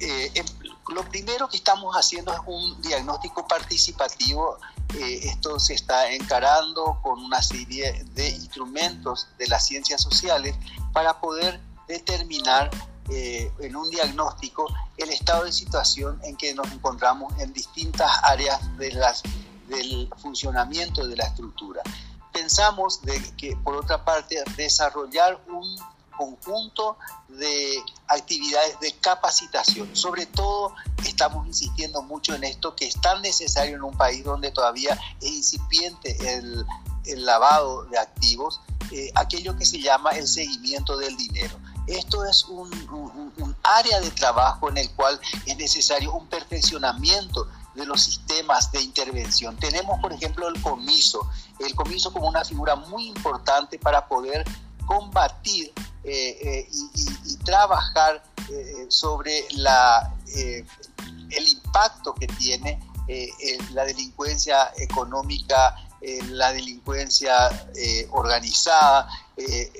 Eh, 0.00 0.30
em, 0.34 0.46
lo 0.94 1.02
primero 1.04 1.48
que 1.48 1.56
estamos 1.56 1.94
haciendo 1.94 2.32
es 2.32 2.40
un 2.46 2.80
diagnóstico 2.82 3.46
participativo. 3.46 4.58
esto 4.98 5.60
se 5.60 5.74
está 5.74 6.10
encarando 6.12 6.98
con 7.02 7.22
una 7.22 7.42
serie 7.42 8.04
de 8.14 8.30
instrumentos 8.30 9.28
de 9.38 9.46
las 9.46 9.66
ciencias 9.66 10.00
sociales 10.00 10.56
para 10.94 11.20
poder 11.20 11.60
determinar 11.86 12.70
en 13.10 13.76
un 13.76 13.90
diagnóstico 13.90 14.66
el 14.96 15.10
estado 15.10 15.44
de 15.44 15.52
situación 15.52 16.20
en 16.24 16.36
que 16.36 16.54
nos 16.54 16.70
encontramos 16.72 17.32
en 17.38 17.52
distintas 17.52 18.10
áreas 18.22 18.60
de 18.78 18.92
las, 18.92 19.22
del 19.68 20.10
funcionamiento 20.18 21.06
de 21.06 21.16
la 21.16 21.24
estructura. 21.24 21.82
Pensamos 22.32 23.02
de 23.02 23.20
que, 23.36 23.56
por 23.56 23.76
otra 23.76 24.04
parte, 24.04 24.42
desarrollar 24.56 25.40
un 25.48 25.64
conjunto 26.18 26.98
de 27.28 27.80
actividades 28.08 28.78
de 28.80 28.92
capacitación. 29.00 29.94
Sobre 29.94 30.26
todo 30.26 30.74
estamos 31.06 31.46
insistiendo 31.46 32.02
mucho 32.02 32.34
en 32.34 32.44
esto 32.44 32.74
que 32.74 32.86
es 32.86 33.00
tan 33.00 33.22
necesario 33.22 33.76
en 33.76 33.82
un 33.82 33.96
país 33.96 34.24
donde 34.24 34.50
todavía 34.50 34.98
es 35.20 35.30
incipiente 35.30 36.16
el, 36.34 36.66
el 37.06 37.24
lavado 37.24 37.84
de 37.84 37.98
activos, 37.98 38.60
eh, 38.90 39.10
aquello 39.14 39.56
que 39.56 39.64
se 39.64 39.80
llama 39.80 40.10
el 40.10 40.26
seguimiento 40.26 40.96
del 40.96 41.16
dinero. 41.16 41.56
Esto 41.88 42.24
es 42.24 42.44
un, 42.44 42.68
área 43.62 44.00
de 44.00 44.10
trabajo 44.10 44.68
en 44.68 44.78
el 44.78 44.90
cual 44.90 45.18
es 45.46 45.56
necesario 45.56 46.12
un 46.12 46.26
perfeccionamiento 46.26 47.48
de 47.74 47.86
los 47.86 48.02
sistemas 48.02 48.70
de 48.72 48.82
intervención. 48.82 49.56
Tenemos, 49.56 49.98
por 50.00 50.12
ejemplo, 50.12 50.48
el 50.48 50.60
comiso, 50.60 51.28
el 51.58 51.74
comiso 51.74 52.12
como 52.12 52.28
una 52.28 52.44
figura 52.44 52.76
muy 52.76 53.08
importante 53.08 53.78
para 53.78 54.06
poder 54.06 54.44
combatir 54.86 55.72
eh, 56.04 56.38
eh, 56.42 56.68
y, 56.70 57.36
trabajar 57.44 58.22
eh, 58.50 58.86
sobre 58.88 59.46
la, 59.52 60.14
el 60.34 61.48
impacto 61.48 62.14
que 62.14 62.26
tiene 62.26 62.78
la 63.72 63.84
delincuencia 63.84 64.70
económica 64.76 65.74
eh, 66.00 66.22
la 66.30 66.52
delincuencia 66.52 67.48
eh, 67.74 68.06
organizada, 68.10 69.08
eh, 69.36 69.72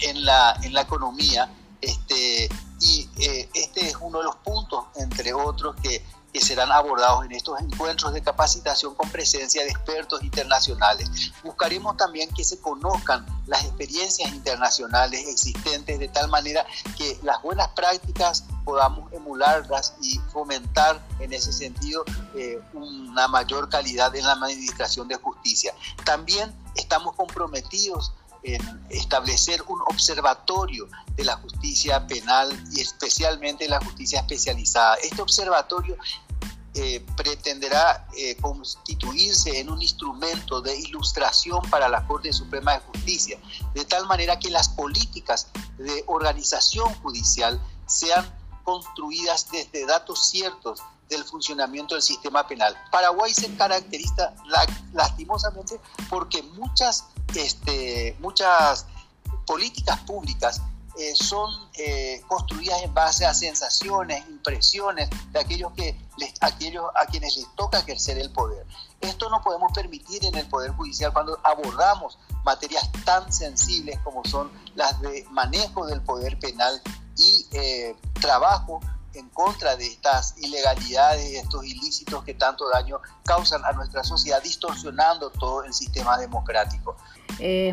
en, 0.00 0.24
la, 0.24 0.58
en 0.62 0.72
la 0.72 0.82
economía. 0.82 1.50
Este, 1.80 2.48
y 2.80 3.08
este 3.54 3.88
es 3.88 3.96
uno 4.00 4.18
de 4.18 4.24
los 4.24 4.36
puntos, 4.36 4.86
entre 4.96 5.32
otros, 5.32 5.76
que 5.82 6.02
que 6.36 6.44
serán 6.44 6.70
abordados 6.70 7.24
en 7.24 7.32
estos 7.32 7.58
encuentros 7.62 8.12
de 8.12 8.20
capacitación 8.20 8.94
con 8.94 9.08
presencia 9.08 9.64
de 9.64 9.70
expertos 9.70 10.22
internacionales. 10.22 11.32
Buscaremos 11.42 11.96
también 11.96 12.28
que 12.34 12.44
se 12.44 12.60
conozcan 12.60 13.24
las 13.46 13.64
experiencias 13.64 14.30
internacionales 14.32 15.26
existentes 15.28 15.98
de 15.98 16.08
tal 16.08 16.28
manera 16.28 16.66
que 16.98 17.18
las 17.22 17.40
buenas 17.40 17.68
prácticas 17.68 18.44
podamos 18.66 19.10
emularlas 19.12 19.94
y 20.02 20.18
fomentar 20.32 21.00
en 21.20 21.32
ese 21.32 21.52
sentido 21.52 22.04
eh, 22.34 22.60
una 22.74 23.28
mayor 23.28 23.68
calidad 23.68 24.14
en 24.16 24.26
la 24.26 24.32
administración 24.32 25.06
de 25.06 25.14
justicia. 25.14 25.72
También 26.04 26.52
estamos 26.74 27.14
comprometidos 27.14 28.12
en 28.42 28.60
establecer 28.90 29.62
un 29.68 29.80
observatorio 29.82 30.88
de 31.14 31.24
la 31.24 31.36
justicia 31.36 32.06
penal 32.08 32.48
y 32.72 32.80
especialmente 32.80 33.68
la 33.68 33.80
justicia 33.80 34.20
especializada. 34.20 34.96
Este 34.96 35.22
observatorio 35.22 35.96
eh, 36.74 37.06
pretenderá 37.16 38.08
eh, 38.18 38.36
constituirse 38.40 39.60
en 39.60 39.70
un 39.70 39.80
instrumento 39.80 40.60
de 40.60 40.76
ilustración 40.76 41.62
para 41.70 41.88
la 41.88 42.04
Corte 42.04 42.32
Suprema 42.32 42.74
de 42.74 42.80
Justicia, 42.80 43.38
de 43.74 43.84
tal 43.84 44.06
manera 44.06 44.40
que 44.40 44.50
las 44.50 44.68
políticas 44.68 45.48
de 45.78 46.02
organización 46.08 46.92
judicial 46.96 47.60
sean 47.86 48.28
construidas 48.66 49.48
desde 49.50 49.86
datos 49.86 50.28
ciertos 50.28 50.82
del 51.08 51.24
funcionamiento 51.24 51.94
del 51.94 52.02
sistema 52.02 52.46
penal. 52.46 52.76
Paraguay 52.90 53.32
se 53.32 53.54
caracteriza 53.56 54.34
lastimosamente 54.92 55.80
porque 56.10 56.42
muchas, 56.42 57.06
este, 57.34 58.16
muchas 58.18 58.86
políticas 59.46 60.00
públicas 60.00 60.60
eh, 60.98 61.14
son 61.14 61.48
eh, 61.74 62.22
construidas 62.26 62.82
en 62.82 62.92
base 62.92 63.24
a 63.24 63.34
sensaciones, 63.34 64.26
impresiones 64.28 65.08
de 65.30 65.38
aquellos, 65.38 65.70
que 65.72 65.96
les, 66.16 66.34
aquellos 66.40 66.86
a 66.94 67.06
quienes 67.06 67.36
les 67.36 67.46
toca 67.54 67.78
ejercer 67.78 68.18
el 68.18 68.32
poder. 68.32 68.66
Esto 69.00 69.30
no 69.30 69.42
podemos 69.42 69.70
permitir 69.72 70.24
en 70.24 70.34
el 70.34 70.48
Poder 70.48 70.72
Judicial 70.72 71.12
cuando 71.12 71.38
abordamos 71.44 72.18
materias 72.44 72.90
tan 73.04 73.32
sensibles 73.32 73.98
como 74.00 74.24
son 74.24 74.50
las 74.74 75.00
de 75.02 75.24
manejo 75.30 75.86
del 75.86 76.02
poder 76.02 76.38
penal 76.38 76.82
y 77.16 77.46
eh, 77.52 77.96
trabajo 78.20 78.80
en 79.14 79.28
contra 79.30 79.76
de 79.76 79.86
estas 79.86 80.34
ilegalidades, 80.38 81.42
estos 81.42 81.64
ilícitos 81.64 82.22
que 82.22 82.34
tanto 82.34 82.68
daño 82.68 83.00
causan 83.24 83.64
a 83.64 83.72
nuestra 83.72 84.04
sociedad, 84.04 84.42
distorsionando 84.42 85.30
todo 85.30 85.64
el 85.64 85.72
sistema 85.72 86.18
democrático. 86.18 86.96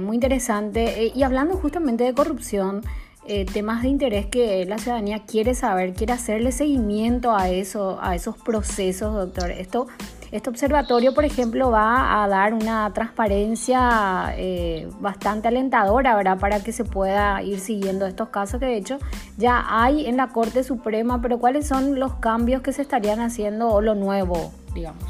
muy 0.01 0.15
interesante. 0.15 1.11
y 1.13 1.23
hablando 1.23 1.57
justamente 1.57 2.05
de 2.05 2.13
corrupción, 2.13 2.81
eh, 3.25 3.45
temas 3.45 3.83
de 3.83 3.87
interés 3.87 4.25
que 4.25 4.65
la 4.65 4.77
ciudadanía 4.77 5.23
quiere 5.25 5.55
saber, 5.55 5.93
quiere 5.93 6.11
hacerle 6.11 6.51
seguimiento 6.51 7.31
a, 7.31 7.43
a 7.43 8.15
esos 8.15 8.37
procesos, 8.43 9.13
doctor. 9.13 9.51
Esto, 9.51 9.87
este 10.34 10.49
observatorio, 10.49 11.13
por 11.13 11.25
ejemplo, 11.25 11.69
va 11.69 12.23
a 12.23 12.27
dar 12.27 12.55
una 12.55 12.91
transparencia 12.91 14.34
eh, 14.36 14.89
bastante 14.99 15.47
alentadora, 15.47 16.15
¿verdad? 16.15 16.39
Para 16.39 16.63
que 16.63 16.71
se 16.71 16.84
pueda 16.84 17.43
ir 17.43 17.59
siguiendo 17.59 18.07
estos 18.07 18.29
casos 18.29 18.59
que 18.59 18.65
de 18.65 18.77
hecho 18.77 18.97
ya 19.38 19.63
hay 19.69 20.07
en 20.07 20.17
la 20.17 20.29
Corte 20.29 20.63
Suprema, 20.63 21.21
pero 21.21 21.38
¿cuáles 21.38 21.67
son 21.67 21.99
los 21.99 22.15
cambios 22.15 22.63
que 22.63 22.73
se 22.73 22.81
estarían 22.81 23.19
haciendo 23.19 23.69
o 23.69 23.79
lo 23.79 23.93
nuevo, 23.93 24.51
digamos? 24.73 25.03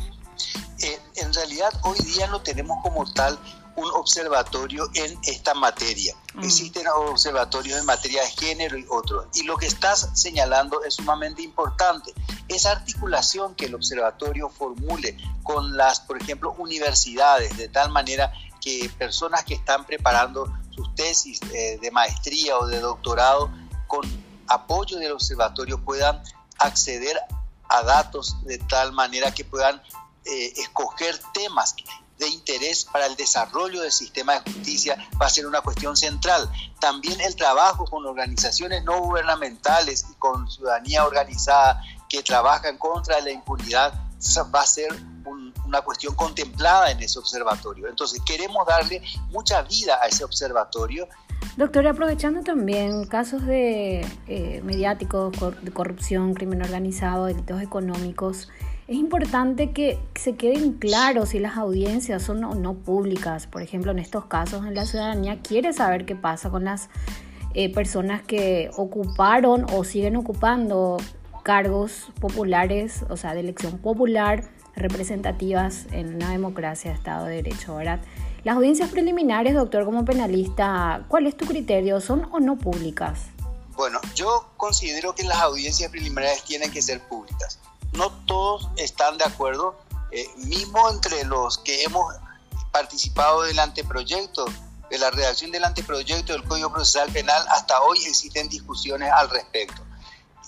Eh, 0.83 0.99
en 1.15 1.33
realidad 1.33 1.71
hoy 1.83 1.97
día 1.99 2.27
no 2.27 2.41
tenemos 2.41 2.77
como 2.83 3.11
tal 3.11 3.37
un 3.75 3.89
observatorio 3.91 4.89
en 4.93 5.17
esta 5.23 5.53
materia. 5.53 6.15
Mm. 6.35 6.43
Existen 6.43 6.87
observatorios 6.87 7.79
en 7.79 7.85
materia 7.85 8.21
de 8.21 8.29
género 8.29 8.77
y 8.77 8.85
otros. 8.89 9.27
Y 9.33 9.43
lo 9.43 9.57
que 9.57 9.65
estás 9.65 10.09
señalando 10.13 10.83
es 10.83 10.95
sumamente 10.95 11.41
importante. 11.41 12.13
Esa 12.47 12.71
articulación 12.71 13.55
que 13.55 13.65
el 13.65 13.75
observatorio 13.75 14.49
formule 14.49 15.17
con 15.41 15.75
las, 15.75 16.01
por 16.01 16.21
ejemplo, 16.21 16.53
universidades, 16.57 17.57
de 17.57 17.67
tal 17.67 17.89
manera 17.89 18.31
que 18.61 18.89
personas 18.97 19.43
que 19.43 19.55
están 19.55 19.85
preparando 19.85 20.51
sus 20.71 20.93
tesis 20.95 21.39
eh, 21.53 21.77
de 21.81 21.91
maestría 21.91 22.57
o 22.57 22.67
de 22.67 22.79
doctorado 22.79 23.51
con 23.87 24.01
apoyo 24.47 24.97
del 24.97 25.11
observatorio 25.11 25.83
puedan 25.83 26.21
acceder 26.59 27.19
a 27.69 27.83
datos 27.83 28.37
de 28.45 28.57
tal 28.59 28.91
manera 28.91 29.33
que 29.33 29.43
puedan 29.43 29.81
eh, 30.25 30.53
escoger 30.57 31.19
temas 31.33 31.75
de 32.17 32.27
interés 32.27 32.85
para 32.85 33.07
el 33.07 33.15
desarrollo 33.15 33.81
del 33.81 33.91
sistema 33.91 34.33
de 34.33 34.51
justicia 34.51 34.97
va 35.21 35.25
a 35.25 35.29
ser 35.29 35.45
una 35.45 35.61
cuestión 35.61 35.95
central. 35.97 36.49
También 36.79 37.19
el 37.21 37.35
trabajo 37.35 37.85
con 37.85 38.05
organizaciones 38.05 38.83
no 38.83 39.01
gubernamentales 39.01 40.05
y 40.09 40.13
con 40.15 40.49
ciudadanía 40.49 41.05
organizada 41.05 41.81
que 42.07 42.21
trabaja 42.23 42.69
en 42.69 42.77
contra 42.77 43.15
de 43.17 43.23
la 43.23 43.31
impunidad 43.31 43.93
va 44.53 44.61
a 44.61 44.65
ser 44.65 44.93
una 45.65 45.81
cuestión 45.81 46.15
contemplada 46.15 46.91
en 46.91 47.01
ese 47.01 47.19
observatorio. 47.19 47.87
Entonces 47.87 48.21
queremos 48.25 48.65
darle 48.67 49.01
mucha 49.29 49.61
vida 49.63 49.97
a 50.01 50.07
ese 50.07 50.23
observatorio. 50.23 51.07
Doctor, 51.57 51.87
aprovechando 51.87 52.41
también 52.41 53.05
casos 53.05 53.45
de 53.45 54.01
eh, 54.27 54.61
mediáticos, 54.63 55.33
de 55.61 55.71
corrupción, 55.71 56.33
crimen 56.33 56.61
organizado, 56.61 57.25
delitos 57.25 57.61
económicos, 57.61 58.49
es 58.87 58.97
importante 58.97 59.71
que 59.71 59.97
se 60.15 60.35
queden 60.35 60.73
claros 60.73 61.29
si 61.29 61.39
las 61.39 61.57
audiencias 61.57 62.21
son 62.21 62.43
o 62.43 62.53
no 62.53 62.73
públicas. 62.73 63.47
Por 63.47 63.61
ejemplo, 63.61 63.91
en 63.91 63.99
estos 63.99 64.25
casos, 64.25 64.65
en 64.65 64.75
la 64.75 64.85
ciudadanía 64.85 65.39
quiere 65.41 65.71
saber 65.71 66.05
qué 66.05 66.15
pasa 66.15 66.49
con 66.49 66.65
las 66.65 66.89
eh, 67.53 67.73
personas 67.73 68.23
que 68.23 68.69
ocuparon 68.75 69.65
o 69.71 69.83
siguen 69.85 70.17
ocupando 70.17 70.97
cargos 71.43 72.11
populares, 72.19 73.05
o 73.09 73.15
sea, 73.15 73.33
de 73.33 73.39
elección 73.39 73.77
popular, 73.77 74.49
representativas 74.75 75.85
en 75.91 76.15
una 76.15 76.31
democracia 76.31 76.91
de 76.91 76.97
Estado 76.97 77.25
de 77.25 77.35
Derecho, 77.35 77.75
¿verdad? 77.75 78.01
Las 78.43 78.57
audiencias 78.57 78.89
preliminares, 78.89 79.53
doctor, 79.53 79.85
como 79.85 80.03
penalista, 80.03 81.05
¿cuál 81.07 81.27
es 81.27 81.37
tu 81.37 81.45
criterio? 81.45 82.01
¿Son 82.01 82.27
o 82.31 82.41
no 82.41 82.57
públicas? 82.57 83.27
Bueno, 83.77 83.99
yo 84.13 84.51
considero 84.57 85.15
que 85.15 85.23
las 85.23 85.39
audiencias 85.39 85.89
preliminares 85.89 86.43
tienen 86.43 86.69
que 86.69 86.81
ser 86.81 86.99
públicas 87.01 87.59
no 87.93 88.11
todos 88.25 88.69
están 88.77 89.17
de 89.17 89.25
acuerdo, 89.25 89.75
eh, 90.11 90.27
mismo 90.37 90.89
entre 90.89 91.23
los 91.25 91.57
que 91.57 91.83
hemos 91.83 92.13
participado 92.71 93.43
del 93.43 93.59
anteproyecto, 93.59 94.45
de 94.89 94.97
la 94.97 95.09
redacción 95.11 95.51
del 95.51 95.63
anteproyecto 95.63 96.33
del 96.33 96.43
Código 96.43 96.71
Procesal 96.71 97.11
Penal, 97.11 97.43
hasta 97.49 97.81
hoy 97.81 97.99
existen 98.05 98.49
discusiones 98.49 99.11
al 99.11 99.29
respecto. 99.29 99.81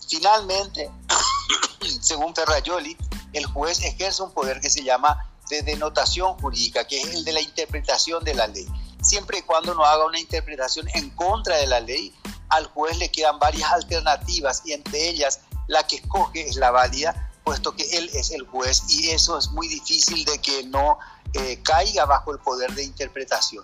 Finalmente, 0.07 0.91
según 2.01 2.35
Ferrayoli, 2.35 2.97
el 3.33 3.45
juez 3.47 3.81
ejerce 3.81 4.23
un 4.23 4.31
poder 4.31 4.59
que 4.59 4.69
se 4.69 4.83
llama 4.83 5.29
de 5.49 5.61
denotación 5.61 6.37
jurídica, 6.39 6.85
que 6.85 7.01
es 7.01 7.13
el 7.13 7.25
de 7.25 7.33
la 7.33 7.41
interpretación 7.41 8.23
de 8.23 8.33
la 8.33 8.47
ley. 8.47 8.67
Siempre 9.01 9.39
y 9.39 9.41
cuando 9.43 9.73
no 9.73 9.83
haga 9.83 10.05
una 10.05 10.19
interpretación 10.19 10.87
en 10.93 11.09
contra 11.11 11.57
de 11.57 11.67
la 11.67 11.79
ley, 11.79 12.13
al 12.49 12.65
juez 12.67 12.97
le 12.97 13.09
quedan 13.09 13.39
varias 13.39 13.71
alternativas 13.71 14.61
y 14.65 14.73
entre 14.73 15.09
ellas 15.09 15.41
la 15.67 15.85
que 15.85 15.97
escoge 15.97 16.47
es 16.47 16.55
la 16.55 16.71
válida 16.71 17.24
puesto 17.45 17.75
que 17.75 17.83
él 17.97 18.09
es 18.13 18.31
el 18.31 18.45
juez 18.47 18.83
y 18.89 19.11
eso 19.11 19.37
es 19.37 19.49
muy 19.49 19.67
difícil 19.67 20.25
de 20.25 20.39
que 20.39 20.63
no 20.63 20.97
eh, 21.33 21.61
caiga 21.63 22.05
bajo 22.05 22.33
el 22.33 22.39
poder 22.39 22.73
de 22.73 22.83
interpretación. 22.83 23.63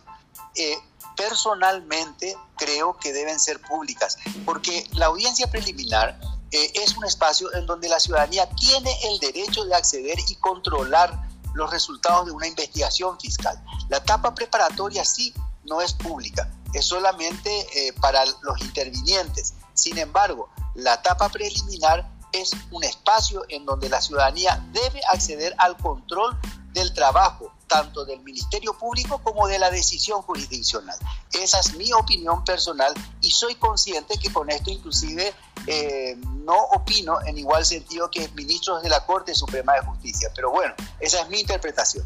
Eh, 0.55 0.77
personalmente 1.17 2.37
creo 2.57 2.95
que 2.97 3.11
deben 3.11 3.39
ser 3.39 3.59
públicas, 3.59 4.17
porque 4.45 4.87
la 4.93 5.07
audiencia 5.07 5.49
preliminar 5.49 6.19
eh, 6.51 6.71
es 6.75 6.95
un 6.95 7.05
espacio 7.05 7.53
en 7.55 7.65
donde 7.65 7.89
la 7.89 7.99
ciudadanía 7.99 8.47
tiene 8.51 8.95
el 9.03 9.19
derecho 9.19 9.65
de 9.65 9.75
acceder 9.75 10.17
y 10.27 10.35
controlar 10.35 11.27
los 11.55 11.69
resultados 11.71 12.27
de 12.27 12.31
una 12.31 12.47
investigación 12.47 13.19
fiscal. 13.19 13.61
La 13.89 13.97
etapa 13.97 14.33
preparatoria 14.35 15.03
sí 15.03 15.33
no 15.65 15.81
es 15.81 15.93
pública, 15.93 16.49
es 16.73 16.85
solamente 16.85 17.93
para 17.99 18.25
los 18.25 18.61
intervinientes. 18.61 19.53
Sin 19.73 19.97
embargo, 19.97 20.49
la 20.75 20.95
etapa 20.95 21.29
preliminar 21.29 22.09
es 22.31 22.51
un 22.71 22.83
espacio 22.83 23.43
en 23.49 23.65
donde 23.65 23.89
la 23.89 24.01
ciudadanía 24.01 24.63
debe 24.71 25.01
acceder 25.11 25.53
al 25.57 25.77
control 25.77 26.37
del 26.73 26.93
trabajo, 26.93 27.51
tanto 27.67 28.05
del 28.05 28.21
Ministerio 28.21 28.77
Público 28.77 29.19
como 29.23 29.47
de 29.47 29.59
la 29.59 29.69
decisión 29.69 30.21
jurisdiccional. 30.21 30.97
Esa 31.33 31.59
es 31.59 31.75
mi 31.75 31.91
opinión 31.93 32.43
personal 32.43 32.93
y 33.21 33.31
soy 33.31 33.55
consciente 33.55 34.17
que 34.17 34.31
con 34.31 34.49
esto 34.49 34.71
inclusive 34.71 35.33
eh, 35.67 36.15
no 36.43 36.57
opino 36.73 37.19
en 37.25 37.37
igual 37.37 37.65
sentido 37.65 38.09
que 38.09 38.27
ministros 38.35 38.81
de 38.83 38.89
la 38.89 39.05
Corte 39.05 39.35
Suprema 39.35 39.73
de 39.73 39.81
Justicia. 39.81 40.29
Pero 40.35 40.51
bueno, 40.51 40.73
esa 40.99 41.21
es 41.21 41.29
mi 41.29 41.39
interpretación. 41.39 42.05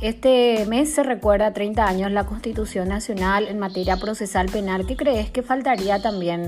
Este 0.00 0.64
mes 0.66 0.94
se 0.94 1.02
recuerda 1.02 1.52
30 1.52 1.84
años 1.84 2.12
la 2.12 2.24
Constitución 2.24 2.88
Nacional 2.88 3.48
en 3.48 3.58
materia 3.58 3.96
procesal 3.96 4.46
penal. 4.46 4.86
¿Qué 4.86 4.96
crees 4.96 5.30
que 5.30 5.42
faltaría 5.42 6.00
también 6.00 6.46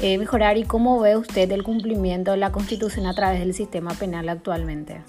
eh, 0.00 0.16
mejorar 0.18 0.56
y 0.58 0.64
cómo 0.64 1.00
ve 1.00 1.16
usted 1.16 1.50
el 1.50 1.64
cumplimiento 1.64 2.30
de 2.30 2.36
la 2.36 2.52
Constitución 2.52 3.06
a 3.06 3.14
través 3.14 3.40
del 3.40 3.54
sistema 3.54 3.94
penal 3.94 4.28
actualmente? 4.28 5.02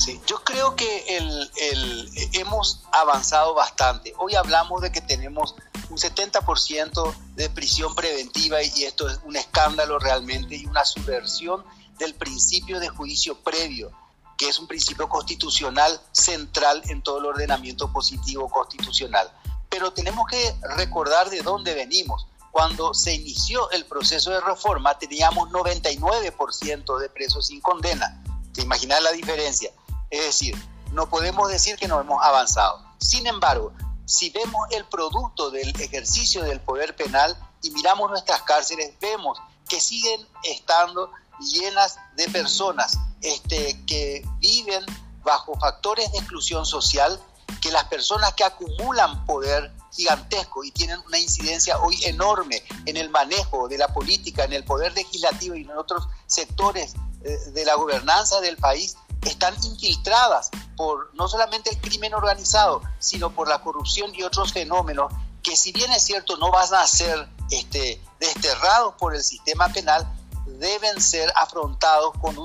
Sí, 0.00 0.18
yo 0.26 0.42
creo 0.42 0.74
que 0.76 1.18
el, 1.18 2.10
hemos 2.32 2.80
avanzado 2.90 3.52
bastante. 3.52 4.14
Hoy 4.16 4.34
hablamos 4.34 4.80
de 4.80 4.90
que 4.90 5.02
tenemos 5.02 5.54
un 5.90 5.98
70% 5.98 7.14
de 7.34 7.50
prisión 7.50 7.94
preventiva 7.94 8.62
y 8.62 8.84
esto 8.84 9.10
es 9.10 9.20
un 9.24 9.36
escándalo 9.36 9.98
realmente 9.98 10.56
y 10.56 10.64
una 10.64 10.86
subversión 10.86 11.62
del 11.98 12.14
principio 12.14 12.80
de 12.80 12.88
juicio 12.88 13.38
previo, 13.42 13.92
que 14.38 14.48
es 14.48 14.58
un 14.58 14.66
principio 14.66 15.06
constitucional 15.06 16.00
central 16.12 16.82
en 16.88 17.02
todo 17.02 17.18
el 17.18 17.26
ordenamiento 17.26 17.92
positivo 17.92 18.48
constitucional. 18.48 19.30
Pero 19.68 19.92
tenemos 19.92 20.26
que 20.28 20.54
recordar 20.76 21.28
de 21.28 21.42
dónde 21.42 21.74
venimos. 21.74 22.26
Cuando 22.50 22.94
se 22.94 23.14
inició 23.14 23.70
el 23.70 23.86
proceso 23.86 24.30
de 24.30 24.40
reforma 24.40 24.98
teníamos 24.98 25.50
99% 25.50 26.98
de 26.98 27.08
presos 27.08 27.46
sin 27.46 27.60
condena. 27.60 28.22
¿Te 28.52 28.62
imaginas 28.62 29.02
la 29.02 29.12
diferencia? 29.12 29.70
Es 30.10 30.24
decir, 30.24 30.56
no 30.92 31.08
podemos 31.08 31.48
decir 31.48 31.76
que 31.76 31.86
no 31.86 32.00
hemos 32.00 32.22
avanzado. 32.22 32.84
Sin 32.98 33.26
embargo, 33.26 33.72
si 34.04 34.30
vemos 34.30 34.66
el 34.70 34.84
producto 34.86 35.50
del 35.50 35.68
ejercicio 35.80 36.42
del 36.42 36.60
poder 36.60 36.96
penal 36.96 37.36
y 37.62 37.70
miramos 37.70 38.10
nuestras 38.10 38.42
cárceles, 38.42 38.92
vemos 39.00 39.38
que 39.68 39.80
siguen 39.80 40.26
estando 40.42 41.10
llenas 41.38 41.98
de 42.16 42.28
personas 42.28 42.98
este, 43.22 43.80
que 43.86 44.26
viven 44.38 44.84
bajo 45.22 45.54
factores 45.58 46.10
de 46.12 46.18
exclusión 46.18 46.66
social, 46.66 47.20
que 47.60 47.70
las 47.70 47.84
personas 47.84 48.34
que 48.34 48.44
acumulan 48.44 49.24
poder 49.26 49.72
gigantesco 49.92 50.64
y 50.64 50.70
tienen 50.70 50.98
una 51.06 51.18
incidencia 51.18 51.78
hoy 51.80 51.98
enorme 52.04 52.62
en 52.86 52.96
el 52.96 53.10
manejo 53.10 53.68
de 53.68 53.78
la 53.78 53.88
política, 53.88 54.44
en 54.44 54.52
el 54.52 54.64
poder 54.64 54.92
legislativo 54.94 55.54
y 55.54 55.62
en 55.62 55.76
otros 55.76 56.08
sectores 56.26 56.94
eh, 57.22 57.36
de 57.52 57.64
la 57.64 57.74
gobernanza 57.74 58.40
del 58.40 58.56
país, 58.56 58.96
están 59.26 59.54
infiltradas 59.64 60.50
por 60.76 61.14
no 61.14 61.28
solamente 61.28 61.70
el 61.70 61.78
crimen 61.80 62.14
organizado, 62.14 62.82
sino 62.98 63.34
por 63.34 63.48
la 63.48 63.60
corrupción 63.60 64.14
y 64.14 64.22
otros 64.22 64.52
fenómenos 64.52 65.12
que 65.42 65.56
si 65.56 65.72
bien 65.72 65.90
es 65.92 66.04
cierto 66.04 66.36
no 66.36 66.50
van 66.50 66.72
a 66.74 66.86
ser 66.86 67.28
este, 67.50 68.00
desterrados 68.18 68.94
por 68.98 69.14
el 69.14 69.22
sistema 69.22 69.68
penal, 69.68 70.06
deben 70.58 71.00
ser 71.00 71.32
afrontados 71.36 72.12
con 72.20 72.36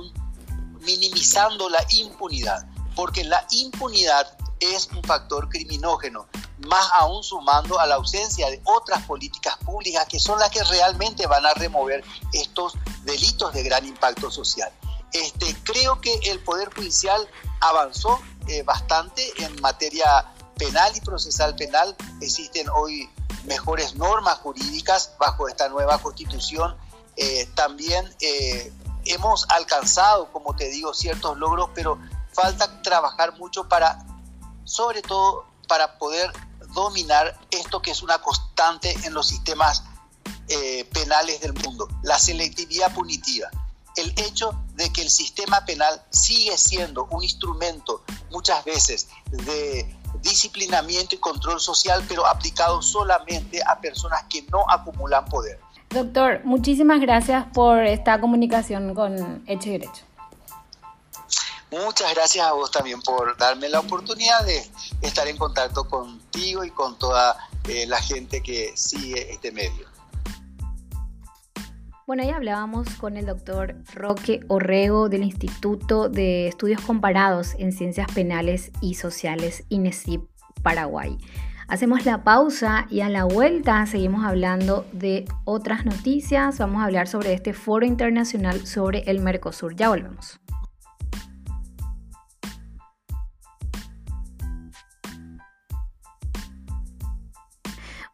minimizando 0.82 1.70
la 1.70 1.84
impunidad, 1.90 2.66
porque 2.96 3.24
la 3.24 3.46
impunidad 3.52 4.38
es 4.60 4.88
un 4.96 5.04
factor 5.04 5.50
criminógeno, 5.50 6.28
más 6.66 6.88
aún 7.00 7.24
sumando 7.24 7.80
a 7.80 7.86
la 7.86 7.96
ausencia 7.96 8.50
de 8.50 8.62
otras 8.66 9.04
políticas 9.04 9.58
públicas 9.58 10.06
que 10.08 10.20
son 10.20 10.40
las 10.40 10.50
que 10.50 10.64
realmente 10.64 11.28
van 11.28 11.46
a 11.46 11.54
remover 11.54 12.04
estos 12.34 12.74
delitos 13.04 13.54
de 13.54 13.64
gran 13.64 13.86
impacto 13.86 14.30
social. 14.32 14.72
Este, 15.12 15.56
creo 15.64 16.02
que 16.02 16.14
el 16.26 16.40
Poder 16.44 16.74
Judicial 16.74 17.26
avanzó 17.62 18.20
eh, 18.48 18.64
bastante 18.64 19.24
en 19.44 19.62
materia 19.62 20.26
penal 20.58 20.92
y 20.96 21.02
procesal 21.02 21.56
penal. 21.56 21.96
Existen 22.22 22.68
hoy 22.70 23.10
mejores 23.46 23.96
normas 23.96 24.40
jurídicas 24.40 25.14
bajo 25.20 25.48
esta 25.48 25.70
nueva 25.70 25.98
constitución. 26.00 26.76
Eh, 27.16 27.50
también 27.56 28.14
eh, 28.20 28.74
hemos 29.06 29.48
alcanzado, 29.50 30.32
como 30.32 30.56
te 30.56 30.70
digo, 30.70 30.94
ciertos 30.94 31.38
logros, 31.38 31.70
pero 31.74 31.98
falta 32.34 32.82
trabajar 32.82 33.38
mucho 33.38 33.70
para, 33.70 34.06
sobre 34.66 35.02
todo, 35.02 35.46
para 35.68 35.98
poder 35.98 36.32
dominar 36.76 37.40
esto 37.50 37.82
que 37.82 37.90
es 37.90 38.04
una 38.04 38.20
constante 38.20 38.96
en 39.04 39.16
los 39.16 39.28
sistemas 39.28 39.84
penales 40.94 41.42
del 41.42 41.54
mundo, 41.54 41.88
la 42.04 42.20
selectividad 42.20 42.94
punitiva 42.94 43.50
el 43.96 44.12
hecho 44.18 44.54
de 44.76 44.92
que 44.92 45.02
el 45.02 45.10
sistema 45.10 45.66
penal 45.66 46.02
sigue 46.10 46.58
siendo 46.58 47.06
un 47.06 47.24
instrumento 47.24 48.04
muchas 48.32 48.64
veces 48.66 49.08
de 49.32 49.96
disciplinamiento 50.22 51.16
y 51.16 51.18
control 51.18 51.60
social, 51.60 52.04
pero 52.08 52.26
aplicado 52.26 52.82
solamente 52.82 53.62
a 53.66 53.80
personas 53.80 54.24
que 54.30 54.44
no 54.52 54.66
acumulan 54.70 55.26
poder. 55.26 55.60
Doctor, 55.90 56.42
muchísimas 56.44 57.00
gracias 57.00 57.46
por 57.54 57.84
esta 57.84 58.20
comunicación 58.20 58.94
con 58.96 59.44
Hecho 59.48 59.70
y 59.70 59.72
Derecho. 59.74 60.04
Muchas 61.84 62.14
gracias 62.16 62.48
a 62.48 62.54
vos 62.54 62.72
también 62.72 63.02
por 63.02 63.36
darme 63.36 63.68
la 63.68 63.82
oportunidad 63.82 64.46
de 64.46 64.66
estar 65.02 65.28
en 65.28 65.36
contacto 65.36 65.84
contigo 65.90 66.64
y 66.64 66.70
con 66.70 66.98
toda 66.98 67.36
eh, 67.68 67.86
la 67.86 68.02
gente 68.02 68.42
que 68.42 68.72
sigue 68.76 69.34
este 69.34 69.52
medio. 69.52 69.86
Bueno, 72.08 72.24
ahí 72.24 72.30
hablábamos 72.30 72.88
con 72.96 73.18
el 73.18 73.26
doctor 73.26 73.76
Roque 73.94 74.40
Orrego 74.48 75.10
del 75.10 75.24
Instituto 75.24 76.08
de 76.08 76.48
Estudios 76.48 76.80
Comparados 76.80 77.56
en 77.58 77.74
Ciencias 77.74 78.08
Penales 78.14 78.72
y 78.80 78.96
Sociales 78.96 79.66
INESIP 79.68 80.22
Paraguay. 80.64 81.18
Hacemos 81.68 82.06
la 82.06 82.24
pausa 82.24 82.86
y 82.90 83.02
a 83.02 83.10
la 83.10 83.26
vuelta 83.26 83.86
seguimos 83.86 84.24
hablando 84.24 84.86
de 84.94 85.26
otras 85.44 85.84
noticias. 85.84 86.58
Vamos 86.58 86.82
a 86.82 86.86
hablar 86.86 87.10
sobre 87.10 87.34
este 87.34 87.54
foro 87.54 87.86
internacional 87.86 88.66
sobre 88.66 89.00
el 89.08 89.20
Mercosur. 89.20 89.76
Ya 89.76 89.90
volvemos. 89.90 90.40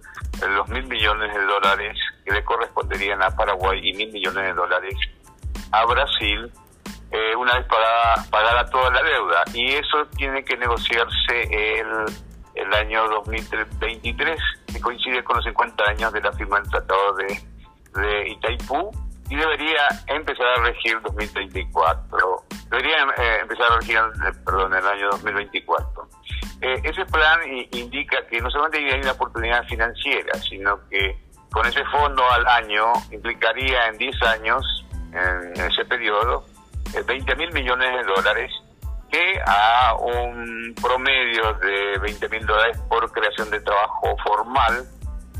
los 0.49 0.67
mil 0.69 0.85
millones 0.87 1.33
de 1.33 1.43
dólares 1.43 1.97
que 2.25 2.33
le 2.33 2.43
corresponderían 2.43 3.21
a 3.21 3.29
Paraguay 3.31 3.79
y 3.83 3.93
mil 3.93 4.11
millones 4.11 4.43
de 4.45 4.53
dólares 4.53 4.95
a 5.71 5.85
Brasil, 5.85 6.51
eh, 7.11 7.35
una 7.35 7.57
vez 7.57 7.67
pagada, 7.67 8.25
pagada 8.29 8.65
toda 8.69 8.89
la 8.91 9.03
deuda. 9.03 9.43
Y 9.53 9.73
eso 9.73 10.05
tiene 10.15 10.43
que 10.43 10.55
negociarse 10.57 11.79
el 11.79 12.05
el 12.55 12.73
año 12.73 13.07
2023, 13.07 14.39
que 14.67 14.81
coincide 14.81 15.23
con 15.23 15.37
los 15.37 15.45
50 15.45 15.83
años 15.89 16.13
de 16.13 16.21
la 16.21 16.31
firma 16.33 16.59
del 16.59 16.69
Tratado 16.69 17.13
de, 17.15 17.50
de 17.93 18.29
Itaipú 18.29 18.91
y 19.29 19.35
debería 19.35 19.87
empezar 20.07 20.45
a 20.57 20.63
regir 20.63 21.01
2034. 21.01 22.43
Debería 22.69 22.97
eh, 23.17 23.37
empezar 23.41 23.71
a 23.71 23.75
regir, 23.77 23.97
eh, 23.97 24.33
perdón, 24.45 24.73
el 24.73 24.85
año 24.85 25.09
2024. 25.11 26.09
Eh, 26.61 26.81
ese 26.83 27.05
plan 27.05 27.39
indica 27.71 28.17
que 28.27 28.41
no 28.41 28.51
solamente 28.51 28.93
hay 28.93 28.99
una 28.99 29.13
oportunidad 29.13 29.63
financiera, 29.67 30.33
sino 30.39 30.79
que 30.89 31.17
con 31.49 31.65
ese 31.65 31.83
fondo 31.85 32.23
al 32.29 32.45
año 32.45 32.91
implicaría 33.11 33.87
en 33.87 33.97
10 33.97 34.21
años, 34.23 34.85
en 35.13 35.61
ese 35.61 35.85
periodo, 35.85 36.45
20 37.05 37.35
mil 37.35 37.53
millones 37.53 37.89
de 37.89 38.13
dólares 38.13 38.51
que 39.11 39.41
a 39.45 39.95
un 39.95 40.73
promedio 40.81 41.53
de 41.55 41.99
20 41.99 42.29
mil 42.29 42.45
dólares 42.45 42.77
por 42.87 43.11
creación 43.11 43.49
de 43.49 43.59
trabajo 43.59 44.15
formal 44.23 44.87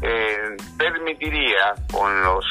eh, 0.02 0.58
permitiría 0.78 1.74
con 1.92 2.24
los 2.24 2.46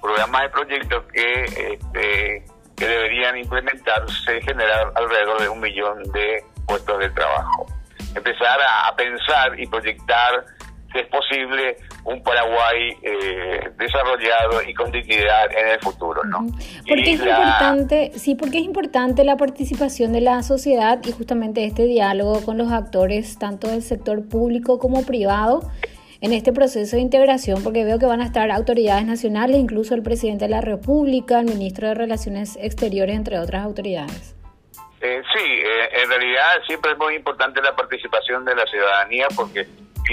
programas 0.00 0.42
de 0.42 0.48
proyectos 0.50 1.04
que, 1.12 1.44
este, 1.44 2.44
que 2.76 2.86
deberían 2.86 3.36
implementarse 3.36 4.40
generar 4.42 4.92
alrededor 4.94 5.40
de 5.40 5.48
un 5.48 5.60
millón 5.60 6.02
de 6.12 6.42
puestos 6.66 6.98
de 6.98 7.10
trabajo. 7.10 7.66
Empezar 8.14 8.58
a, 8.60 8.94
pensar 8.96 9.58
y 9.58 9.66
proyectar 9.66 10.44
que 10.92 11.00
es 11.00 11.06
posible 11.08 11.76
un 12.04 12.22
Paraguay 12.22 12.96
eh, 13.02 13.70
desarrollado 13.78 14.62
y 14.66 14.72
con 14.72 14.90
dignidad 14.90 15.46
en 15.54 15.68
el 15.68 15.80
futuro, 15.80 16.22
¿no? 16.24 16.46
Porque 16.88 17.12
es 17.12 17.20
importante, 17.20 18.12
sí, 18.16 18.34
porque 18.34 18.58
es 18.58 18.64
importante 18.64 19.22
la 19.24 19.36
participación 19.36 20.14
de 20.14 20.22
la 20.22 20.42
sociedad 20.42 20.98
y 21.04 21.12
justamente 21.12 21.64
este 21.66 21.84
diálogo 21.84 22.42
con 22.42 22.56
los 22.56 22.72
actores, 22.72 23.38
tanto 23.38 23.68
del 23.68 23.82
sector 23.82 24.26
público 24.26 24.78
como 24.78 25.04
privado, 25.04 25.70
en 26.20 26.32
este 26.32 26.52
proceso 26.52 26.96
de 26.96 27.02
integración, 27.02 27.62
porque 27.62 27.84
veo 27.84 27.98
que 27.98 28.06
van 28.06 28.20
a 28.20 28.24
estar 28.24 28.50
autoridades 28.50 29.06
nacionales, 29.06 29.56
incluso 29.56 29.94
el 29.94 30.02
presidente 30.02 30.46
de 30.46 30.50
la 30.50 30.60
República, 30.60 31.40
el 31.40 31.46
ministro 31.46 31.88
de 31.88 31.94
Relaciones 31.94 32.56
Exteriores, 32.60 33.14
entre 33.14 33.38
otras 33.38 33.64
autoridades. 33.64 34.34
Eh, 35.00 35.22
sí, 35.32 35.44
eh, 35.44 36.02
en 36.02 36.08
realidad 36.08 36.44
siempre 36.66 36.92
es 36.92 36.98
muy 36.98 37.14
importante 37.14 37.62
la 37.62 37.76
participación 37.76 38.44
de 38.44 38.56
la 38.56 38.66
ciudadanía 38.66 39.28
porque 39.36 39.68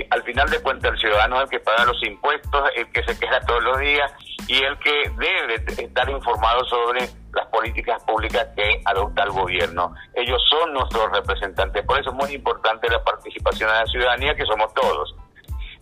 al 0.10 0.22
final 0.24 0.50
de 0.50 0.60
cuentas 0.60 0.92
el 0.92 1.00
ciudadano 1.00 1.38
es 1.38 1.44
el 1.44 1.50
que 1.50 1.60
paga 1.60 1.86
los 1.86 2.04
impuestos, 2.04 2.70
el 2.76 2.92
que 2.92 3.04
se 3.04 3.18
queja 3.18 3.40
todos 3.42 3.64
los 3.64 3.80
días 3.80 4.12
y 4.48 4.62
el 4.62 4.78
que 4.80 5.10
debe 5.18 5.56
estar 5.82 6.08
informado 6.10 6.64
sobre 6.66 7.00
las 7.34 7.48
políticas 7.48 8.04
públicas 8.04 8.48
que 8.56 8.82
adopta 8.86 9.24
el 9.24 9.32
gobierno. 9.32 9.96
Ellos 10.14 10.42
son 10.50 10.74
nuestros 10.74 11.12
representantes, 11.12 11.84
por 11.86 12.00
eso 12.00 12.12
es 12.12 12.16
muy 12.16 12.34
importante 12.34 12.90
la 12.90 13.04
participación 13.04 13.70
de 13.70 13.76
la 13.76 13.86
ciudadanía, 13.88 14.36
que 14.36 14.46
somos 14.46 14.74
todos, 14.74 15.16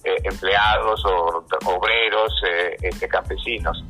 eh, 0.04 0.16
empleados 0.24 1.04
o 1.06 1.46
obreros, 1.66 2.34
este, 2.82 3.08
campesinos, 3.08 3.84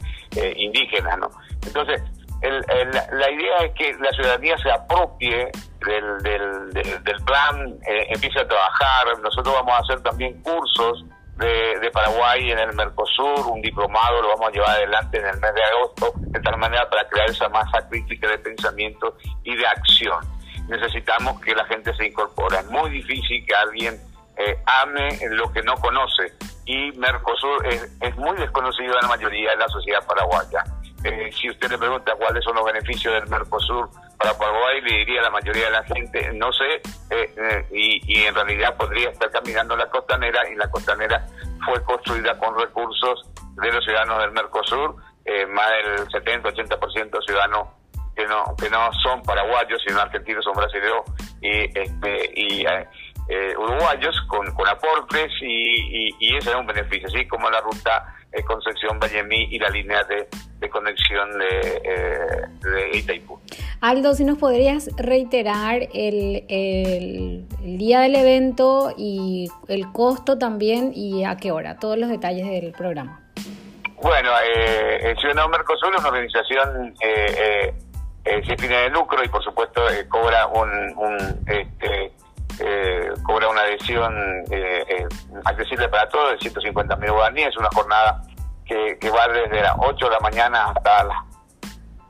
indígenas, 0.55 1.17
¿no? 1.19 1.29
Entonces, 1.65 2.01
la 2.41 3.31
idea 3.31 3.57
es 3.59 3.71
que 3.73 3.93
la 3.99 4.11
ciudadanía 4.11 4.57
se 4.57 4.69
apropie 4.69 5.49
del, 5.85 6.71
del, 6.73 7.23
plan, 7.25 7.79
eh, 7.87 8.07
empiece 8.09 8.39
a 8.39 8.47
trabajar. 8.47 9.19
Nosotros 9.21 9.53
vamos 9.53 9.73
a 9.73 9.77
hacer 9.77 10.01
también 10.01 10.41
cursos 10.41 11.05
de, 11.37 11.79
de, 11.79 11.91
Paraguay 11.91 12.51
en 12.51 12.59
el 12.59 12.73
Mercosur, 12.73 13.47
un 13.47 13.61
diplomado 13.61 14.21
lo 14.21 14.29
vamos 14.29 14.49
a 14.49 14.51
llevar 14.51 14.69
adelante 14.71 15.17
en 15.17 15.25
el 15.25 15.39
mes 15.39 15.53
de 15.53 15.63
agosto, 15.63 16.13
de 16.17 16.39
tal 16.41 16.57
manera 16.57 16.87
para 16.89 17.07
crear 17.07 17.29
esa 17.29 17.49
masa 17.49 17.87
crítica 17.89 18.27
de 18.27 18.37
pensamiento 18.37 19.17
y 19.43 19.55
de 19.55 19.65
acción. 19.65 20.19
Necesitamos 20.67 21.41
que 21.41 21.55
la 21.55 21.65
gente 21.65 21.93
se 21.95 22.07
incorpore. 22.07 22.57
Es 22.57 22.69
muy 22.69 22.89
difícil 22.89 23.45
que 23.45 23.55
alguien 23.55 23.99
eh, 24.37 24.57
ame 24.65 25.19
lo 25.29 25.51
que 25.51 25.61
no 25.61 25.75
conoce 25.75 26.33
y 26.65 26.91
Mercosur 26.93 27.65
es, 27.67 28.15
muy 28.15 28.37
desconocido 28.37 28.93
en 28.95 29.01
la 29.01 29.07
mayoría 29.09 29.51
de 29.51 29.57
la 29.57 29.67
sociedad 29.67 30.05
paraguaya. 30.07 30.63
Eh, 31.03 31.29
si 31.33 31.49
usted 31.49 31.69
le 31.69 31.77
pregunta 31.77 32.13
cuáles 32.15 32.43
son 32.43 32.55
los 32.55 32.65
beneficios 32.65 33.13
del 33.13 33.27
Mercosur 33.27 33.89
para 34.17 34.37
Paraguay, 34.37 34.81
le 34.81 34.97
diría 34.99 35.19
a 35.19 35.23
la 35.23 35.29
mayoría 35.29 35.65
de 35.65 35.71
la 35.71 35.83
gente, 35.83 36.31
no 36.33 36.53
sé, 36.53 36.75
eh, 37.09 37.33
eh, 37.37 37.65
y, 37.71 38.01
y, 38.13 38.25
en 38.25 38.33
realidad 38.33 38.77
podría 38.77 39.09
estar 39.09 39.29
caminando 39.29 39.75
la 39.75 39.89
costanera, 39.89 40.49
y 40.49 40.55
la 40.55 40.69
costanera 40.69 41.27
fue 41.65 41.83
construida 41.83 42.37
con 42.37 42.57
recursos 42.57 43.29
de 43.61 43.71
los 43.71 43.83
ciudadanos 43.83 44.19
del 44.19 44.31
Mercosur, 44.31 44.95
más 45.49 45.69
del 45.69 46.07
70-80% 46.09 47.25
ciudadanos 47.25 47.69
que 48.13 48.27
no 48.27 48.55
que 48.57 48.69
no 48.69 48.91
son 49.01 49.23
paraguayos, 49.23 49.81
sino 49.87 50.01
argentinos, 50.01 50.43
son 50.43 50.53
brasileños 50.53 51.01
y, 51.41 51.79
este, 51.79 52.31
y 52.35 52.65
uruguayos 53.57 54.15
con, 54.27 54.53
con 54.53 54.67
aportes, 54.67 55.31
y, 55.41 56.07
y, 56.07 56.15
y 56.19 56.37
ese 56.37 56.51
es 56.51 56.55
un 56.55 56.67
beneficio, 56.67 57.07
así 57.07 57.27
como 57.27 57.49
la 57.49 57.61
ruta 57.61 58.15
Concepción 58.45 58.99
Vallemí 58.99 59.47
y 59.51 59.59
la 59.59 59.69
línea 59.69 60.03
de 60.05 60.27
de 60.63 60.69
conexión 60.69 61.37
de, 61.37 61.81
eh, 61.83 62.47
de, 62.61 62.97
Itaipú. 62.97 63.39
Aldo, 63.81 64.13
si 64.13 64.23
nos 64.23 64.37
podrías 64.37 64.89
reiterar 64.95 65.89
el, 65.93 66.45
el, 66.47 67.47
día 67.77 67.99
del 67.99 68.15
evento 68.15 68.93
y 68.97 69.49
el 69.67 69.91
costo 69.91 70.37
también 70.37 70.93
y 70.95 71.25
a 71.25 71.35
qué 71.35 71.51
hora, 71.51 71.77
todos 71.77 71.97
los 71.97 72.09
detalles 72.09 72.49
del 72.49 72.71
programa. 72.71 73.19
Bueno, 74.01 74.29
eh, 74.55 75.15
Ciudadano 75.19 75.49
Mercosur 75.49 75.93
es 75.93 75.99
una 75.99 76.09
organización 76.09 76.95
eh, 77.01 77.73
eh, 78.25 78.41
sin 78.45 78.57
fines 78.57 78.83
de 78.83 78.89
lucro 78.89 79.21
y 79.23 79.27
por 79.27 79.43
supuesto 79.43 79.89
eh, 79.89 80.07
cobra 80.07 80.47
un, 80.47 80.69
un 80.97 81.17
este, 81.45 82.02
cobra 83.23 83.49
una 83.49 83.61
adhesión 83.61 84.13
accesible 85.45 85.89
para 85.89 86.07
todos 86.09 86.31
de 86.31 86.37
150 86.39 86.95
mil 86.97 87.11
guaraníes, 87.11 87.57
una 87.57 87.69
jornada 87.73 88.21
que, 88.65 89.09
va 89.09 89.27
desde 89.27 89.61
las 89.61 89.75
8 89.77 90.05
de 90.05 90.11
la 90.11 90.19
mañana 90.19 90.65
hasta 90.65 91.03
las 91.03 91.17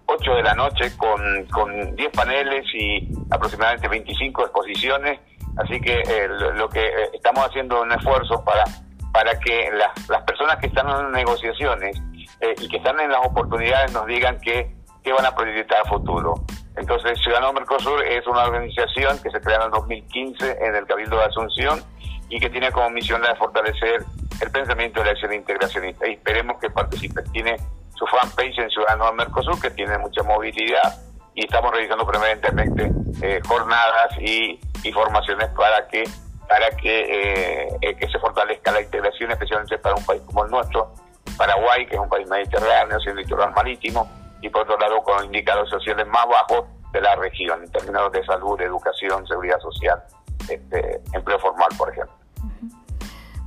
8 0.06 0.36
de 0.36 0.43
la 0.43 0.54
noche 0.54 0.95
con, 0.97 1.45
con 1.47 1.95
10 1.95 2.12
paneles 2.12 2.66
y 2.74 3.10
aproximadamente 3.32 3.88
25 3.88 4.43
exposiciones. 4.43 5.20
Así 5.58 5.80
que 5.80 6.01
eh, 6.01 6.28
lo, 6.56 6.68
que 6.70 6.86
eh, 6.86 7.10
estamos 7.14 7.45
haciendo 7.45 7.82
un 7.82 7.91
esfuerzo 7.91 8.43
para, 8.43 8.64
para 9.12 9.38
que 9.39 9.70
las, 9.72 10.10
las 10.10 10.24
personas 10.24 10.58
que 10.58 10.68
están 10.68 10.89
en 10.89 11.12
negociaciones 11.12 12.01
eh, 12.41 12.56
y 12.60 12.68
que 12.68 12.78
están 12.78 12.99
en 12.99 13.12
las 13.12 13.26
oportunidades 13.26 13.93
nos 13.93 14.06
digan 14.08 14.39
qué, 14.41 14.76
qué 15.04 15.14
van 15.14 15.26
a 15.26 15.36
proyectar 15.36 15.82
a 15.82 15.89
futuro. 15.89 16.34
Entonces, 16.76 17.20
Ciudadano 17.20 17.54
Mercosur 17.54 18.04
es 18.04 18.26
una 18.28 18.46
organización 18.46 19.20
que 19.22 19.30
se 19.30 19.40
creó 19.42 19.58
en 19.58 19.64
el 19.64 19.72
2015 19.72 20.58
en 20.60 20.76
el 20.76 20.86
Cabildo 20.86 21.18
de 21.18 21.26
Asunción 21.26 21.84
y 22.30 22.40
que 22.40 22.50
tiene 22.50 22.72
como 22.72 22.90
misión 22.90 23.22
la 23.22 23.30
de 23.30 23.36
fortalecer 23.36 24.04
el 24.42 24.52
pensamiento 24.52 25.00
de 25.00 25.06
la 25.06 25.12
acción 25.12 25.34
integracionista 25.34 26.08
y 26.08 26.14
esperemos 26.14 26.60
que 26.60 26.70
participe. 26.70 27.22
Tiene 27.32 27.58
su 27.96 28.08
fanpage 28.08 28.58
en 28.58 28.70
Ciudadanos 28.70 29.14
Mercosur 29.14 29.62
que 29.62 29.70
tiene 29.70 29.98
mucha 30.00 30.24
movilidad 30.24 31.00
y 31.36 31.46
estamos 31.46 31.72
realizando 31.72 32.06
permanentemente 32.06 32.92
eh, 33.22 33.40
jornadas 33.46 34.18
y, 34.20 34.60
formaciones 34.94 35.48
para 35.56 35.88
que 35.88 36.04
para 36.48 36.70
que, 36.72 37.00
eh, 37.00 37.78
eh, 37.82 37.96
que 37.96 38.08
se 38.10 38.20
fortalezca 38.20 38.72
la 38.72 38.82
integración, 38.82 39.32
especialmente 39.32 39.78
para 39.78 39.96
un 39.96 40.06
país 40.06 40.22
como 40.26 40.44
el 40.44 40.52
nuestro, 40.52 40.94
Paraguay, 41.38 41.86
que 41.86 41.96
es 41.96 42.02
un 42.02 42.10
país 42.10 42.28
mediterráneo, 42.28 43.00
sin 43.00 43.16
litoral 43.16 43.52
marítimo, 43.54 44.08
y 44.44 44.50
por 44.50 44.64
otro 44.64 44.78
lado 44.78 45.02
con 45.04 45.24
indicadores 45.24 45.70
sociales 45.70 46.06
más 46.08 46.26
bajos 46.28 46.68
de 46.91 47.02
la 47.02 47.16
región, 47.16 47.64
en 47.64 47.72
términos 47.72 48.12
de 48.12 48.24
salud, 48.26 48.60
educación, 48.60 49.26
seguridad 49.26 49.58
social, 49.60 50.04
este, 50.50 51.02
empleo 51.14 51.39
formal, 51.39 51.70
por 51.78 51.89
ejemplo. 51.89 52.14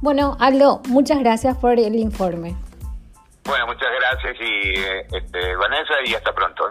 Bueno, 0.01 0.36
Aldo, 0.40 0.80
muchas 0.88 1.18
gracias 1.20 1.57
por 1.59 1.78
el 1.78 1.94
informe. 1.97 2.57
Bueno, 3.44 3.66
muchas 3.66 3.88
gracias 4.01 4.36
y 4.40 5.14
este, 5.14 5.55
Vanessa 5.57 5.94
y 6.07 6.14
hasta 6.14 6.34
pronto. 6.34 6.64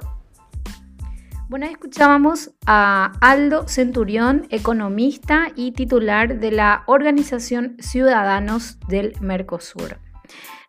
Bueno, 1.48 1.68
escuchábamos 1.68 2.50
a 2.66 3.12
Aldo 3.22 3.68
Centurión, 3.68 4.48
economista 4.50 5.50
y 5.56 5.74
titular 5.74 6.40
de 6.40 6.50
la 6.50 6.84
Organización 6.88 7.78
Ciudadanos 7.80 8.80
del 8.88 9.14
Mercosur. 9.22 10.00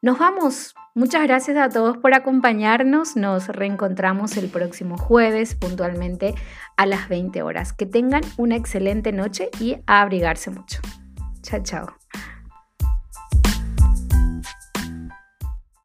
Nos 0.02 0.18
vamos. 0.18 0.74
Muchas 0.94 1.22
gracias 1.22 1.56
a 1.56 1.68
todos 1.68 1.98
por 1.98 2.14
acompañarnos. 2.14 3.16
Nos 3.16 3.48
reencontramos 3.48 4.36
el 4.36 4.48
próximo 4.48 4.96
jueves 4.96 5.54
puntualmente 5.54 6.34
a 6.76 6.86
las 6.86 7.08
20 7.08 7.42
horas. 7.42 7.72
Que 7.72 7.86
tengan 7.86 8.22
una 8.36 8.56
excelente 8.56 9.12
noche 9.12 9.50
y 9.60 9.76
a 9.86 10.00
abrigarse 10.00 10.50
mucho. 10.50 10.80
Chao, 11.42 11.62
chao. 11.62 11.86